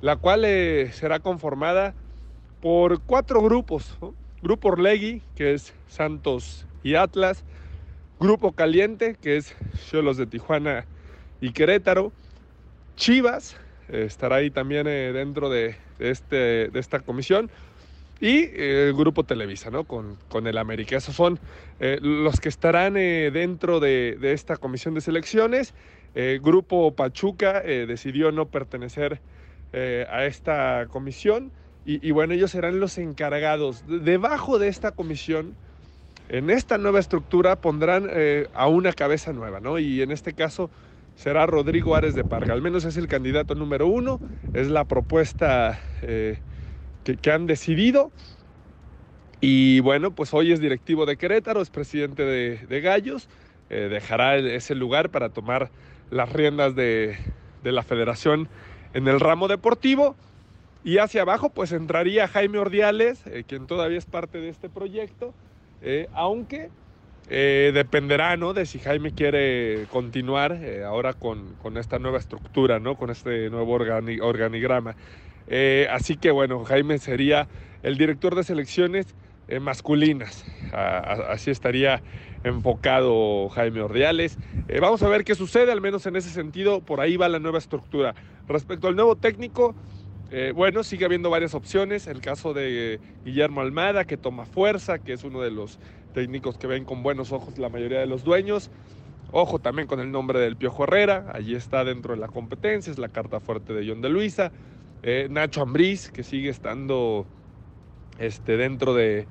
la 0.00 0.16
cual 0.16 0.44
eh, 0.44 0.90
será 0.92 1.20
conformada 1.20 1.94
por 2.60 3.00
cuatro 3.00 3.42
grupos. 3.42 3.96
Grupo 4.42 4.68
Orlegui, 4.68 5.22
que 5.36 5.54
es 5.54 5.74
Santos 5.86 6.66
y 6.82 6.96
Atlas, 6.96 7.44
Grupo 8.20 8.52
Caliente, 8.52 9.16
que 9.20 9.36
es 9.36 9.54
Cholos 9.90 10.16
de 10.16 10.26
Tijuana 10.26 10.84
y 11.40 11.52
Querétaro. 11.52 12.12
Chivas 12.96 13.56
eh, 13.88 14.04
estará 14.06 14.36
ahí 14.36 14.50
también 14.50 14.86
eh, 14.86 15.12
dentro 15.12 15.48
de, 15.48 15.76
de 15.98 16.10
este, 16.10 16.68
de 16.68 16.80
esta 16.80 17.00
comisión. 17.00 17.50
Y 18.24 18.44
eh, 18.54 18.86
el 18.88 18.94
Grupo 18.94 19.24
Televisa, 19.24 19.68
¿no? 19.70 19.84
Con, 19.84 20.16
con 20.30 20.46
el 20.46 20.56
América. 20.56 20.96
Esos 20.96 21.14
son 21.14 21.38
eh, 21.78 21.98
los 22.00 22.40
que 22.40 22.48
estarán 22.48 22.96
eh, 22.96 23.30
dentro 23.30 23.80
de, 23.80 24.16
de 24.18 24.32
esta 24.32 24.56
comisión 24.56 24.94
de 24.94 25.02
selecciones. 25.02 25.74
Eh, 26.14 26.40
Grupo 26.42 26.94
Pachuca 26.96 27.60
decidió 27.60 28.32
no 28.32 28.46
pertenecer 28.46 29.20
a 29.74 30.24
esta 30.24 30.86
comisión. 30.88 31.52
Y, 31.84 32.06
y 32.06 32.12
bueno, 32.12 32.32
ellos 32.32 32.50
serán 32.52 32.80
los 32.80 32.96
encargados. 32.96 33.86
De- 33.86 33.98
Debajo 33.98 34.58
de 34.58 34.68
esta 34.68 34.92
comisión 34.92 35.54
en 36.30 36.48
esta 36.48 36.78
nueva 36.78 37.00
estructura 37.00 37.56
pondrán 37.56 38.08
a 38.54 38.68
una 38.68 38.94
cabeza 38.94 39.34
nueva, 39.34 39.60
¿no? 39.60 39.78
Y 39.78 40.00
en 40.00 40.10
este 40.10 40.32
caso 40.32 40.70
será 41.14 41.44
Rodrigo 41.44 41.94
Ares 41.94 42.14
de 42.14 42.24
Parga. 42.24 42.54
Al 42.54 42.62
menos 42.62 42.86
es 42.86 42.96
el 42.96 43.06
candidato 43.06 43.54
número 43.54 43.86
uno, 43.86 44.22
es 44.54 44.68
la 44.68 44.86
propuesta 44.86 45.78
que, 47.04 47.30
han 47.30 47.46
decidido. 47.46 48.10
Y 49.40 49.80
bueno, 49.80 50.14
pues 50.14 50.32
hoy 50.32 50.52
es 50.52 50.60
directivo 50.60 51.04
de 51.06 51.16
Querétaro, 51.16 51.60
es 51.60 51.70
presidente 51.70 52.24
de, 52.24 52.80
Gallos, 52.80 53.28
eh, 53.68 53.88
dejará 53.90 54.36
ese 54.36 54.74
lugar 54.74 55.10
para 55.10 55.28
tomar 55.28 55.70
las 56.10 56.32
riendas 56.32 56.74
de, 56.74 57.18
la 57.62 57.82
federación 57.82 58.48
en 58.94 59.06
el 59.06 59.20
ramo 59.20 59.48
deportivo. 59.48 60.16
Y 60.82 60.98
hacia 60.98 61.22
abajo 61.22 61.50
pues 61.50 61.72
entraría 61.72 62.28
Jaime 62.28 62.58
Ordiales, 62.58 63.26
eh, 63.26 63.44
quien 63.46 63.66
todavía 63.66 63.98
es 63.98 64.06
parte 64.06 64.38
de 64.38 64.50
este 64.50 64.68
proyecto, 64.68 65.34
eh, 65.82 66.08
aunque 66.12 66.70
dependerá 67.26 68.36
¿no? 68.36 68.52
de 68.52 68.66
si 68.66 68.78
Jaime 68.78 69.14
quiere 69.14 69.86
continuar 69.90 70.60
ahora 70.86 71.14
con, 71.14 71.56
esta 71.78 71.98
nueva 71.98 72.18
estructura, 72.18 72.80
¿no? 72.80 72.96
con 72.96 73.08
este 73.08 73.48
nuevo 73.48 73.72
organigrama. 73.72 74.94
Así 75.90 76.16
que 76.16 76.30
bueno, 76.30 76.64
Jaime 76.64 76.98
sería 76.98 77.48
el 77.82 77.96
director 77.98 78.34
de 78.34 78.44
selecciones 78.44 79.14
eh, 79.46 79.60
masculinas. 79.60 80.44
así 80.72 81.50
estaría 81.50 82.02
enfocado 82.44 83.48
Jaime 83.50 83.82
Ordiales. 83.82 84.38
Eh, 84.68 84.80
vamos 84.80 85.02
a 85.02 85.08
ver 85.08 85.24
qué 85.24 85.34
sucede, 85.34 85.70
al 85.70 85.82
menos 85.82 86.06
en 86.06 86.16
ese 86.16 86.30
sentido, 86.30 86.80
por 86.80 87.00
ahí 87.00 87.16
va 87.16 87.28
la 87.28 87.38
nueva 87.38 87.58
estructura. 87.58 88.14
Respecto 88.48 88.88
al 88.88 88.96
nuevo 88.96 89.16
técnico, 89.16 89.74
eh, 90.30 90.52
bueno, 90.54 90.82
sigue 90.82 91.04
habiendo 91.04 91.28
varias 91.28 91.54
opciones. 91.54 92.06
El 92.06 92.22
caso 92.22 92.54
de 92.54 93.00
Guillermo 93.24 93.60
Almada, 93.60 94.06
que 94.06 94.16
toma 94.16 94.46
fuerza, 94.46 94.98
que 94.98 95.12
es 95.12 95.24
uno 95.24 95.42
de 95.42 95.50
los 95.50 95.78
técnicos 96.14 96.56
que 96.56 96.66
ven 96.66 96.86
con 96.86 97.02
buenos 97.02 97.32
ojos 97.32 97.58
la 97.58 97.68
mayoría 97.68 98.00
de 98.00 98.06
los 98.06 98.24
dueños. 98.24 98.70
Ojo 99.30 99.58
también 99.58 99.88
con 99.88 100.00
el 100.00 100.10
nombre 100.10 100.38
del 100.38 100.56
Piojo 100.56 100.84
Herrera, 100.84 101.32
allí 101.34 101.54
está 101.54 101.84
dentro 101.84 102.14
de 102.14 102.20
la 102.20 102.28
competencia, 102.28 102.90
es 102.90 102.98
la 102.98 103.08
carta 103.08 103.40
fuerte 103.40 103.74
de 103.74 103.86
John 103.86 104.00
de 104.00 104.08
Luisa. 104.08 104.52
Nacho 105.28 105.62
Ambriz, 105.62 106.10
que 106.10 106.22
sigue 106.22 106.48
estando 106.48 107.26
este, 108.18 108.56
dentro 108.56 108.94
de, 108.94 109.26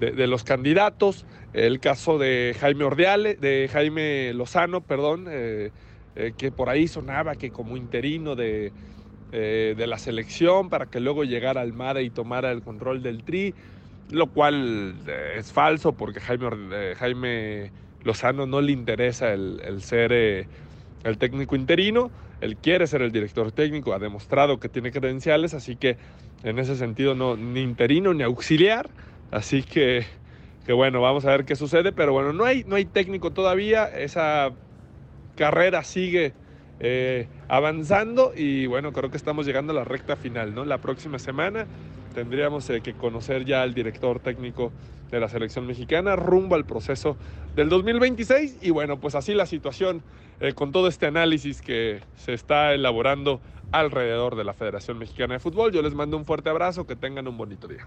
los 0.00 0.44
candidatos. 0.44 1.24
El 1.52 1.80
caso 1.80 2.18
de 2.18 2.56
Jaime 2.58 2.84
Ordiale, 2.84 3.36
de 3.36 3.68
Jaime 3.72 4.32
Lozano, 4.34 4.80
perdón, 4.80 5.26
eh, 5.30 5.70
eh, 6.16 6.32
que 6.36 6.50
por 6.50 6.68
ahí 6.68 6.88
sonaba 6.88 7.36
que 7.36 7.50
como 7.50 7.76
interino 7.76 8.34
de, 8.34 8.72
eh, 9.32 9.74
de 9.76 9.86
la 9.86 9.98
selección 9.98 10.68
para 10.68 10.86
que 10.86 11.00
luego 11.00 11.24
llegara 11.24 11.60
Almada 11.60 12.02
y 12.02 12.10
tomara 12.10 12.50
el 12.50 12.62
control 12.62 13.02
del 13.02 13.22
tri, 13.22 13.54
lo 14.10 14.26
cual 14.26 14.96
es 15.36 15.52
falso 15.52 15.92
porque 15.92 16.20
Jaime, 16.20 16.94
Jaime 16.96 17.70
Lozano 18.02 18.46
no 18.46 18.60
le 18.60 18.72
interesa 18.72 19.32
el, 19.32 19.60
el 19.64 19.80
ser 19.80 20.12
el 20.12 21.18
técnico 21.18 21.54
interino, 21.54 22.10
él 22.40 22.56
quiere 22.56 22.86
ser 22.86 23.02
el 23.02 23.12
director 23.12 23.52
técnico, 23.52 23.92
ha 23.94 23.98
demostrado 23.98 24.58
que 24.60 24.68
tiene 24.68 24.90
credenciales, 24.92 25.54
así 25.54 25.76
que 25.76 25.96
en 26.42 26.58
ese 26.58 26.76
sentido 26.76 27.14
no 27.14 27.36
ni 27.36 27.60
interino 27.62 28.12
ni 28.14 28.22
auxiliar, 28.22 28.90
así 29.30 29.62
que, 29.62 30.06
que 30.66 30.72
bueno, 30.72 31.00
vamos 31.00 31.24
a 31.24 31.30
ver 31.30 31.44
qué 31.44 31.56
sucede, 31.56 31.92
pero 31.92 32.12
bueno, 32.12 32.32
no 32.32 32.44
hay, 32.44 32.64
no 32.64 32.76
hay 32.76 32.84
técnico 32.84 33.32
todavía, 33.32 33.84
esa 33.86 34.52
carrera 35.34 35.82
sigue 35.84 36.34
eh, 36.78 37.28
avanzando 37.48 38.32
y 38.34 38.66
bueno, 38.66 38.92
creo 38.92 39.10
que 39.10 39.16
estamos 39.16 39.46
llegando 39.46 39.72
a 39.72 39.76
la 39.76 39.84
recta 39.84 40.16
final, 40.16 40.54
¿no? 40.54 40.64
La 40.64 40.80
próxima 40.80 41.18
semana 41.18 41.68
tendríamos 42.14 42.70
eh, 42.70 42.80
que 42.80 42.94
conocer 42.94 43.44
ya 43.44 43.62
al 43.62 43.74
director 43.74 44.20
técnico 44.20 44.72
de 45.10 45.20
la 45.20 45.28
selección 45.28 45.66
mexicana 45.66 46.16
rumbo 46.16 46.54
al 46.54 46.64
proceso 46.64 47.16
del 47.54 47.68
2026 47.68 48.58
y 48.62 48.70
bueno, 48.70 48.98
pues 48.98 49.14
así 49.14 49.34
la 49.34 49.46
situación 49.46 50.02
eh, 50.40 50.54
con 50.54 50.72
todo 50.72 50.88
este 50.88 51.06
análisis 51.06 51.60
que 51.60 52.00
se 52.16 52.32
está 52.32 52.72
elaborando 52.72 53.40
alrededor 53.72 54.36
de 54.36 54.44
la 54.44 54.54
Federación 54.54 54.98
Mexicana 54.98 55.34
de 55.34 55.40
Fútbol. 55.40 55.72
Yo 55.72 55.82
les 55.82 55.94
mando 55.94 56.16
un 56.16 56.24
fuerte 56.24 56.48
abrazo, 56.48 56.86
que 56.86 56.96
tengan 56.96 57.28
un 57.28 57.36
bonito 57.36 57.68
día. 57.68 57.86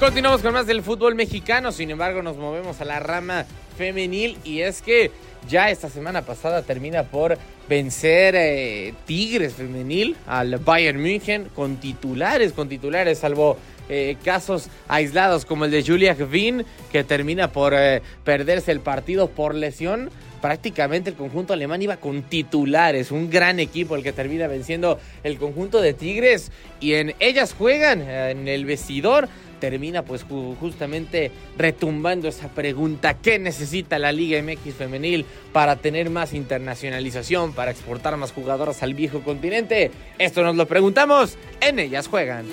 Continuamos 0.00 0.42
con 0.42 0.52
más 0.52 0.66
del 0.66 0.82
fútbol 0.82 1.14
mexicano, 1.14 1.72
sin 1.72 1.90
embargo 1.90 2.20
nos 2.20 2.36
movemos 2.36 2.80
a 2.80 2.84
la 2.84 3.00
rama 3.00 3.46
femenil 3.78 4.36
y 4.44 4.60
es 4.60 4.82
que 4.82 5.10
ya 5.48 5.70
esta 5.70 5.88
semana 5.88 6.22
pasada 6.22 6.62
termina 6.62 7.04
por 7.04 7.38
vencer 7.68 8.34
eh, 8.36 8.92
Tigres 9.06 9.54
femenil 9.54 10.16
al 10.26 10.58
Bayern 10.58 11.00
München 11.00 11.48
con 11.54 11.76
titulares, 11.76 12.52
con 12.52 12.68
titulares, 12.68 13.20
salvo 13.20 13.56
eh, 13.88 14.16
casos 14.22 14.68
aislados 14.88 15.46
como 15.46 15.64
el 15.64 15.70
de 15.70 15.82
Julia 15.82 16.14
Gvin 16.14 16.66
que 16.92 17.02
termina 17.02 17.52
por 17.52 17.72
eh, 17.74 18.02
perderse 18.24 18.72
el 18.72 18.80
partido 18.80 19.30
por 19.30 19.54
lesión 19.54 20.10
prácticamente 20.44 21.08
el 21.08 21.16
conjunto 21.16 21.54
alemán 21.54 21.80
iba 21.80 21.96
con 21.96 22.20
titulares, 22.24 23.10
un 23.10 23.30
gran 23.30 23.60
equipo 23.60 23.96
el 23.96 24.02
que 24.02 24.12
termina 24.12 24.46
venciendo 24.46 24.98
el 25.22 25.38
conjunto 25.38 25.80
de 25.80 25.94
Tigres 25.94 26.52
y 26.80 26.92
en 26.92 27.14
ellas 27.18 27.54
juegan 27.54 28.02
en 28.02 28.46
el 28.46 28.66
vestidor 28.66 29.26
termina 29.58 30.02
pues 30.02 30.26
justamente 30.60 31.30
retumbando 31.56 32.28
esa 32.28 32.48
pregunta, 32.48 33.14
¿qué 33.14 33.38
necesita 33.38 33.98
la 33.98 34.12
Liga 34.12 34.42
MX 34.42 34.74
femenil 34.74 35.24
para 35.54 35.76
tener 35.76 36.10
más 36.10 36.34
internacionalización, 36.34 37.54
para 37.54 37.70
exportar 37.70 38.14
más 38.18 38.30
jugadoras 38.30 38.82
al 38.82 38.92
viejo 38.92 39.22
continente? 39.22 39.92
Esto 40.18 40.42
nos 40.42 40.56
lo 40.56 40.66
preguntamos, 40.66 41.38
en 41.62 41.78
ellas 41.78 42.06
juegan. 42.06 42.44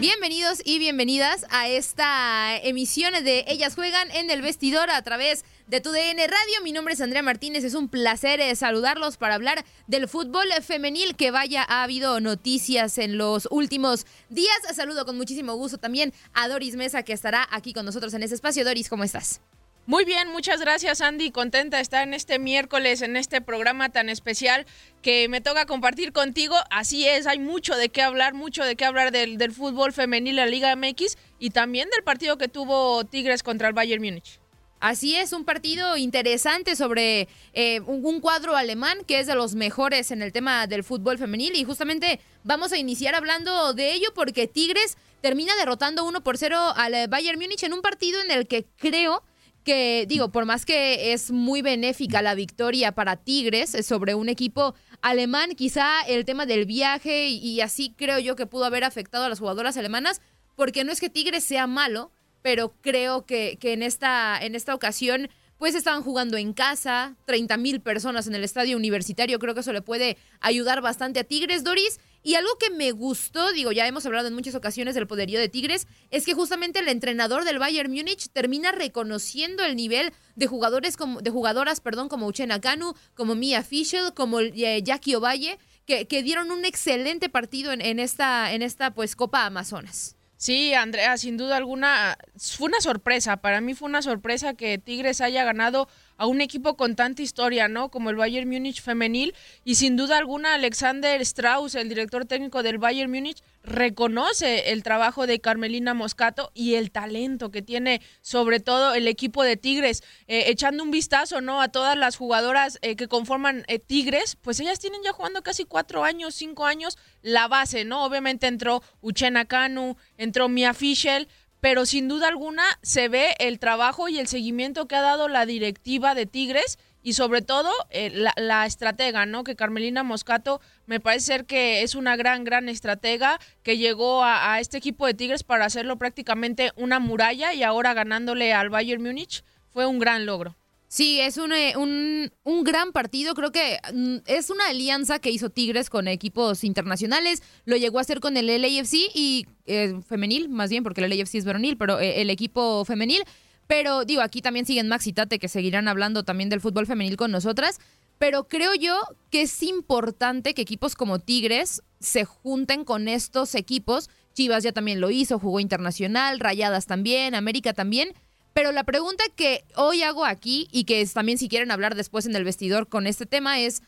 Bienvenidos 0.00 0.62
y 0.64 0.78
bienvenidas 0.78 1.44
a 1.50 1.68
esta 1.68 2.56
emisión 2.56 3.12
de 3.22 3.44
Ellas 3.46 3.74
Juegan 3.74 4.10
en 4.12 4.30
el 4.30 4.40
Vestidor 4.40 4.88
a 4.88 5.02
través 5.02 5.44
de 5.66 5.82
tu 5.82 5.92
DN 5.92 6.26
Radio. 6.26 6.62
Mi 6.64 6.72
nombre 6.72 6.94
es 6.94 7.02
Andrea 7.02 7.22
Martínez. 7.22 7.64
Es 7.64 7.74
un 7.74 7.90
placer 7.90 8.40
eh, 8.40 8.56
saludarlos 8.56 9.18
para 9.18 9.34
hablar 9.34 9.62
del 9.88 10.08
fútbol 10.08 10.46
femenil 10.62 11.16
que 11.16 11.30
vaya 11.30 11.66
ha 11.68 11.82
habido 11.82 12.18
noticias 12.18 12.96
en 12.96 13.18
los 13.18 13.46
últimos 13.50 14.06
días. 14.30 14.56
Saludo 14.74 15.04
con 15.04 15.18
muchísimo 15.18 15.54
gusto 15.56 15.76
también 15.76 16.14
a 16.32 16.48
Doris 16.48 16.76
Mesa 16.76 17.02
que 17.02 17.12
estará 17.12 17.46
aquí 17.50 17.74
con 17.74 17.84
nosotros 17.84 18.14
en 18.14 18.22
este 18.22 18.36
espacio. 18.36 18.64
Doris, 18.64 18.88
¿cómo 18.88 19.04
estás? 19.04 19.42
Muy 19.90 20.04
bien, 20.04 20.28
muchas 20.30 20.60
gracias 20.60 21.00
Andy. 21.00 21.32
Contenta 21.32 21.78
de 21.78 21.82
estar 21.82 22.06
en 22.06 22.14
este 22.14 22.38
miércoles, 22.38 23.02
en 23.02 23.16
este 23.16 23.40
programa 23.40 23.88
tan 23.88 24.08
especial 24.08 24.64
que 25.02 25.28
me 25.28 25.40
toca 25.40 25.66
compartir 25.66 26.12
contigo. 26.12 26.54
Así 26.70 27.08
es, 27.08 27.26
hay 27.26 27.40
mucho 27.40 27.74
de 27.74 27.88
qué 27.88 28.00
hablar, 28.00 28.32
mucho 28.32 28.62
de 28.62 28.76
qué 28.76 28.84
hablar 28.84 29.10
del, 29.10 29.50
fútbol 29.50 29.92
femenil 29.92 30.38
en 30.38 30.44
la 30.44 30.46
Liga 30.46 30.76
MX 30.76 31.18
y 31.40 31.50
también 31.50 31.90
del 31.90 32.04
partido 32.04 32.38
que 32.38 32.46
tuvo 32.46 33.04
Tigres 33.04 33.42
contra 33.42 33.66
el 33.66 33.74
Bayern 33.74 34.00
Múnich. 34.00 34.38
Así 34.78 35.16
es, 35.16 35.32
un 35.32 35.44
partido 35.44 35.96
interesante 35.96 36.76
sobre 36.76 37.26
eh, 37.52 37.80
un, 37.80 38.20
cuadro 38.20 38.54
alemán 38.54 38.98
que 39.08 39.18
es 39.18 39.26
de 39.26 39.34
los 39.34 39.56
mejores 39.56 40.12
en 40.12 40.22
el 40.22 40.32
tema 40.32 40.68
del 40.68 40.84
fútbol 40.84 41.18
femenil 41.18 41.56
y 41.56 41.64
justamente 41.64 42.20
vamos 42.44 42.70
a 42.72 42.78
iniciar 42.78 43.16
hablando 43.16 43.74
de 43.74 43.92
ello 43.92 44.10
porque 44.14 44.46
Tigres 44.46 44.96
termina 45.20 45.56
derrotando 45.56 46.04
1 46.04 46.22
por 46.22 46.38
0 46.38 46.74
al 46.76 47.08
Bayern 47.08 47.40
Múnich 47.40 47.64
en 47.64 47.72
un 47.72 47.82
partido 47.82 48.20
en 48.20 48.30
el 48.30 48.46
que 48.46 48.66
creo 48.76 49.24
que 49.70 50.04
digo, 50.08 50.32
por 50.32 50.46
más 50.46 50.66
que 50.66 51.12
es 51.12 51.30
muy 51.30 51.62
benéfica 51.62 52.22
la 52.22 52.34
victoria 52.34 52.90
para 52.90 53.14
Tigres 53.14 53.70
sobre 53.86 54.16
un 54.16 54.28
equipo 54.28 54.74
alemán, 55.00 55.54
quizá 55.54 56.02
el 56.08 56.24
tema 56.24 56.44
del 56.44 56.66
viaje 56.66 57.28
y, 57.28 57.60
así 57.60 57.94
creo 57.96 58.18
yo 58.18 58.34
que 58.34 58.46
pudo 58.46 58.64
haber 58.64 58.82
afectado 58.82 59.26
a 59.26 59.28
las 59.28 59.38
jugadoras 59.38 59.76
alemanas, 59.76 60.22
porque 60.56 60.82
no 60.82 60.90
es 60.90 60.98
que 60.98 61.08
Tigres 61.08 61.44
sea 61.44 61.68
malo, 61.68 62.10
pero 62.42 62.74
creo 62.80 63.26
que, 63.26 63.58
que 63.60 63.72
en, 63.72 63.84
esta, 63.84 64.40
en 64.42 64.56
esta 64.56 64.74
ocasión 64.74 65.28
pues 65.56 65.76
estaban 65.76 66.02
jugando 66.02 66.36
en 66.36 66.52
casa, 66.52 67.14
30 67.26 67.56
mil 67.56 67.80
personas 67.80 68.26
en 68.26 68.34
el 68.34 68.42
estadio 68.42 68.76
universitario, 68.76 69.38
creo 69.38 69.54
que 69.54 69.60
eso 69.60 69.72
le 69.72 69.82
puede 69.82 70.16
ayudar 70.40 70.80
bastante 70.80 71.20
a 71.20 71.24
Tigres, 71.24 71.62
Doris. 71.62 72.00
Y 72.22 72.34
algo 72.34 72.50
que 72.58 72.70
me 72.70 72.92
gustó, 72.92 73.52
digo, 73.52 73.72
ya 73.72 73.86
hemos 73.86 74.04
hablado 74.04 74.28
en 74.28 74.34
muchas 74.34 74.54
ocasiones 74.54 74.94
del 74.94 75.06
poderío 75.06 75.40
de 75.40 75.48
Tigres, 75.48 75.86
es 76.10 76.26
que 76.26 76.34
justamente 76.34 76.80
el 76.80 76.88
entrenador 76.88 77.44
del 77.44 77.58
Bayern 77.58 77.90
Múnich 77.90 78.28
termina 78.32 78.72
reconociendo 78.72 79.64
el 79.64 79.74
nivel 79.74 80.12
de 80.36 80.46
jugadores 80.46 80.96
como, 80.96 81.22
de 81.22 81.30
jugadoras, 81.30 81.80
perdón, 81.80 82.08
como 82.08 82.26
Uchena 82.26 82.60
Kanu, 82.60 82.94
como 83.14 83.34
Mia 83.34 83.62
Fischel, 83.62 84.12
como 84.14 84.40
eh, 84.40 84.82
Jackie 84.82 85.14
Ovalle, 85.14 85.58
que, 85.86 86.06
que, 86.06 86.22
dieron 86.22 86.50
un 86.50 86.64
excelente 86.64 87.28
partido 87.28 87.72
en, 87.72 87.80
en, 87.80 87.98
esta, 87.98 88.52
en 88.52 88.62
esta 88.62 88.92
pues 88.92 89.16
Copa 89.16 89.46
Amazonas. 89.46 90.16
Sí, 90.40 90.72
Andrea, 90.72 91.18
sin 91.18 91.36
duda 91.36 91.58
alguna, 91.58 92.16
fue 92.38 92.68
una 92.68 92.80
sorpresa. 92.80 93.36
Para 93.42 93.60
mí 93.60 93.74
fue 93.74 93.90
una 93.90 94.00
sorpresa 94.00 94.54
que 94.54 94.78
Tigres 94.78 95.20
haya 95.20 95.44
ganado 95.44 95.86
a 96.16 96.24
un 96.24 96.40
equipo 96.40 96.78
con 96.78 96.96
tanta 96.96 97.20
historia, 97.20 97.68
¿no? 97.68 97.90
Como 97.90 98.08
el 98.08 98.16
Bayern 98.16 98.48
Múnich 98.48 98.80
femenil. 98.80 99.34
Y 99.64 99.74
sin 99.74 99.98
duda 99.98 100.16
alguna, 100.16 100.54
Alexander 100.54 101.20
Strauss, 101.20 101.74
el 101.74 101.90
director 101.90 102.24
técnico 102.24 102.62
del 102.62 102.78
Bayern 102.78 103.10
Múnich, 103.10 103.42
reconoce 103.62 104.72
el 104.72 104.82
trabajo 104.82 105.26
de 105.26 105.40
Carmelina 105.40 105.94
Moscato 105.94 106.50
y 106.54 106.74
el 106.74 106.90
talento 106.90 107.50
que 107.50 107.62
tiene, 107.62 108.00
sobre 108.20 108.60
todo 108.60 108.94
el 108.94 109.06
equipo 109.08 109.42
de 109.42 109.56
Tigres. 109.56 110.02
Eh, 110.26 110.44
echando 110.46 110.82
un 110.82 110.90
vistazo, 110.90 111.40
¿no? 111.40 111.60
A 111.60 111.68
todas 111.68 111.96
las 111.96 112.16
jugadoras 112.16 112.78
eh, 112.82 112.96
que 112.96 113.08
conforman 113.08 113.64
eh, 113.68 113.78
Tigres, 113.78 114.36
pues 114.40 114.60
ellas 114.60 114.78
tienen 114.78 115.02
ya 115.02 115.12
jugando 115.12 115.42
casi 115.42 115.64
cuatro 115.64 116.04
años, 116.04 116.34
cinco 116.34 116.66
años, 116.66 116.98
la 117.22 117.48
base, 117.48 117.84
¿no? 117.84 118.04
Obviamente 118.04 118.46
entró 118.46 118.82
Uchena 119.00 119.44
Kanu, 119.44 119.96
entró 120.16 120.48
Mia 120.48 120.74
Fischel, 120.74 121.28
pero 121.60 121.84
sin 121.84 122.08
duda 122.08 122.28
alguna 122.28 122.64
se 122.82 123.08
ve 123.08 123.34
el 123.38 123.58
trabajo 123.58 124.08
y 124.08 124.18
el 124.18 124.26
seguimiento 124.26 124.88
que 124.88 124.96
ha 124.96 125.02
dado 125.02 125.28
la 125.28 125.46
directiva 125.46 126.14
de 126.14 126.26
Tigres 126.26 126.78
y 127.02 127.14
sobre 127.14 127.42
todo 127.42 127.70
eh, 127.90 128.10
la, 128.36 128.66
estratega, 128.66 129.26
¿no? 129.26 129.44
Que 129.44 129.56
Carmelina 129.56 130.02
Moscato 130.02 130.60
me 130.86 131.00
parece 131.00 131.26
ser 131.26 131.46
que 131.46 131.82
es 131.82 131.94
una 131.94 132.16
gran, 132.16 132.44
gran 132.44 132.68
estratega 132.68 133.38
que 133.62 133.78
llegó 133.78 134.22
a, 134.24 134.60
este 134.60 134.78
equipo 134.78 135.06
de 135.06 135.14
Tigres 135.14 135.42
para 135.42 135.64
hacerlo 135.64 135.96
prácticamente 135.96 136.72
una 136.76 136.98
muralla 136.98 137.54
y 137.54 137.62
ahora 137.62 137.94
ganándole 137.94 138.52
al 138.52 138.70
Bayern 138.70 139.02
Múnich 139.02 139.44
fue 139.68 139.86
un 139.86 139.98
gran 139.98 140.26
logro. 140.26 140.56
Sí, 140.88 141.20
es 141.20 141.36
un, 141.36 141.52
eh, 141.52 141.74
un, 141.76 142.32
un, 142.42 142.64
gran 142.64 142.90
partido. 142.90 143.34
Creo 143.34 143.52
que 143.52 143.78
mm, 143.94 144.16
es 144.26 144.50
una 144.50 144.66
alianza 144.66 145.20
que 145.20 145.30
hizo 145.30 145.48
Tigres 145.48 145.88
con 145.88 146.08
equipos 146.08 146.64
internacionales. 146.64 147.44
Lo 147.64 147.76
llegó 147.76 147.98
a 147.98 148.00
hacer 148.00 148.18
con 148.18 148.36
el 148.36 148.48
LAFC 148.48 148.94
y 149.14 149.46
eh, 149.66 150.00
femenil, 150.08 150.48
más 150.48 150.68
bien, 150.68 150.82
porque 150.82 151.00
el 151.00 151.16
LAFC 151.16 151.36
es 151.36 151.44
varonil, 151.44 151.76
pero 151.76 152.00
eh, 152.00 152.22
el 152.22 152.28
equipo 152.28 152.84
femenil. 152.84 153.22
Pero 153.70 154.04
digo, 154.04 154.20
aquí 154.20 154.42
también 154.42 154.66
siguen 154.66 154.88
Max 154.88 155.06
y 155.06 155.12
Tate, 155.12 155.38
que 155.38 155.46
seguirán 155.46 155.86
hablando 155.86 156.24
también 156.24 156.50
del 156.50 156.60
fútbol 156.60 156.88
femenil 156.88 157.16
con 157.16 157.30
nosotras. 157.30 157.78
Pero 158.18 158.48
creo 158.48 158.74
yo 158.74 159.00
que 159.30 159.42
es 159.42 159.62
importante 159.62 160.54
que 160.54 160.62
equipos 160.62 160.96
como 160.96 161.20
Tigres 161.20 161.80
se 162.00 162.24
junten 162.24 162.84
con 162.84 163.06
estos 163.06 163.54
equipos. 163.54 164.10
Chivas 164.34 164.64
ya 164.64 164.72
también 164.72 165.00
lo 165.00 165.10
hizo, 165.10 165.38
jugó 165.38 165.60
internacional, 165.60 166.40
Rayadas 166.40 166.86
también, 166.86 167.36
América 167.36 167.72
también 167.72 168.12
pero 168.52 168.72
la 168.72 168.84
pregunta 168.84 169.22
que 169.36 169.64
hoy 169.76 170.02
hago 170.02 170.24
aquí 170.24 170.68
y 170.72 170.84
que 170.84 171.00
es, 171.00 171.12
también 171.12 171.38
si 171.38 171.48
quieren 171.48 171.70
hablar 171.70 171.94
después 171.94 172.26
en 172.26 172.34
el 172.34 172.44
vestidor 172.44 172.88
con 172.88 173.06
este 173.06 173.26
tema 173.26 173.60
es, 173.60 173.80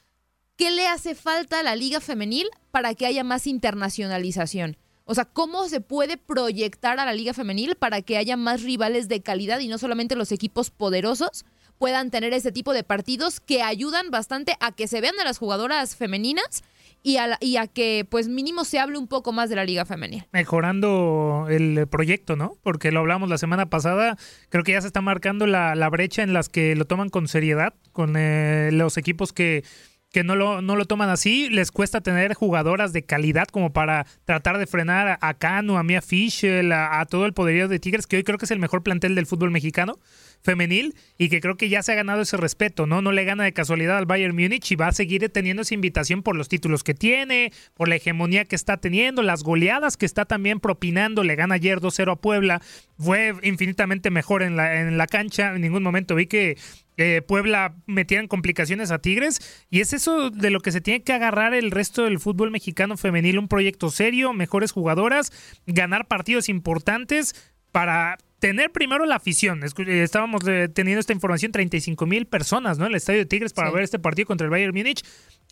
¿qué 0.56 0.70
le 0.70 0.86
hace 0.86 1.14
falta 1.14 1.60
a 1.60 1.62
la 1.62 1.74
liga 1.74 2.00
femenil 2.00 2.48
para 2.70 2.94
que 2.94 3.06
haya 3.06 3.24
más 3.24 3.46
internacionalización? 3.46 4.76
O 5.04 5.14
sea, 5.14 5.24
¿cómo 5.24 5.68
se 5.68 5.80
puede 5.80 6.16
proyectar 6.16 6.98
a 7.00 7.04
la 7.04 7.14
liga 7.14 7.34
femenil 7.34 7.74
para 7.74 8.02
que 8.02 8.16
haya 8.16 8.36
más 8.36 8.62
rivales 8.62 9.08
de 9.08 9.20
calidad 9.20 9.58
y 9.60 9.68
no 9.68 9.78
solamente 9.78 10.16
los 10.16 10.32
equipos 10.32 10.70
poderosos 10.70 11.44
puedan 11.78 12.10
tener 12.10 12.32
ese 12.32 12.52
tipo 12.52 12.72
de 12.72 12.84
partidos 12.84 13.40
que 13.40 13.62
ayudan 13.62 14.10
bastante 14.10 14.54
a 14.60 14.70
que 14.70 14.86
se 14.86 15.00
vean 15.00 15.18
a 15.20 15.24
las 15.24 15.38
jugadoras 15.38 15.96
femeninas 15.96 16.62
y 17.02 17.16
a, 17.16 17.36
y 17.40 17.56
a 17.56 17.66
que 17.66 18.06
pues 18.08 18.28
mínimo 18.28 18.64
se 18.64 18.78
hable 18.78 18.98
un 18.98 19.08
poco 19.08 19.32
más 19.32 19.50
de 19.50 19.56
la 19.56 19.64
liga 19.64 19.84
femenil. 19.84 20.24
Mejorando 20.32 21.46
el 21.50 21.88
proyecto, 21.88 22.36
¿no? 22.36 22.56
Porque 22.62 22.92
lo 22.92 23.00
hablamos 23.00 23.28
la 23.28 23.38
semana 23.38 23.66
pasada, 23.66 24.16
creo 24.48 24.62
que 24.62 24.72
ya 24.72 24.80
se 24.80 24.86
está 24.86 25.00
marcando 25.00 25.46
la, 25.48 25.74
la 25.74 25.90
brecha 25.90 26.22
en 26.22 26.32
las 26.32 26.48
que 26.48 26.76
lo 26.76 26.84
toman 26.84 27.08
con 27.08 27.26
seriedad, 27.26 27.74
con 27.90 28.14
eh, 28.16 28.70
los 28.72 28.96
equipos 28.96 29.32
que 29.32 29.64
que 30.12 30.24
no 30.24 30.36
lo, 30.36 30.62
no 30.62 30.76
lo 30.76 30.84
toman 30.84 31.08
así, 31.08 31.48
les 31.48 31.72
cuesta 31.72 32.02
tener 32.02 32.34
jugadoras 32.34 32.92
de 32.92 33.04
calidad 33.04 33.48
como 33.48 33.72
para 33.72 34.06
tratar 34.24 34.58
de 34.58 34.66
frenar 34.66 35.18
a 35.20 35.34
Cano, 35.34 35.78
a 35.78 35.82
Mia 35.82 36.02
Fischel, 36.02 36.70
a, 36.70 37.00
a, 37.00 37.06
todo 37.06 37.24
el 37.24 37.32
poderío 37.32 37.66
de 37.66 37.78
Tigres, 37.78 38.06
que 38.06 38.16
hoy 38.16 38.22
creo 38.22 38.38
que 38.38 38.44
es 38.44 38.50
el 38.50 38.58
mejor 38.58 38.82
plantel 38.82 39.14
del 39.14 39.26
fútbol 39.26 39.50
mexicano 39.50 39.98
femenil 40.42 40.94
y 41.18 41.28
que 41.28 41.40
creo 41.40 41.56
que 41.56 41.68
ya 41.68 41.82
se 41.82 41.92
ha 41.92 41.94
ganado 41.94 42.22
ese 42.22 42.36
respeto, 42.36 42.86
¿no? 42.86 43.02
No 43.02 43.12
le 43.12 43.24
gana 43.24 43.44
de 43.44 43.52
casualidad 43.52 43.98
al 43.98 44.06
Bayern 44.06 44.34
Múnich 44.34 44.70
y 44.72 44.76
va 44.76 44.88
a 44.88 44.92
seguir 44.92 45.28
teniendo 45.30 45.62
esa 45.62 45.74
invitación 45.74 46.22
por 46.22 46.36
los 46.36 46.48
títulos 46.48 46.82
que 46.82 46.94
tiene, 46.94 47.52
por 47.74 47.88
la 47.88 47.96
hegemonía 47.96 48.44
que 48.44 48.56
está 48.56 48.76
teniendo, 48.76 49.22
las 49.22 49.42
goleadas 49.42 49.96
que 49.96 50.06
está 50.06 50.24
también 50.24 50.60
propinando, 50.60 51.22
le 51.22 51.36
gana 51.36 51.54
ayer 51.54 51.80
2-0 51.80 52.12
a 52.12 52.16
Puebla, 52.16 52.60
fue 52.98 53.34
infinitamente 53.42 54.10
mejor 54.10 54.42
en 54.42 54.56
la, 54.56 54.80
en 54.80 54.98
la 54.98 55.06
cancha, 55.06 55.54
en 55.54 55.62
ningún 55.62 55.82
momento 55.82 56.14
vi 56.14 56.26
que 56.26 56.56
eh, 56.98 57.22
Puebla 57.26 57.74
metieran 57.86 58.28
complicaciones 58.28 58.90
a 58.90 58.98
Tigres. 58.98 59.64
Y 59.70 59.80
es 59.80 59.92
eso 59.92 60.30
de 60.30 60.50
lo 60.50 60.60
que 60.60 60.72
se 60.72 60.80
tiene 60.80 61.02
que 61.02 61.12
agarrar 61.12 61.54
el 61.54 61.70
resto 61.70 62.04
del 62.04 62.18
fútbol 62.18 62.50
mexicano 62.50 62.96
femenil, 62.96 63.38
un 63.38 63.48
proyecto 63.48 63.90
serio, 63.90 64.32
mejores 64.32 64.72
jugadoras, 64.72 65.32
ganar 65.66 66.06
partidos 66.06 66.48
importantes 66.48 67.34
para 67.72 68.18
tener 68.42 68.72
primero 68.72 69.06
la 69.06 69.14
afición. 69.14 69.62
Eh, 69.62 70.02
estábamos 70.02 70.42
eh, 70.48 70.68
teniendo 70.68 70.98
esta 70.98 71.12
información, 71.12 71.52
35 71.52 72.06
mil 72.06 72.26
personas, 72.26 72.76
¿no? 72.76 72.86
En 72.86 72.90
el 72.90 72.96
estadio 72.96 73.20
de 73.20 73.26
Tigres 73.26 73.52
para 73.52 73.70
ver 73.70 73.84
este 73.84 74.00
partido 74.00 74.26
contra 74.26 74.44
el 74.46 74.50
Bayern 74.50 74.74
Múnich. 74.74 75.04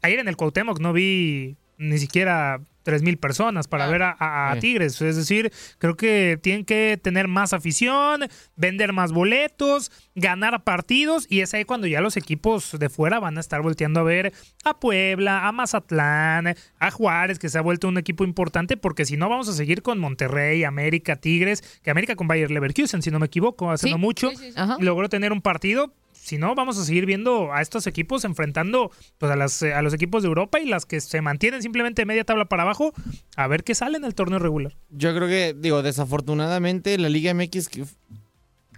Ayer 0.03 0.19
en 0.19 0.27
el 0.27 0.37
Cuauhtémoc 0.37 0.81
no 0.81 0.93
vi 0.93 1.57
ni 1.79 1.99
siquiera 1.99 2.61
tres 2.83 3.03
mil 3.03 3.19
personas 3.19 3.69
para 3.69 3.87
ver 3.87 4.03
a, 4.03 4.57
Tigres. 4.61 5.01
Es 5.01 5.17
decir, 5.17 5.53
creo 5.79 5.97
que 5.97 6.39
tienen 6.43 6.65
que 6.65 6.99
tener 7.03 7.29
más 7.29 7.53
afición, 7.53 8.27
vender 8.57 8.93
más 8.93 9.13
boletos, 9.13 9.91
ganar 10.15 10.63
partidos 10.65 11.27
y 11.29 11.41
es 11.41 11.55
ahí 11.55 11.65
cuando 11.65 11.87
ya 11.87 12.01
los 12.01 12.17
equipos 12.17 12.79
de 12.79 12.89
fuera 12.89 13.21
van 13.21 13.37
a 13.37 13.41
estar 13.41 13.63
volteando 13.63 14.01
a 14.01 14.03
ver 14.03 14.33
a 14.65 14.79
Puebla, 14.79 15.47
a 15.47 15.53
Mazatlán, 15.53 16.55
a 16.79 16.91
Juárez, 16.91 17.39
que 17.39 17.49
se 17.49 17.59
ha 17.59 17.63
vuelto 17.63 17.89
un 17.89 17.99
equipo 17.99 18.25
importante, 18.25 18.77
porque 18.77 19.05
si 19.05 19.17
no 19.17 19.29
vamos 19.29 19.49
a 19.49 19.53
seguir 19.53 19.83
con 19.83 19.99
Monterrey, 19.99 20.65
América, 20.65 21.17
Tigres, 21.17 21.63
que 21.83 21.91
América 21.91 22.17
con 22.17 22.29
Bayer 22.29 22.51
Leverkusen, 22.51 23.03
si 23.03 23.11
no 23.11 23.19
me 23.19 23.27
equivoco, 23.27 23.71
hace 23.71 23.91
no 23.91 23.99
mucho, 23.99 24.31
logró 24.79 25.09
tener 25.09 25.33
un 25.33 25.43
partido 25.43 25.93
si 26.23 26.37
no, 26.37 26.55
vamos 26.55 26.77
a 26.79 26.85
seguir 26.85 27.07
viendo 27.07 27.53
a 27.53 27.63
estos 27.63 27.87
equipos 27.87 28.25
enfrentando 28.25 28.91
pues, 29.17 29.33
a, 29.33 29.37
las, 29.37 29.63
a 29.63 29.81
los 29.81 29.95
equipos 29.95 30.23
de 30.23 30.29
Europa 30.29 30.61
y 30.61 30.67
las 30.67 30.85
que 30.85 31.01
se 31.01 31.23
mantienen 31.23 31.63
simplemente 31.63 32.05
media 32.05 32.25
tabla 32.25 32.45
para 32.45 32.63
abajo, 32.63 32.93
a 33.37 33.47
ver 33.47 33.65
qué 33.65 33.75
sale 33.75 33.97
en 33.97 34.05
el 34.05 34.15
torneo 34.15 34.39
regular. 34.39 34.77
Yo 34.91 35.15
creo 35.15 35.29
que, 35.29 35.57
digo, 35.59 35.83
desafortunadamente 35.83 36.99
la 36.99 37.09
Liga 37.09 37.33
MX, 37.33 37.71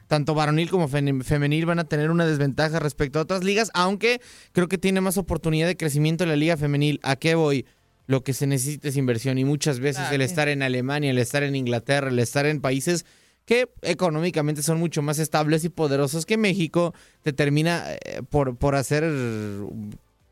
tanto 0.06 0.34
varonil 0.34 0.70
como 0.70 0.86
femenil, 0.86 1.66
van 1.66 1.80
a 1.80 1.84
tener 1.84 2.12
una 2.12 2.26
desventaja 2.26 2.78
respecto 2.78 3.18
a 3.18 3.22
otras 3.22 3.42
ligas, 3.42 3.70
aunque 3.74 4.20
creo 4.52 4.68
que 4.68 4.78
tiene 4.78 5.00
más 5.00 5.18
oportunidad 5.18 5.66
de 5.66 5.76
crecimiento 5.76 6.22
en 6.22 6.30
la 6.30 6.36
Liga 6.36 6.56
Femenil. 6.56 7.00
¿A 7.02 7.16
qué 7.16 7.34
voy? 7.34 7.66
Lo 8.06 8.22
que 8.22 8.34
se 8.34 8.46
necesita 8.46 8.88
es 8.88 8.96
inversión 8.96 9.38
y 9.38 9.44
muchas 9.44 9.80
veces 9.80 10.12
el 10.12 10.22
estar 10.22 10.48
en 10.48 10.62
Alemania, 10.62 11.10
el 11.10 11.18
estar 11.18 11.42
en 11.42 11.56
Inglaterra, 11.56 12.08
el 12.08 12.18
estar 12.20 12.46
en 12.46 12.60
países 12.60 13.04
que 13.52 13.68
económicamente 13.82 14.62
son 14.62 14.78
mucho 14.78 15.02
más 15.02 15.18
estables 15.18 15.62
y 15.64 15.68
poderosos 15.68 16.24
que 16.24 16.38
México, 16.38 16.94
te 17.22 17.34
termina 17.34 17.84
eh, 17.92 18.22
por, 18.30 18.56
por 18.56 18.74
hacer 18.74 19.04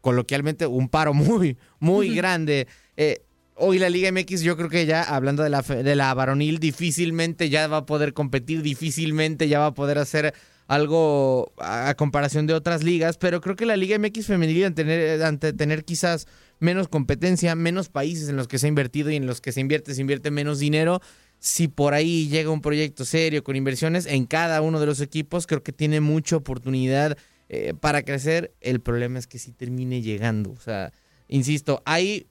coloquialmente 0.00 0.66
un 0.66 0.88
paro 0.88 1.12
muy, 1.12 1.58
muy 1.80 2.14
grande. 2.14 2.66
Eh, 2.96 3.20
hoy 3.56 3.78
la 3.78 3.90
Liga 3.90 4.10
MX 4.10 4.40
yo 4.40 4.56
creo 4.56 4.70
que 4.70 4.86
ya, 4.86 5.02
hablando 5.02 5.42
de 5.42 5.50
la, 5.50 5.60
de 5.60 5.96
la 5.96 6.14
varonil, 6.14 6.60
difícilmente 6.60 7.50
ya 7.50 7.66
va 7.66 7.78
a 7.78 7.84
poder 7.86 8.14
competir, 8.14 8.62
difícilmente 8.62 9.48
ya 9.48 9.58
va 9.58 9.66
a 9.66 9.74
poder 9.74 9.98
hacer 9.98 10.32
algo 10.66 11.52
a, 11.58 11.92
comparación 11.98 12.46
de 12.46 12.54
otras 12.54 12.82
ligas, 12.82 13.18
pero 13.18 13.42
creo 13.42 13.54
que 13.54 13.66
la 13.66 13.76
Liga 13.76 13.98
MX 13.98 14.28
femenil 14.28 14.64
ante 14.64 14.84
tener, 14.84 15.22
ante 15.24 15.52
tener 15.52 15.84
quizás 15.84 16.26
menos 16.58 16.88
competencia, 16.88 17.54
menos 17.54 17.90
países 17.90 18.30
en 18.30 18.36
los 18.36 18.48
que 18.48 18.58
se 18.58 18.64
ha 18.64 18.68
invertido 18.68 19.10
y 19.10 19.16
en 19.16 19.26
los 19.26 19.42
que 19.42 19.52
se 19.52 19.60
invierte, 19.60 19.94
se 19.94 20.00
invierte 20.00 20.30
menos 20.30 20.58
dinero, 20.58 21.02
si 21.40 21.68
por 21.68 21.94
ahí 21.94 22.28
llega 22.28 22.50
un 22.50 22.60
proyecto 22.60 23.04
serio 23.04 23.42
con 23.42 23.56
inversiones 23.56 24.04
en 24.06 24.26
cada 24.26 24.60
uno 24.60 24.78
de 24.78 24.86
los 24.86 25.00
equipos, 25.00 25.46
creo 25.46 25.62
que 25.62 25.72
tiene 25.72 26.00
mucha 26.00 26.36
oportunidad 26.36 27.16
eh, 27.48 27.72
para 27.80 28.02
crecer. 28.02 28.52
El 28.60 28.80
problema 28.80 29.18
es 29.18 29.26
que 29.26 29.38
si 29.38 29.50
termine 29.50 30.02
llegando. 30.02 30.52
O 30.52 30.60
sea, 30.60 30.92
insisto, 31.28 31.82
hay 31.86 32.26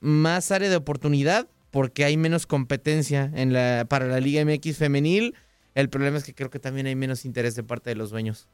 más 0.00 0.52
área 0.52 0.68
de 0.68 0.76
oportunidad 0.76 1.48
porque 1.70 2.04
hay 2.04 2.18
menos 2.18 2.46
competencia 2.46 3.32
en 3.34 3.54
la, 3.54 3.86
para 3.88 4.06
la 4.06 4.20
Liga 4.20 4.44
MX 4.44 4.76
femenil. 4.76 5.34
El 5.74 5.88
problema 5.88 6.18
es 6.18 6.24
que 6.24 6.34
creo 6.34 6.50
que 6.50 6.60
también 6.60 6.86
hay 6.86 6.94
menos 6.94 7.24
interés 7.24 7.54
de 7.56 7.64
parte 7.64 7.90
de 7.90 7.96
los 7.96 8.10
dueños. 8.10 8.46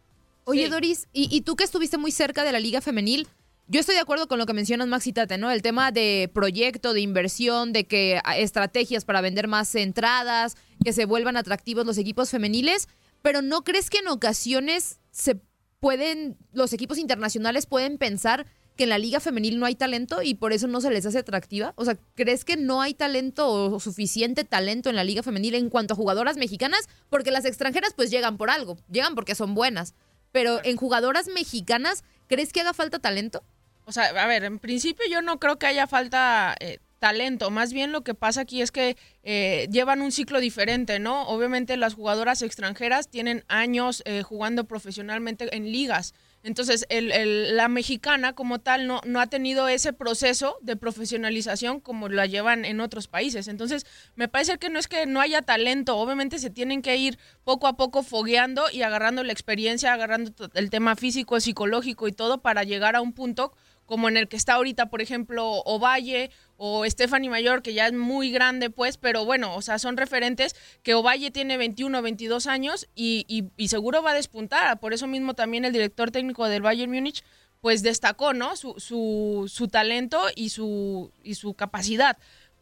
Oye, 0.45 0.69
Doris, 0.69 1.09
y, 1.13 1.29
y 1.31 1.43
tú 1.43 1.57
que 1.57 1.65
estuviste 1.65 1.99
muy 1.99 2.13
cerca 2.13 2.45
de 2.45 2.53
la 2.53 2.61
Liga 2.61 2.81
Femenil, 2.81 3.29
yo 3.71 3.79
estoy 3.79 3.95
de 3.95 4.01
acuerdo 4.01 4.27
con 4.27 4.41
lo 4.41 4.47
que 4.47 4.53
mencionas, 4.53 4.89
Maxi 4.89 5.13
Tate, 5.13 5.39
¿no? 5.39 5.49
El 5.49 5.63
tema 5.63 5.93
de 5.93 6.29
proyecto, 6.35 6.93
de 6.93 7.03
inversión, 7.03 7.73
de 7.73 7.87
que 7.87 8.21
estrategias 8.37 9.05
para 9.05 9.21
vender 9.21 9.47
más 9.47 9.73
entradas, 9.77 10.57
que 10.85 10.93
se 10.93 11.05
vuelvan 11.05 11.37
atractivos 11.37 11.87
los 11.87 11.97
equipos 11.97 12.31
femeniles, 12.31 12.89
pero 13.23 13.43
¿no 13.43 13.63
crees 13.63 13.89
que 13.89 13.99
en 13.99 14.09
ocasiones 14.09 14.99
se 15.13 15.41
pueden, 15.79 16.37
los 16.53 16.73
equipos 16.73 16.99
internacionales 16.99 17.67
pueden 17.67 17.97
pensar 17.97 18.45
que 18.77 18.85
en 18.85 18.91
la 18.91 18.99
liga 18.99 19.21
femenil 19.21 19.61
no 19.61 19.67
hay 19.67 19.77
talento 19.77 20.21
y 20.21 20.35
por 20.35 20.53
eso 20.53 20.67
no 20.67 20.81
se 20.81 20.91
les 20.91 21.07
hace 21.07 21.19
atractiva? 21.19 21.73
O 21.77 21.85
sea, 21.85 21.97
¿crees 22.17 22.45
que 22.45 22.57
no 22.57 22.83
hay 22.83 22.95
talento 22.95 23.49
o 23.49 23.79
suficiente 23.79 24.43
talento 24.43 24.91
en 24.91 24.97
la 24.97 25.05
liga 25.05 25.23
femenil 25.23 25.55
en 25.55 25.71
cuanto 25.71 25.95
a 25.95 25.97
jugadoras 25.97 26.37
mexicanas? 26.37 26.89
Porque 27.09 27.31
las 27.31 27.45
extranjeras 27.45 27.95
pues 27.95 28.11
llegan 28.11 28.37
por 28.37 28.51
algo, 28.51 28.79
llegan 28.91 29.15
porque 29.15 29.37
son 29.37 29.55
buenas. 29.55 29.95
Pero 30.33 30.59
en 30.65 30.77
jugadoras 30.77 31.29
mexicanas, 31.29 32.03
¿crees 32.27 32.53
que 32.53 32.63
haga 32.63 32.75
falta 32.75 32.99
talento? 32.99 33.45
O 33.91 33.93
sea, 33.93 34.05
a 34.05 34.27
ver, 34.29 34.45
en 34.45 34.61
principio 34.61 35.05
yo 35.11 35.21
no 35.21 35.41
creo 35.41 35.59
que 35.59 35.67
haya 35.67 35.89
falta 35.89 36.55
eh, 36.61 36.79
talento. 37.01 37.51
Más 37.51 37.73
bien 37.73 37.91
lo 37.91 38.03
que 38.03 38.15
pasa 38.15 38.43
aquí 38.43 38.63
es 38.63 38.71
que 38.71 38.97
eh, 39.25 39.67
llevan 39.73 40.01
un 40.01 40.13
ciclo 40.13 40.39
diferente, 40.39 41.01
¿no? 41.01 41.23
Obviamente 41.27 41.77
las 41.77 41.95
jugadoras 41.95 42.41
extranjeras 42.43 43.09
tienen 43.09 43.43
años 43.49 44.05
eh, 44.07 44.23
jugando 44.23 44.63
profesionalmente 44.65 45.49
en 45.57 45.73
ligas. 45.73 46.15
Entonces, 46.43 46.87
el, 46.89 47.11
el- 47.13 47.57
la 47.57 47.69
mexicana 47.69 48.33
como 48.33 48.61
tal 48.61 48.87
no, 48.87 49.01
no 49.05 49.21
ha 49.21 49.27
tenido 49.27 49.67
ese 49.69 49.93
proceso 49.93 50.57
de 50.63 50.75
profesionalización 50.77 51.81
como 51.81 52.09
la 52.09 52.25
llevan 52.27 52.65
en 52.65 52.81
otros 52.81 53.09
países. 53.09 53.47
Entonces, 53.49 53.85
me 54.15 54.27
parece 54.29 54.57
que 54.59 54.71
no 54.71 54.79
es 54.79 54.89
que 54.89 55.05
no 55.05 55.21
haya 55.21 55.43
talento, 55.43 55.97
obviamente 55.99 56.39
se 56.39 56.49
tienen 56.49 56.81
que 56.81 56.97
ir 56.97 57.19
poco 57.45 57.67
a 57.67 57.77
poco 57.77 58.03
fogueando 58.03 58.71
y 58.73 58.83
agarrando 58.83 59.23
la 59.25 59.33
experiencia, 59.33 59.93
agarrando 59.93 60.33
el 60.55 60.71
tema 60.71 60.97
físico, 60.97 61.41
psicológico 61.41 62.09
y 62.09 62.13
todo 62.13 62.41
para 62.41 62.65
llegar 62.65 62.97
a 62.97 63.03
un 63.03 63.13
punto 63.13 63.53
como 63.91 64.09
en 64.09 64.17
el 64.17 64.29
que 64.29 64.37
está 64.37 64.53
ahorita, 64.55 64.87
por 64.87 65.03
ejemplo, 65.03 65.45
Ovalle 65.65 66.31
o 66.57 66.87
Stephanie 66.89 67.29
Mayor, 67.29 67.61
que 67.61 67.75
ya 67.75 67.89
es 67.89 67.93
muy 67.93 68.31
grande, 68.31 68.71
pues, 68.71 68.97
pero 68.99 69.25
bueno, 69.25 69.57
o 69.57 69.63
sea, 69.63 69.81
son 69.81 69.97
referentes 69.97 70.55
que 70.85 70.95
Ovalle 70.95 71.33
tiene 71.33 71.57
21, 71.57 72.01
22 72.01 72.47
años 72.47 72.89
y, 72.95 73.25
y- 73.27 73.51
y 73.57 73.67
seguro 73.67 74.01
va 74.01 74.13
a 74.13 74.15
despuntar. 74.15 74.79
Por 74.79 74.93
eso 74.93 75.09
mismo 75.09 75.35
también 75.35 75.65
el 75.65 75.73
director 75.73 76.13
técnico 76.13 76.47
del 76.47 76.63
Bayern 76.63 76.93
Múnich, 76.93 77.25
pues 77.61 77.83
destacó, 77.83 78.33
¿no? 78.33 78.55
Su, 78.55 78.75
su, 78.79 79.51
su 79.53 79.67
talento 79.67 80.23
y 80.37 80.51
su, 80.51 81.11
y 81.25 81.35
su 81.35 81.55
capacidad. 81.55 82.17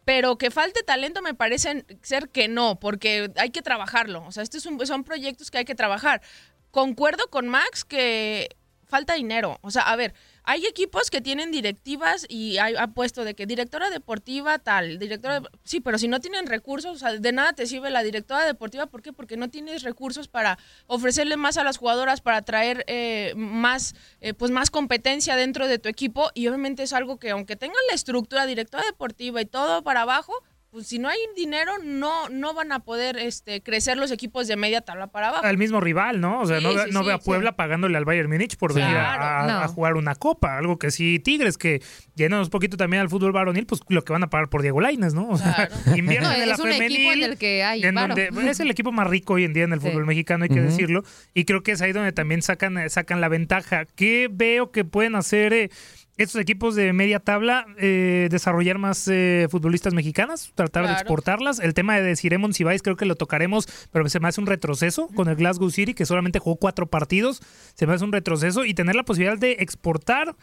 Pero 0.07 0.39
que 0.39 0.51
falte 0.51 0.83
talento 0.83 1.21
me 1.21 1.35
parece 1.35 1.85
ser 2.01 2.31
que 2.31 2.49
no, 2.49 2.81
porque 2.81 3.31
hay 3.37 3.51
que 3.51 3.61
trabajarlo. 3.61 4.25
O 4.27 4.33
sea, 4.33 4.43
estos 4.43 4.63
son, 4.63 4.85
son 4.87 5.05
proyectos 5.05 5.51
que 5.51 5.59
hay 5.59 5.67
que 5.67 5.75
trabajar. 5.75 6.23
Concuerdo 6.71 7.29
con 7.29 7.49
Max 7.49 7.85
que 7.85 8.49
falta 8.87 9.13
dinero. 9.15 9.59
O 9.61 9.71
sea, 9.71 9.83
a 9.83 9.97
ver, 9.97 10.15
hay 10.51 10.65
equipos 10.65 11.11
que 11.11 11.21
tienen 11.21 11.51
directivas 11.51 12.25
y 12.27 12.57
hay, 12.57 12.75
ha 12.75 12.87
puesto 12.87 13.23
de 13.23 13.35
que 13.35 13.45
directora 13.45 13.91
deportiva 13.91 14.59
tal, 14.59 14.99
directora... 14.99 15.41
de- 15.41 15.49
sí, 15.63 15.81
pero 15.81 15.99
si 15.99 16.09
no 16.09 16.21
tienen 16.21 16.47
recursos, 16.47 16.97
o 16.97 16.99
sea, 16.99 17.13
de 17.13 17.33
nada 17.33 17.53
te 17.53 17.67
sirve 17.67 17.91
la 17.91 18.03
directora 18.03 18.47
deportiva. 18.47 18.87
¿Por 18.87 19.03
qué? 19.03 19.13
Porque 19.13 19.37
no 19.37 19.51
tienes 19.51 19.83
recursos 19.83 20.27
para 20.27 20.59
ofrecerle 20.87 21.37
más 21.37 21.59
a 21.59 21.65
las 21.65 21.77
jugadoras, 21.77 22.23
para 22.23 22.41
traer 22.41 22.83
eh, 22.87 23.35
más, 23.37 23.95
eh, 24.23 24.33
pues 24.33 24.51
más 24.51 24.71
competencia 24.71 25.37
dentro 25.37 25.69
de 25.69 25.79
tu 25.79 25.91
equipo. 25.91 26.31
Y 26.33 26.49
obviamente 26.49 26.83
es 26.83 26.95
algo 26.95 27.19
que 27.19 27.29
aunque 27.29 27.57
tengan 27.57 27.77
la 27.91 27.95
estructura 27.95 28.47
directora 28.47 28.85
deportiva 28.87 29.43
y 29.43 29.45
todo 29.45 29.83
para 29.83 30.01
abajo, 30.01 30.33
pues 30.71 30.87
si 30.87 30.99
no 30.99 31.09
hay 31.09 31.19
dinero, 31.35 31.73
no, 31.83 32.29
no 32.29 32.53
van 32.55 32.73
a 32.73 32.81
poder 32.81 33.17
este, 33.17 33.63
crecer 33.63 33.97
los 33.97 34.11
equipos 34.11 34.47
de 34.49 34.57
media 34.57 34.81
tabla 34.83 35.07
para 35.07 35.29
abajo. 35.29 35.45
Al 35.45 35.57
mismo 35.57 35.81
rival, 35.81 36.21
¿no? 36.21 36.41
O 36.41 36.47
sea, 36.47 36.59
Sí, 36.59 36.65
no, 36.65 36.73
sí, 36.73 36.91
no 36.93 37.01
sí, 37.01 37.07
ve 37.07 37.13
a 37.15 37.19
sí. 37.19 37.23
Puebla 37.25 37.53
pagándole 37.57 37.97
al 37.97 38.05
Bayern 38.05 38.29
Múnich 38.31 38.57
por 38.57 38.75
venir 38.75 38.91
a, 38.97 39.17
Claro, 39.17 39.25
a- 39.25 39.47
no. 39.47 39.59
a 39.65 39.69
jugar 39.69 39.95
una 39.95 40.15
copa. 40.15 40.59
Algo 40.59 40.79
que 40.79 40.91
sí, 40.91 41.19
Tigres, 41.19 41.57
que 41.59 41.81
llenan 42.15 42.41
un 42.41 42.49
poquito 42.51 42.77
también 42.77 43.01
al 43.01 43.09
fútbol 43.09 43.33
varonil, 43.33 43.65
pues 43.67 43.81
lo 43.89 44.03
que 44.05 44.13
van 44.13 44.25
a 44.25 44.31
pagar 44.31 44.49
por 44.51 44.63
Diego 44.63 44.81
Lainez, 44.81 45.15
¿no? 45.15 45.29
O 45.31 45.39
sea, 45.39 45.69
invierten 45.97 46.29
No, 46.29 46.35
en 46.35 46.49
la 46.49 46.55
es 46.55 46.61
un 46.61 46.69
equipo 46.69 46.83
en 46.85 46.91
femenil, 46.93 47.23
el 47.25 47.39
que 47.39 47.63
hay 47.65 47.83
en 47.85 47.95
varo. 47.95 48.15
donde 48.15 48.31
es 48.51 48.61
el 48.61 48.71
equipo 48.71 48.93
más 48.93 49.07
rico 49.07 49.35
hoy 49.35 49.45
en 49.45 49.53
día 49.55 49.65
en 49.65 49.73
el 49.73 49.81
Sí. 49.81 49.89
fútbol 49.89 50.07
mexicano, 50.07 50.45
hay 50.45 50.51
que 50.51 50.61
decirlo. 50.61 51.03
Y 51.35 51.45
creo 51.45 51.63
que 51.63 51.73
es 51.73 51.81
ahí 51.83 51.93
donde 51.93 52.13
también 52.13 52.43
sacan, 52.43 52.77
eh, 52.79 52.89
sacan 52.91 53.21
la 53.21 53.29
ventaja. 53.29 53.87
¿Qué 53.97 54.29
veo 54.31 54.71
que 54.71 54.85
pueden 54.85 55.15
hacer 55.15 55.53
eh, 55.53 55.71
estos 56.19 56.41
equipos 56.41 56.75
de 56.75 56.93
media 56.93 57.21
tabla? 57.21 57.67
Eh, 57.79 58.29
desarrollar 58.31 58.79
más 58.79 59.09
eh, 59.09 59.47
futbolistas 59.51 59.95
mexicanas, 59.95 60.53
tratar 60.55 60.87
de 60.87 60.93
exportarlas. 60.93 61.61
El 61.61 61.75
tema 61.75 61.97
de 61.97 62.03
Desiree 62.03 62.39
Monsiváis 62.39 62.83
creo 62.83 62.97
que 62.97 63.07
lo 63.07 63.15
tocaremos, 63.15 63.67
pero 63.93 64.09
se 64.09 64.21
me 64.21 64.29
hace 64.29 64.41
un 64.41 64.47
retroceso 64.47 65.09
con 65.15 65.29
el 65.29 65.37
Glasgow 65.37 65.71
City, 65.71 65.95
que 65.95 66.07
solamente 66.07 66.39
jugó 66.39 66.57
cuatro 66.57 66.87
partidos. 66.87 67.41
Se 67.75 67.87
me 67.87 67.95
hace 67.95 68.05
un 68.05 68.13
retroceso 68.13 68.65
y 68.65 68.75
tener 68.75 68.97
la 68.97 69.05
posibilidad 69.05 69.39
de 69.39 69.53
exportar 69.61 70.35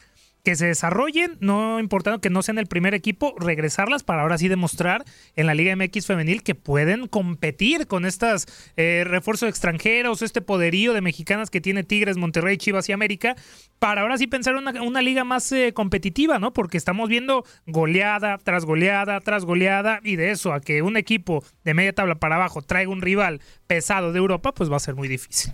que 0.45 0.55
se 0.55 0.67
desarrollen, 0.67 1.38
no 1.41 1.79
importando 1.79 2.21
que 2.21 2.29
no 2.29 2.43
sean 2.43 2.60
el 2.60 2.67
primer 2.67 2.93
equipo, 2.93 3.36
regresarlas 3.38 4.03
para 4.03 4.21
ahora 4.21 4.38
sí 4.38 4.47
demostrar 4.47 5.03
en 5.36 5.47
la 5.47 5.55
Liga 5.55 5.75
MX 5.75 6.05
femenil 6.05 6.43
que 6.43 6.55
pueden 6.55 7.08
competir 7.08 7.88
con 7.88 8.05
estas 8.05 8.45
eh, 8.77 9.03
refuerzos 9.05 9.49
extranjeros, 9.49 10.21
este 10.21 10.41
poderío 10.41 10.93
de 10.93 11.01
mexicanas 11.01 11.49
que 11.49 11.62
tiene 11.62 11.84
Tigres, 11.84 12.15
Monterrey, 12.15 12.58
Chivas 12.58 12.88
y 12.88 12.93
América, 12.93 13.36
para 13.79 14.01
ahora 14.01 14.17
sí 14.17 14.27
pensar 14.27 14.55
una, 14.55 14.71
una 14.84 15.01
liga 15.01 15.23
más 15.23 15.51
eh, 15.51 15.73
competitiva, 15.73 16.38
¿no? 16.38 16.53
Porque 16.53 16.77
estamos 16.77 17.10
viendo 17.10 17.43
goleada 17.65 18.38
tras 18.38 18.65
goleada 18.65 19.19
tras 19.21 19.45
goleada 19.45 19.99
y 20.03 20.15
de 20.15 20.29
eso 20.29 20.53
a 20.53 20.62
que 20.62 20.84
un 20.84 20.95
equipo 20.95 21.43
de 21.63 21.73
media 21.73 21.93
tabla 21.93 22.15
para 22.15 22.36
abajo 22.36 22.62
traiga 22.62 22.91
un 22.91 23.01
rival 23.01 23.41
pesado 23.65 24.13
de 24.13 24.19
Europa, 24.19 24.53
pues 24.53 24.71
va 24.71 24.77
a 24.77 24.79
ser 24.79 24.93
muy 24.93 25.08
difícil. 25.08 25.53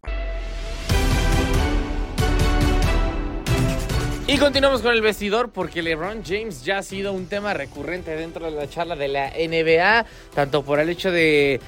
Y 4.31 4.37
continuamos 4.37 4.81
con 4.81 4.93
el 4.93 5.01
vestidor 5.01 5.49
porque 5.49 5.81
LeBron 5.81 6.23
James 6.23 6.63
ya 6.63 6.77
ha 6.77 6.83
sido 6.83 7.11
un 7.11 7.27
tema 7.27 7.53
recurrente 7.53 8.15
dentro 8.15 8.45
de 8.45 8.51
la 8.51 8.69
charla 8.69 8.95
de 8.95 9.09
la 9.09 9.29
NBA, 9.31 10.05
tanto 10.33 10.63
por 10.63 10.79
el 10.79 10.87
hecho 10.87 11.11
de 11.11 11.59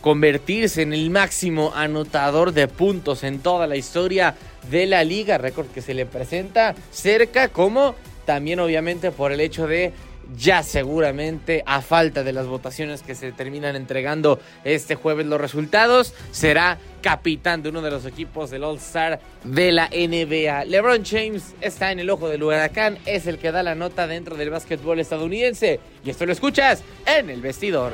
convertirse 0.00 0.82
en 0.82 0.92
el 0.92 1.10
máximo 1.10 1.70
anotador 1.76 2.52
de 2.52 2.66
puntos 2.66 3.22
en 3.22 3.38
toda 3.38 3.68
la 3.68 3.76
historia 3.76 4.34
de 4.68 4.86
la 4.86 5.04
liga, 5.04 5.38
récord 5.38 5.68
que 5.68 5.80
se 5.80 5.94
le 5.94 6.06
presenta 6.06 6.74
cerca, 6.90 7.50
como 7.50 7.94
también 8.24 8.58
obviamente 8.58 9.12
por 9.12 9.30
el 9.30 9.38
hecho 9.38 9.68
de 9.68 9.92
ya 10.36 10.62
seguramente 10.62 11.62
a 11.66 11.80
falta 11.80 12.22
de 12.22 12.32
las 12.32 12.46
votaciones 12.46 13.02
que 13.02 13.14
se 13.14 13.32
terminan 13.32 13.76
entregando 13.76 14.38
este 14.64 14.94
jueves 14.94 15.26
los 15.26 15.40
resultados, 15.40 16.14
será 16.30 16.78
capitán 17.02 17.62
de 17.62 17.68
uno 17.70 17.80
de 17.80 17.90
los 17.90 18.04
equipos 18.06 18.50
del 18.50 18.64
All 18.64 18.76
Star 18.76 19.20
de 19.44 19.72
la 19.72 19.88
NBA. 19.88 20.64
LeBron 20.66 21.04
James 21.04 21.54
está 21.60 21.92
en 21.92 22.00
el 22.00 22.10
ojo 22.10 22.28
del 22.28 22.42
huracán, 22.42 22.98
es 23.06 23.26
el 23.26 23.38
que 23.38 23.52
da 23.52 23.62
la 23.62 23.74
nota 23.74 24.06
dentro 24.06 24.36
del 24.36 24.50
básquetbol 24.50 24.98
estadounidense 25.00 25.80
y 26.04 26.10
esto 26.10 26.26
lo 26.26 26.32
escuchas 26.32 26.84
en 27.06 27.30
el 27.30 27.40
vestidor. 27.40 27.92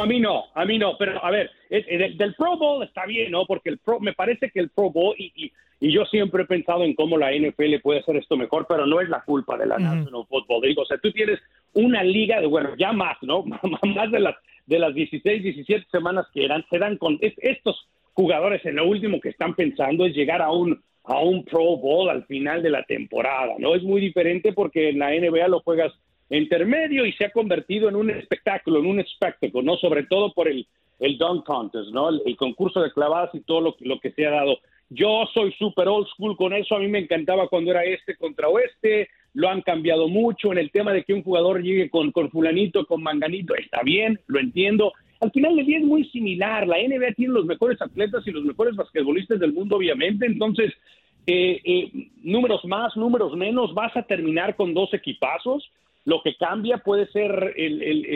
A 0.00 0.04
mí 0.04 0.20
no, 0.20 0.44
a 0.54 0.64
mí 0.66 0.78
no, 0.78 0.96
pero 0.98 1.24
a 1.24 1.30
ver, 1.30 1.50
es- 1.70 1.84
eh, 1.88 2.14
del, 2.16 2.34
Pro 2.34 2.56
Bowl 2.58 2.82
está 2.84 3.06
bien, 3.06 3.30
¿no? 3.30 3.46
Porque 3.46 3.70
el 3.70 3.78
Pro, 3.78 3.98
me 3.98 4.12
parece 4.12 4.50
que 4.50 4.60
el 4.60 4.68
Pro 4.68 4.90
Bowl, 4.90 5.14
y, 5.18 5.50
y 5.80 5.92
yo 5.92 6.04
siempre 6.06 6.42
he 6.44 6.46
pensado 6.46 6.84
en 6.84 6.94
cómo 6.94 7.18
la 7.18 7.32
NFL 7.32 7.80
puede 7.82 8.00
hacer 8.00 8.16
esto 8.16 8.36
mejor, 8.36 8.66
pero 8.68 8.86
no 8.86 9.00
es 9.00 9.08
la 9.08 9.22
culpa 9.24 9.56
de 9.58 9.66
la 9.66 9.76
National 9.78 10.24
Football 10.28 10.62
League. 10.62 10.80
O 10.80 10.86
sea, 10.86 10.98
tú 10.98 11.12
tienes 11.12 11.38
una 11.74 12.02
liga 12.02 12.40
de, 12.40 12.46
bueno, 12.46 12.70
ya 12.78 12.92
más, 12.92 13.16
¿no? 13.22 13.44
más 13.94 14.10
de 14.10 14.20
las, 14.20 14.34
de 14.66 14.78
las 14.78 14.94
16, 14.94 15.42
17 15.42 15.86
semanas 15.90 16.26
que 16.32 16.44
eran, 16.44 16.64
se 16.70 16.78
dan 16.78 16.96
con 16.96 17.18
es- 17.20 17.34
estos 17.38 17.86
jugadores 18.14 18.64
en 18.64 18.76
lo 18.76 18.86
último 18.88 19.20
que 19.20 19.28
están 19.28 19.54
pensando 19.54 20.06
es 20.06 20.14
llegar 20.14 20.40
a 20.42 20.50
un 20.50 20.80
a 21.08 21.20
un 21.20 21.44
Pro 21.44 21.76
Bowl 21.76 22.08
al 22.10 22.24
final 22.24 22.64
de 22.64 22.70
la 22.70 22.82
temporada, 22.82 23.54
¿no? 23.60 23.76
Es 23.76 23.82
muy 23.84 24.00
diferente 24.00 24.52
porque 24.52 24.88
en 24.88 24.98
la 24.98 25.10
NBA 25.14 25.46
lo 25.46 25.60
juegas 25.60 25.92
intermedio 26.30 27.06
y 27.06 27.12
se 27.12 27.24
ha 27.26 27.30
convertido 27.30 27.88
en 27.88 27.96
un 27.96 28.10
espectáculo, 28.10 28.80
en 28.80 28.86
un 28.86 28.98
espectáculo, 29.00 29.62
¿no? 29.62 29.76
Sobre 29.76 30.02
todo 30.04 30.32
por 30.32 30.48
el, 30.48 30.66
el 30.98 31.16
dunk 31.18 31.44
contest, 31.46 31.90
¿no? 31.92 32.08
El, 32.08 32.22
el 32.26 32.36
concurso 32.36 32.80
de 32.82 32.90
clavadas 32.92 33.30
y 33.34 33.40
todo 33.40 33.60
lo, 33.60 33.76
lo 33.80 34.00
que 34.00 34.10
se 34.12 34.26
ha 34.26 34.30
dado. 34.30 34.58
Yo 34.88 35.24
soy 35.34 35.52
super 35.58 35.88
old 35.88 36.06
school 36.08 36.36
con 36.36 36.52
eso, 36.52 36.76
a 36.76 36.78
mí 36.78 36.86
me 36.88 37.00
encantaba 37.00 37.48
cuando 37.48 37.72
era 37.72 37.84
este 37.84 38.16
contra 38.16 38.48
oeste, 38.48 39.08
lo 39.34 39.48
han 39.48 39.60
cambiado 39.62 40.08
mucho 40.08 40.52
en 40.52 40.58
el 40.58 40.70
tema 40.70 40.92
de 40.92 41.02
que 41.02 41.12
un 41.12 41.22
jugador 41.22 41.60
llegue 41.62 41.90
con, 41.90 42.12
con 42.12 42.30
fulanito, 42.30 42.86
con 42.86 43.02
manganito, 43.02 43.54
está 43.56 43.82
bien, 43.82 44.20
lo 44.28 44.38
entiendo. 44.38 44.92
Al 45.20 45.30
final 45.32 45.56
del 45.56 45.66
día 45.66 45.78
es 45.78 45.84
muy 45.84 46.04
similar, 46.10 46.66
la 46.68 46.76
NBA 46.78 47.14
tiene 47.16 47.34
los 47.34 47.46
mejores 47.46 47.80
atletas 47.82 48.22
y 48.26 48.30
los 48.30 48.44
mejores 48.44 48.76
basquetbolistas 48.76 49.40
del 49.40 49.52
mundo, 49.52 49.76
obviamente, 49.76 50.26
entonces 50.26 50.72
eh, 51.26 51.60
eh, 51.64 51.90
números 52.22 52.64
más, 52.64 52.96
números 52.96 53.34
menos, 53.36 53.74
vas 53.74 53.96
a 53.96 54.02
terminar 54.04 54.54
con 54.54 54.72
dos 54.72 54.94
equipazos. 54.94 55.68
Lo 56.04 56.22
que 56.22 56.36
cambia 56.36 56.78
puede 56.78 57.08
ser 57.08 57.54
el, 57.56 57.82
el- 57.82 58.06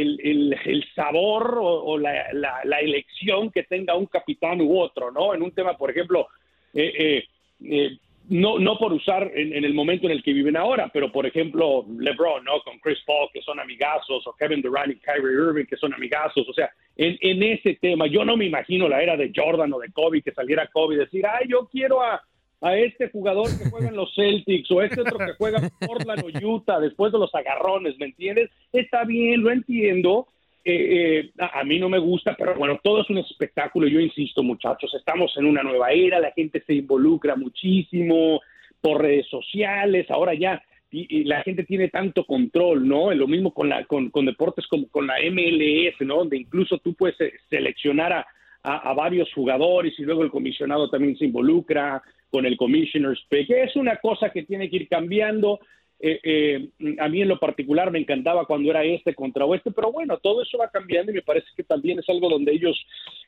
el- 0.65 0.85
sabor 0.95 1.59
o, 1.59 1.83
o 1.85 1.99
la, 1.99 2.33
la- 2.33 2.61
la 2.63 2.79
elección 2.79 3.51
que 3.51 3.65
tenga 3.65 3.97
un 3.97 4.07
capitán 4.07 4.61
u 4.61 4.79
otro, 4.79 5.11
¿no? 5.11 5.35
En 5.35 5.43
un 5.43 5.51
tema, 5.51 5.77
por 5.77 5.91
ejemplo, 5.91 6.29
eh, 6.75 6.93
eh, 6.99 7.25
eh, 7.63 7.99
no, 8.29 8.61
no 8.61 8.79
por 8.79 8.93
usar 8.93 9.31
en, 9.35 9.65
el 9.65 9.75
momento 9.75 10.07
en 10.07 10.13
el 10.13 10.23
que 10.23 10.33
viven 10.33 10.57
ahora, 10.57 10.89
pero 10.93 11.11
por 11.11 11.27
ejemplo, 11.27 11.85
LeBron, 11.99 12.45
¿no? 12.45 12.61
Con 12.63 12.79
Chris 12.79 12.99
Paul, 13.05 13.29
que 13.33 13.43
son 13.43 13.59
amigazos, 13.59 14.25
o 14.25 14.33
Kevin 14.35 14.63
Durant 14.63 14.93
y 14.93 15.01
Kyrie 15.01 15.33
Irving, 15.33 15.65
que 15.65 15.77
son 15.77 15.93
amigazos. 15.93 16.49
O 16.49 16.53
sea, 16.53 16.71
en, 16.97 17.19
en 17.21 17.43
ese 17.43 17.75
tema, 17.81 18.07
yo 18.07 18.25
no 18.25 18.37
me 18.37 18.47
imagino 18.47 18.89
la 18.89 19.03
era 19.03 19.17
de 19.17 19.33
Jordan 19.35 19.73
o 19.73 19.81
de 19.81 19.91
Kobe, 19.91 20.23
que 20.23 20.31
saliera 20.31 20.69
Kobe 20.69 20.95
y 20.95 20.99
decir, 20.99 21.27
ay, 21.27 21.49
yo 21.49 21.67
quiero 21.67 22.03
a, 22.03 22.23
a 22.61 22.77
este 22.77 23.11
jugador 23.11 23.49
que 23.59 23.69
juega 23.71 23.89
en 23.89 23.97
los 23.97 24.15
Celtics 24.15 24.71
o 24.71 24.83
este 24.83 25.01
otro 25.01 25.19
que 25.19 25.33
juega 25.39 25.59
en 25.59 25.71
Portland 25.87 26.23
o 26.25 26.49
Utah 26.55 26.79
después 26.79 27.13
de 27.13 27.19
los 27.19 27.35
agarrones, 27.35 27.99
¿me 27.99 28.07
entiendes? 28.07 28.51
Está 28.73 29.05
bien, 29.05 29.43
lo 29.43 29.51
entiendo. 29.51 30.29
Eh, 30.63 31.21
eh, 31.21 31.33
a, 31.39 31.65
mí 31.65 31.79
no 31.79 31.89
me 31.89 31.99
gusta, 31.99 32.35
pero 32.37 32.55
bueno, 32.55 32.79
todo 32.83 33.03
es 33.03 33.11
un 33.11 33.19
espectáculo. 33.19 33.89
Yo 33.89 34.01
insisto, 34.01 34.43
muchachos, 34.43 34.93
estamos 34.95 35.35
en 35.37 35.47
una 35.47 35.63
nueva 35.63 35.91
era, 35.91 36.21
la 36.21 36.33
gente 36.33 36.63
se 36.67 36.75
involucra 36.75 37.37
muchísimo 37.37 38.41
por 38.81 39.03
redes 39.03 39.27
sociales, 39.29 40.11
ahora 40.11 40.35
ya 40.35 40.63
y, 40.91 41.25
la 41.25 41.43
gente 41.43 41.65
tiene 41.65 41.89
tanto 41.89 42.25
control, 42.25 42.87
¿no? 42.87 43.13
Lo 43.15 43.27
mismo 43.27 43.55
con, 43.55 43.69
la, 43.69 43.85
con, 43.85 44.11
deportes 44.25 44.67
como 44.67 44.89
con 44.89 45.07
la 45.07 45.15
MLS, 45.31 46.01
¿no? 46.01 46.17
Donde 46.17 46.37
incluso 46.37 46.79
tú 46.79 46.95
puedes 46.95 47.21
eh, 47.21 47.33
seleccionar 47.49 48.13
a, 48.13 48.27
a, 48.63 48.91
a 48.91 48.95
varios 48.95 49.33
jugadores 49.33 49.95
y 49.99 50.03
luego 50.03 50.23
el 50.23 50.31
comisionado 50.31 50.91
también 50.91 51.17
se 51.17 51.27
involucra 51.27 52.03
con 52.31 52.45
el 52.45 52.57
commissioner's 52.57 53.25
pick. 53.29 53.51
Es 53.51 53.77
una 53.77 53.97
cosa 53.97 54.31
que 54.31 54.43
tiene 54.43 54.69
que 54.69 54.77
ir 54.77 54.89
cambiando. 54.89 55.61
Eh, 56.03 56.19
eh, 56.25 56.69
a 56.99 57.09
mí 57.09 57.21
en 57.21 57.29
lo 57.29 57.39
particular 57.39 57.91
me 57.91 57.99
encantaba 57.99 58.47
cuando 58.47 58.71
era 58.71 58.83
este 58.85 59.15
contra 59.15 59.45
oeste, 59.45 59.71
pero 59.71 59.93
bueno, 59.93 60.17
todo 60.19 60.43
eso 60.43 60.57
va 60.57 60.71
cambiando 60.71 61.13
y 61.13 61.17
me 61.17 61.23
parece 61.23 61.49
que 61.55 61.63
también 61.63 61.99
es 61.99 62.09
algo 62.09 62.31
donde 62.31 62.53
ellos 62.53 62.77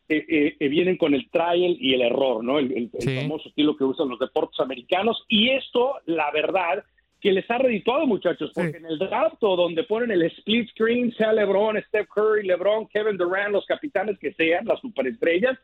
eh, 0.08 0.24
eh, 0.28 0.56
eh, 0.58 0.68
vienen 0.68 0.96
con 0.96 1.14
el 1.14 1.28
trial 1.30 1.76
y 1.78 1.94
el 1.94 2.00
error, 2.02 2.42
¿no? 2.42 2.58
El, 2.58 2.72
el- 2.72 2.90
el 2.98 3.08
famoso 3.22 3.48
estilo 3.50 3.76
que 3.76 3.84
usan 3.84 4.08
los 4.08 4.18
deportes 4.18 4.58
americanos. 4.60 5.22
Y 5.28 5.50
esto, 5.50 5.96
la 6.06 6.30
verdad, 6.32 6.82
que 7.20 7.30
les 7.32 7.48
ha 7.50 7.58
redituado, 7.58 8.06
muchachos, 8.06 8.50
porque 8.54 8.78
en 8.78 8.86
el 8.86 8.98
draft 8.98 9.36
donde 9.40 9.84
ponen 9.84 10.10
el 10.10 10.22
split 10.22 10.68
screen, 10.70 11.12
sea 11.14 11.32
LeBron, 11.32 11.80
Steph 11.88 12.08
Curry, 12.08 12.46
LeBron, 12.46 12.88
Kevin 12.88 13.16
Durant, 13.16 13.52
los 13.52 13.64
capitanes 13.66 14.18
que 14.18 14.32
sean, 14.32 14.64
las 14.66 14.80
superestrellas, 14.80 15.56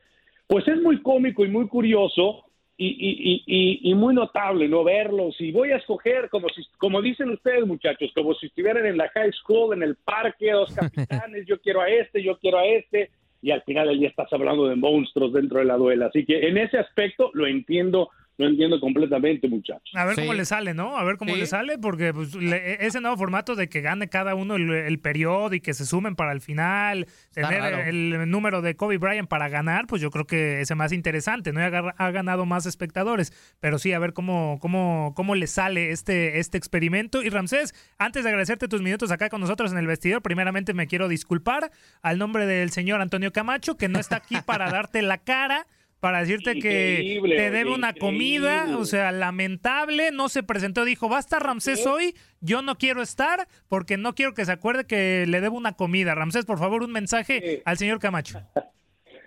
pues 0.47 0.69
es 0.69 0.81
muy 0.81 1.03
cómico 1.03 1.45
y 1.45 1.49
muy 1.49 1.67
curioso 1.67 2.45
y, 2.81 2.87
y, 2.87 3.43
y, 3.47 3.91
y- 3.91 3.95
muy 3.95 4.15
notable 4.15 4.69
no 4.69 4.85
verlos. 4.85 5.39
Y 5.41 5.51
voy 5.51 5.73
a 5.73 5.77
escoger, 5.77 6.31
como, 6.31 6.49
si, 6.49 6.63
como 6.79 7.03
dicen 7.03 7.29
ustedes, 7.31 7.67
muchachos, 7.67 8.13
como 8.15 8.35
si 8.35 8.47
estuvieran 8.47 8.87
en 8.87 8.97
la 8.97 9.09
high 9.11 9.33
school, 9.33 9.75
en 9.75 9.83
el 9.83 9.97
parque, 9.97 10.53
dos 10.53 10.73
capitanes, 10.73 11.45
yo 11.47 11.61
quiero 11.61 11.81
a 11.81 11.89
este, 11.89 12.23
yo 12.23 12.39
quiero 12.39 12.59
a 12.59 12.67
este, 12.67 13.11
y 13.43 13.51
al 13.51 13.63
final 13.63 13.99
día 13.99 14.09
estás 14.09 14.33
hablando 14.33 14.69
de 14.69 14.77
monstruos 14.77 15.33
dentro 15.33 15.59
de 15.59 15.65
la 15.65 15.77
duela. 15.77 16.07
Así 16.07 16.25
que 16.25 16.47
en 16.49 16.57
ese 16.57 16.79
aspecto 16.79 17.31
lo 17.35 17.49
entiendo, 17.49 18.11
lo 18.39 18.47
entiendo 18.47 18.79
completamente, 18.81 19.49
muchachos. 19.49 19.91
A 19.95 20.05
ver 20.05 20.15
cómo 20.15 20.33
le 20.33 20.45
sale, 20.45 20.73
¿no? 20.73 20.97
A 20.97 21.03
ver 21.05 21.17
cómo 21.17 21.35
le 21.37 21.47
sale, 21.47 21.77
porque 21.77 22.15
pues, 22.15 22.35
le- 22.37 22.87
ese 22.87 23.01
nuevo 23.01 23.17
formato 23.17 23.57
de 23.57 23.69
que 23.69 23.81
gane 23.81 24.09
cada 24.09 24.35
uno 24.37 24.55
el, 24.55 24.71
el 24.71 24.99
periodo 25.01 25.53
y 25.55 25.61
que 25.61 25.75
se 25.75 25.85
sumen 25.85 26.15
para 26.15 26.31
el 26.33 26.41
final, 26.41 27.07
tener 27.35 27.61
raro. 27.61 27.79
el 27.81 28.31
número 28.31 28.63
de 28.63 28.77
Kobe 28.77 28.99
Bryant 28.99 29.29
para 29.29 29.49
ganar, 29.49 29.87
pues 29.89 30.01
yo 30.01 30.11
creo 30.11 30.25
que 30.27 30.61
es 30.61 30.75
más 30.77 30.93
interesante, 30.93 31.53
¿no? 31.53 31.61
Y 31.61 31.65
ha, 31.65 31.95
ha 31.97 32.11
ganado 32.13 32.47
más 32.47 32.65
espectadores, 32.65 33.33
pero 33.61 33.79
sí, 33.79 33.93
a 33.93 33.99
ver 33.99 34.13
cómo, 34.13 34.59
cómo, 34.61 35.13
cómo 35.17 35.35
le 35.35 35.49
sale 35.49 35.91
este, 35.91 36.39
este 36.39 36.59
experimento. 36.59 37.23
Y 37.23 37.31
Ramsés, 37.31 37.75
antes 37.99 38.23
de 38.23 38.31
agradecerte 38.31 38.69
tus 38.69 38.83
minutos 38.83 39.11
acá 39.11 39.29
con 39.31 39.41
nosotros 39.41 39.73
en 39.73 39.79
el 39.79 39.87
vestidor, 39.89 40.23
primeramente 40.23 40.75
me 40.75 40.87
quiero 40.87 41.09
disculpar 41.09 41.73
al 42.03 42.19
nombre 42.19 42.47
del 42.47 42.71
señor 42.71 43.01
Antonio 43.01 43.33
Camacho, 43.33 43.77
que 43.77 43.89
no 43.89 43.99
está 43.99 44.17
aquí 44.17 44.37
para 44.47 44.71
darte 44.71 45.03
la 45.03 45.19
cara. 45.19 45.67
Para 46.01 46.21
decirte 46.21 46.61
que 46.61 47.21
te 47.25 47.51
debe 47.51 47.73
una 47.73 47.93
comida, 47.93 48.77
o 48.79 48.85
sea, 48.85 49.11
lamentable, 49.11 50.11
no 50.13 50.29
se 50.29 50.45
presentó, 50.45 50.85
dijo, 50.85 51.09
va 51.09 51.17
a 51.17 51.21
estar 51.21 51.43
Ramsés 51.43 51.87
hoy, 51.87 52.15
yo 52.41 52.63
no 52.63 52.77
quiero 52.77 53.03
estar 53.03 53.49
porque 53.69 53.97
no 53.97 54.15
quiero 54.15 54.33
que 54.33 54.45
se 54.45 54.53
acuerde 54.53 54.87
que 54.87 55.25
le 55.27 55.41
debo 55.41 55.57
una 55.57 55.73
comida. 55.73 56.15
Ramsés, 56.15 56.47
por 56.47 56.59
favor, 56.59 56.85
un 56.85 56.93
mensaje 56.93 57.63
al 57.65 57.79
señor 57.79 57.99
Camacho. 57.99 58.41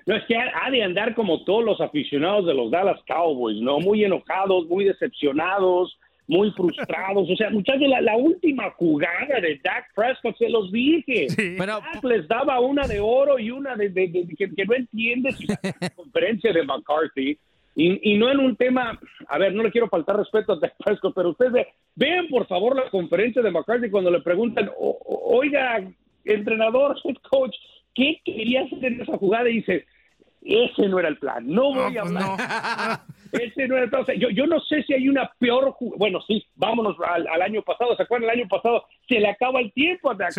No, 0.07 0.15
es 0.15 0.23
que 0.25 0.35
ha 0.35 0.71
de 0.71 0.83
andar 0.83 1.13
como 1.13 1.43
todos 1.43 1.63
los 1.63 1.79
aficionados 1.79 2.47
de 2.47 2.55
los 2.55 2.71
Dallas 2.71 2.99
Cowboys, 3.07 3.61
¿no? 3.61 3.79
Muy 3.79 4.03
enojados, 4.03 4.67
muy 4.67 4.83
decepcionados, 4.83 5.95
muy 6.31 6.49
frustrados. 6.51 7.29
O 7.29 7.35
sea, 7.35 7.49
muchachos, 7.49 7.87
la, 7.89 7.99
la 7.99 8.15
última 8.15 8.71
jugada 8.71 9.39
de 9.41 9.59
Dak 9.61 9.93
Prescott, 9.93 10.37
se 10.37 10.49
los 10.49 10.71
dije. 10.71 11.27
Dak 11.81 12.03
les 12.05 12.27
daba 12.27 12.59
una 12.61 12.87
de 12.87 12.99
oro 13.01 13.37
y 13.37 13.51
una 13.51 13.75
de, 13.75 13.89
de- 13.89 14.07
de- 14.07 14.35
que, 14.37 14.49
que 14.49 14.65
no 14.65 14.73
entiendes. 14.73 15.39
Y 15.41 15.47
la 15.47 15.89
conferencia 15.95 16.53
de 16.53 16.63
McCarthy. 16.63 17.37
Y, 17.75 18.13
y 18.13 18.17
no 18.17 18.29
en 18.31 18.39
un 18.39 18.55
tema, 18.55 18.97
a 19.27 19.37
ver, 19.37 19.53
no 19.53 19.63
le 19.63 19.71
quiero 19.71 19.87
faltar 19.89 20.15
respeto 20.17 20.53
a 20.53 20.59
Dak 20.59 20.73
Prescott, 20.83 21.13
pero 21.15 21.29
ustedes 21.31 21.51
ve- 21.51 21.67
vean 21.95 22.27
por 22.29 22.47
favor 22.47 22.75
la 22.77 22.89
conferencia 22.89 23.41
de 23.41 23.51
McCarthy 23.51 23.89
cuando 23.89 24.09
le 24.11 24.21
preguntan, 24.21 24.69
"O- 24.79 24.99
oiga, 25.37 25.81
entrenador, 26.23 26.97
head 27.03 27.15
coach, 27.29 27.55
¿qué 27.93 28.21
quería 28.23 28.61
hacer 28.63 28.85
en 28.85 29.01
esa 29.01 29.17
jugada? 29.17 29.49
Y 29.49 29.55
dice, 29.55 29.85
ese 30.43 30.87
no 30.87 30.97
era 30.99 31.09
el 31.09 31.17
plan, 31.17 31.45
no 31.47 31.73
voy 31.73 31.97
a 31.97 32.01
hablar. 32.01 33.01
Ese 33.31 33.67
no 33.67 33.75
plan. 33.89 34.01
O 34.01 34.05
sea, 34.05 34.15
yo, 34.15 34.29
yo 34.29 34.45
no 34.45 34.59
sé 34.61 34.83
si 34.83 34.93
hay 34.93 35.07
una 35.07 35.31
peor 35.39 35.75
Bueno, 35.97 36.21
sí, 36.27 36.45
vámonos 36.55 36.97
al, 37.05 37.27
al 37.27 37.41
año 37.41 37.61
pasado. 37.61 37.95
¿Se 37.95 38.03
acuerdan? 38.03 38.29
El 38.29 38.39
año 38.39 38.47
pasado 38.47 38.85
se 39.07 39.19
le 39.19 39.27
acaba 39.27 39.59
el 39.59 39.71
tiempo 39.73 40.11
a 40.11 40.15
Dak. 40.15 40.33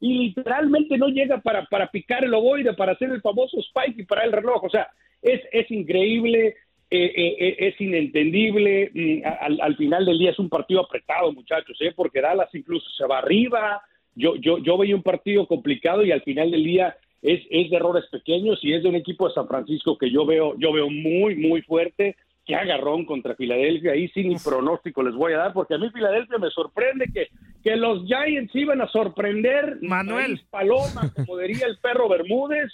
Y 0.00 0.18
literalmente 0.18 0.98
no 0.98 1.08
llega 1.08 1.38
para, 1.40 1.64
para 1.66 1.90
picar 1.90 2.24
el 2.24 2.34
ovoide, 2.34 2.74
para 2.74 2.92
hacer 2.92 3.10
el 3.10 3.22
famoso 3.22 3.58
spike 3.60 4.00
y 4.00 4.04
para 4.04 4.24
el 4.24 4.32
reloj. 4.32 4.64
O 4.64 4.68
sea, 4.68 4.88
es, 5.22 5.40
es 5.50 5.70
increíble, 5.70 6.56
eh, 6.90 7.12
eh, 7.16 7.36
eh, 7.38 7.56
es 7.58 7.80
inentendible. 7.80 8.90
Mm, 8.92 9.22
Al, 9.40 9.60
al 9.60 9.76
final 9.76 10.04
del 10.04 10.18
día 10.18 10.32
es 10.32 10.38
un 10.38 10.50
partido 10.50 10.80
apretado, 10.80 11.32
muchachos, 11.32 11.76
¿eh? 11.80 11.92
porque 11.96 12.20
Dallas 12.20 12.54
incluso 12.54 12.88
se 12.90 13.06
va 13.06 13.18
arriba. 13.18 13.82
Yo, 14.14 14.36
yo, 14.36 14.58
yo 14.58 14.76
veía 14.76 14.94
un 14.94 15.02
partido 15.02 15.46
complicado 15.46 16.04
y 16.04 16.12
al 16.12 16.22
final 16.22 16.50
del 16.50 16.64
día 16.64 16.96
es, 17.24 17.40
es 17.50 17.70
de 17.70 17.76
errores 17.76 18.04
pequeños 18.10 18.58
y 18.62 18.74
es 18.74 18.82
de 18.82 18.90
un 18.90 18.96
equipo 18.96 19.26
de 19.26 19.34
San 19.34 19.48
Francisco 19.48 19.96
que 19.96 20.10
yo 20.10 20.26
veo, 20.26 20.54
yo 20.58 20.72
veo 20.72 20.90
muy, 20.90 21.34
muy 21.34 21.62
fuerte. 21.62 22.16
Que 22.46 22.54
agarrón 22.54 23.06
contra 23.06 23.34
Filadelfia, 23.34 23.92
ahí 23.92 24.06
sin 24.08 24.28
ni 24.28 24.36
pronóstico 24.36 25.02
les 25.02 25.14
voy 25.14 25.32
a 25.32 25.38
dar, 25.38 25.54
porque 25.54 25.72
a 25.72 25.78
mí 25.78 25.88
Filadelfia 25.88 26.36
me 26.36 26.50
sorprende 26.50 27.06
que, 27.10 27.28
que 27.62 27.74
los 27.74 28.04
Giants 28.04 28.54
iban 28.54 28.82
a 28.82 28.88
sorprender. 28.88 29.78
Manuel 29.80 30.38
Paloma, 30.50 31.10
como 31.16 31.38
diría 31.38 31.66
el 31.66 31.78
perro 31.78 32.06
Bermúdez, 32.06 32.70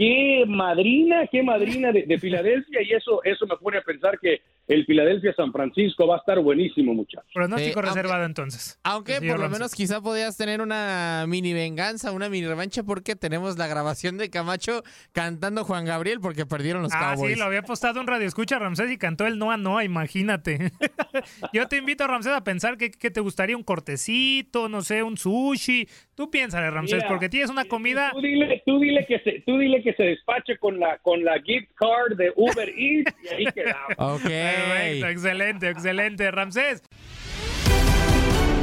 qué 0.00 0.44
madrina, 0.48 1.26
qué 1.30 1.42
madrina 1.42 1.92
de, 1.92 2.04
de 2.06 2.18
Filadelfia, 2.18 2.80
y 2.82 2.92
eso, 2.92 3.22
eso 3.22 3.46
me 3.46 3.54
pone 3.58 3.76
a 3.76 3.82
pensar 3.82 4.18
que 4.18 4.40
el 4.66 4.86
Filadelfia 4.86 5.34
San 5.34 5.52
Francisco 5.52 6.06
va 6.06 6.14
a 6.14 6.18
estar 6.20 6.38
buenísimo, 6.40 6.94
muchachos. 6.94 7.28
Pronóstico 7.34 7.82
reservado 7.82 8.24
entonces. 8.24 8.78
Aunque 8.82 9.20
por 9.20 9.38
lo 9.38 9.50
menos 9.50 9.74
quizá 9.74 10.00
podías 10.00 10.38
tener 10.38 10.62
una 10.62 11.26
mini 11.28 11.52
venganza, 11.52 12.12
una 12.12 12.30
mini 12.30 12.46
revancha, 12.46 12.82
porque 12.82 13.14
tenemos 13.14 13.58
la 13.58 13.66
grabación 13.66 14.16
de 14.16 14.30
Camacho 14.30 14.82
cantando 15.12 15.64
Juan 15.64 15.84
Gabriel 15.84 16.20
porque 16.20 16.46
perdieron 16.46 16.80
los 16.82 16.92
Ah, 16.94 17.12
Cowboys. 17.14 17.34
sí, 17.34 17.38
lo 17.38 17.44
había 17.44 17.62
postado 17.62 18.00
un 18.00 18.06
radio 18.06 18.26
escucha 18.26 18.58
Ramsés 18.58 18.90
y 18.90 18.96
cantó 18.96 19.26
el 19.26 19.38
Noa 19.38 19.58
Noa, 19.58 19.84
imagínate. 19.84 20.72
Yo 21.52 21.68
te 21.68 21.76
invito, 21.76 22.06
Ramsés, 22.06 22.32
a 22.32 22.42
pensar 22.44 22.78
que, 22.78 22.90
que 22.90 23.10
te 23.10 23.20
gustaría 23.20 23.56
un 23.56 23.64
cortecito, 23.64 24.68
no 24.70 24.80
sé, 24.82 25.02
un 25.02 25.18
sushi. 25.18 25.86
Tú 26.20 26.30
piénsale, 26.30 26.70
Ramsés, 26.70 26.96
Mira, 26.96 27.08
porque 27.08 27.30
tienes 27.30 27.48
una 27.48 27.64
comida... 27.64 28.10
Tú 28.12 28.20
dile, 28.20 28.62
tú 28.66 28.78
dile 28.78 29.06
que 29.06 29.20
se, 29.20 29.42
tú 29.46 29.56
dile 29.56 29.82
que 29.82 29.94
se 29.94 30.02
despache 30.02 30.58
con 30.58 30.78
la, 30.78 30.98
con 30.98 31.24
la 31.24 31.40
gift 31.40 31.70
card 31.76 32.18
de 32.18 32.30
Uber 32.36 32.68
Eats 32.76 33.14
y 33.24 33.34
ahí 33.34 33.44
quedamos. 33.54 34.20
Perfecto, 34.20 35.06
excelente, 35.06 35.70
excelente, 35.70 36.30
Ramsés. 36.30 36.82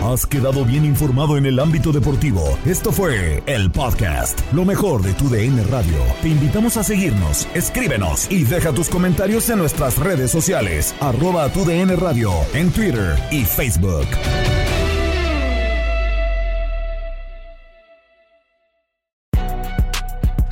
Has 0.04 0.28
quedado 0.28 0.66
bien 0.66 0.86
informado 0.86 1.36
en 1.36 1.48
el 1.48 1.60
ámbito 1.60 1.92
deportivo. 1.92 2.44
Esto 2.64 2.92
fue 2.92 3.42
el 3.48 3.72
podcast, 3.72 4.40
lo 4.54 4.64
mejor 4.64 5.02
de 5.02 5.14
tu 5.14 5.28
DN 5.28 5.64
Radio. 5.64 5.98
Te 6.22 6.30
invitamos 6.30 6.78
a 6.78 6.84
seguirnos, 6.84 7.50
escríbenos 7.56 8.32
y 8.32 8.44
deja 8.44 8.72
tus 8.72 8.88
comentarios 8.88 9.50
en 9.50 9.58
nuestras 9.58 9.98
redes 9.98 10.30
sociales, 10.30 10.96
arroba 11.00 11.52
tu 11.52 11.66
DN 11.66 11.96
Radio, 11.96 12.34
en 12.54 12.72
Twitter 12.72 13.16
y 13.32 13.46
Facebook. 13.46 14.06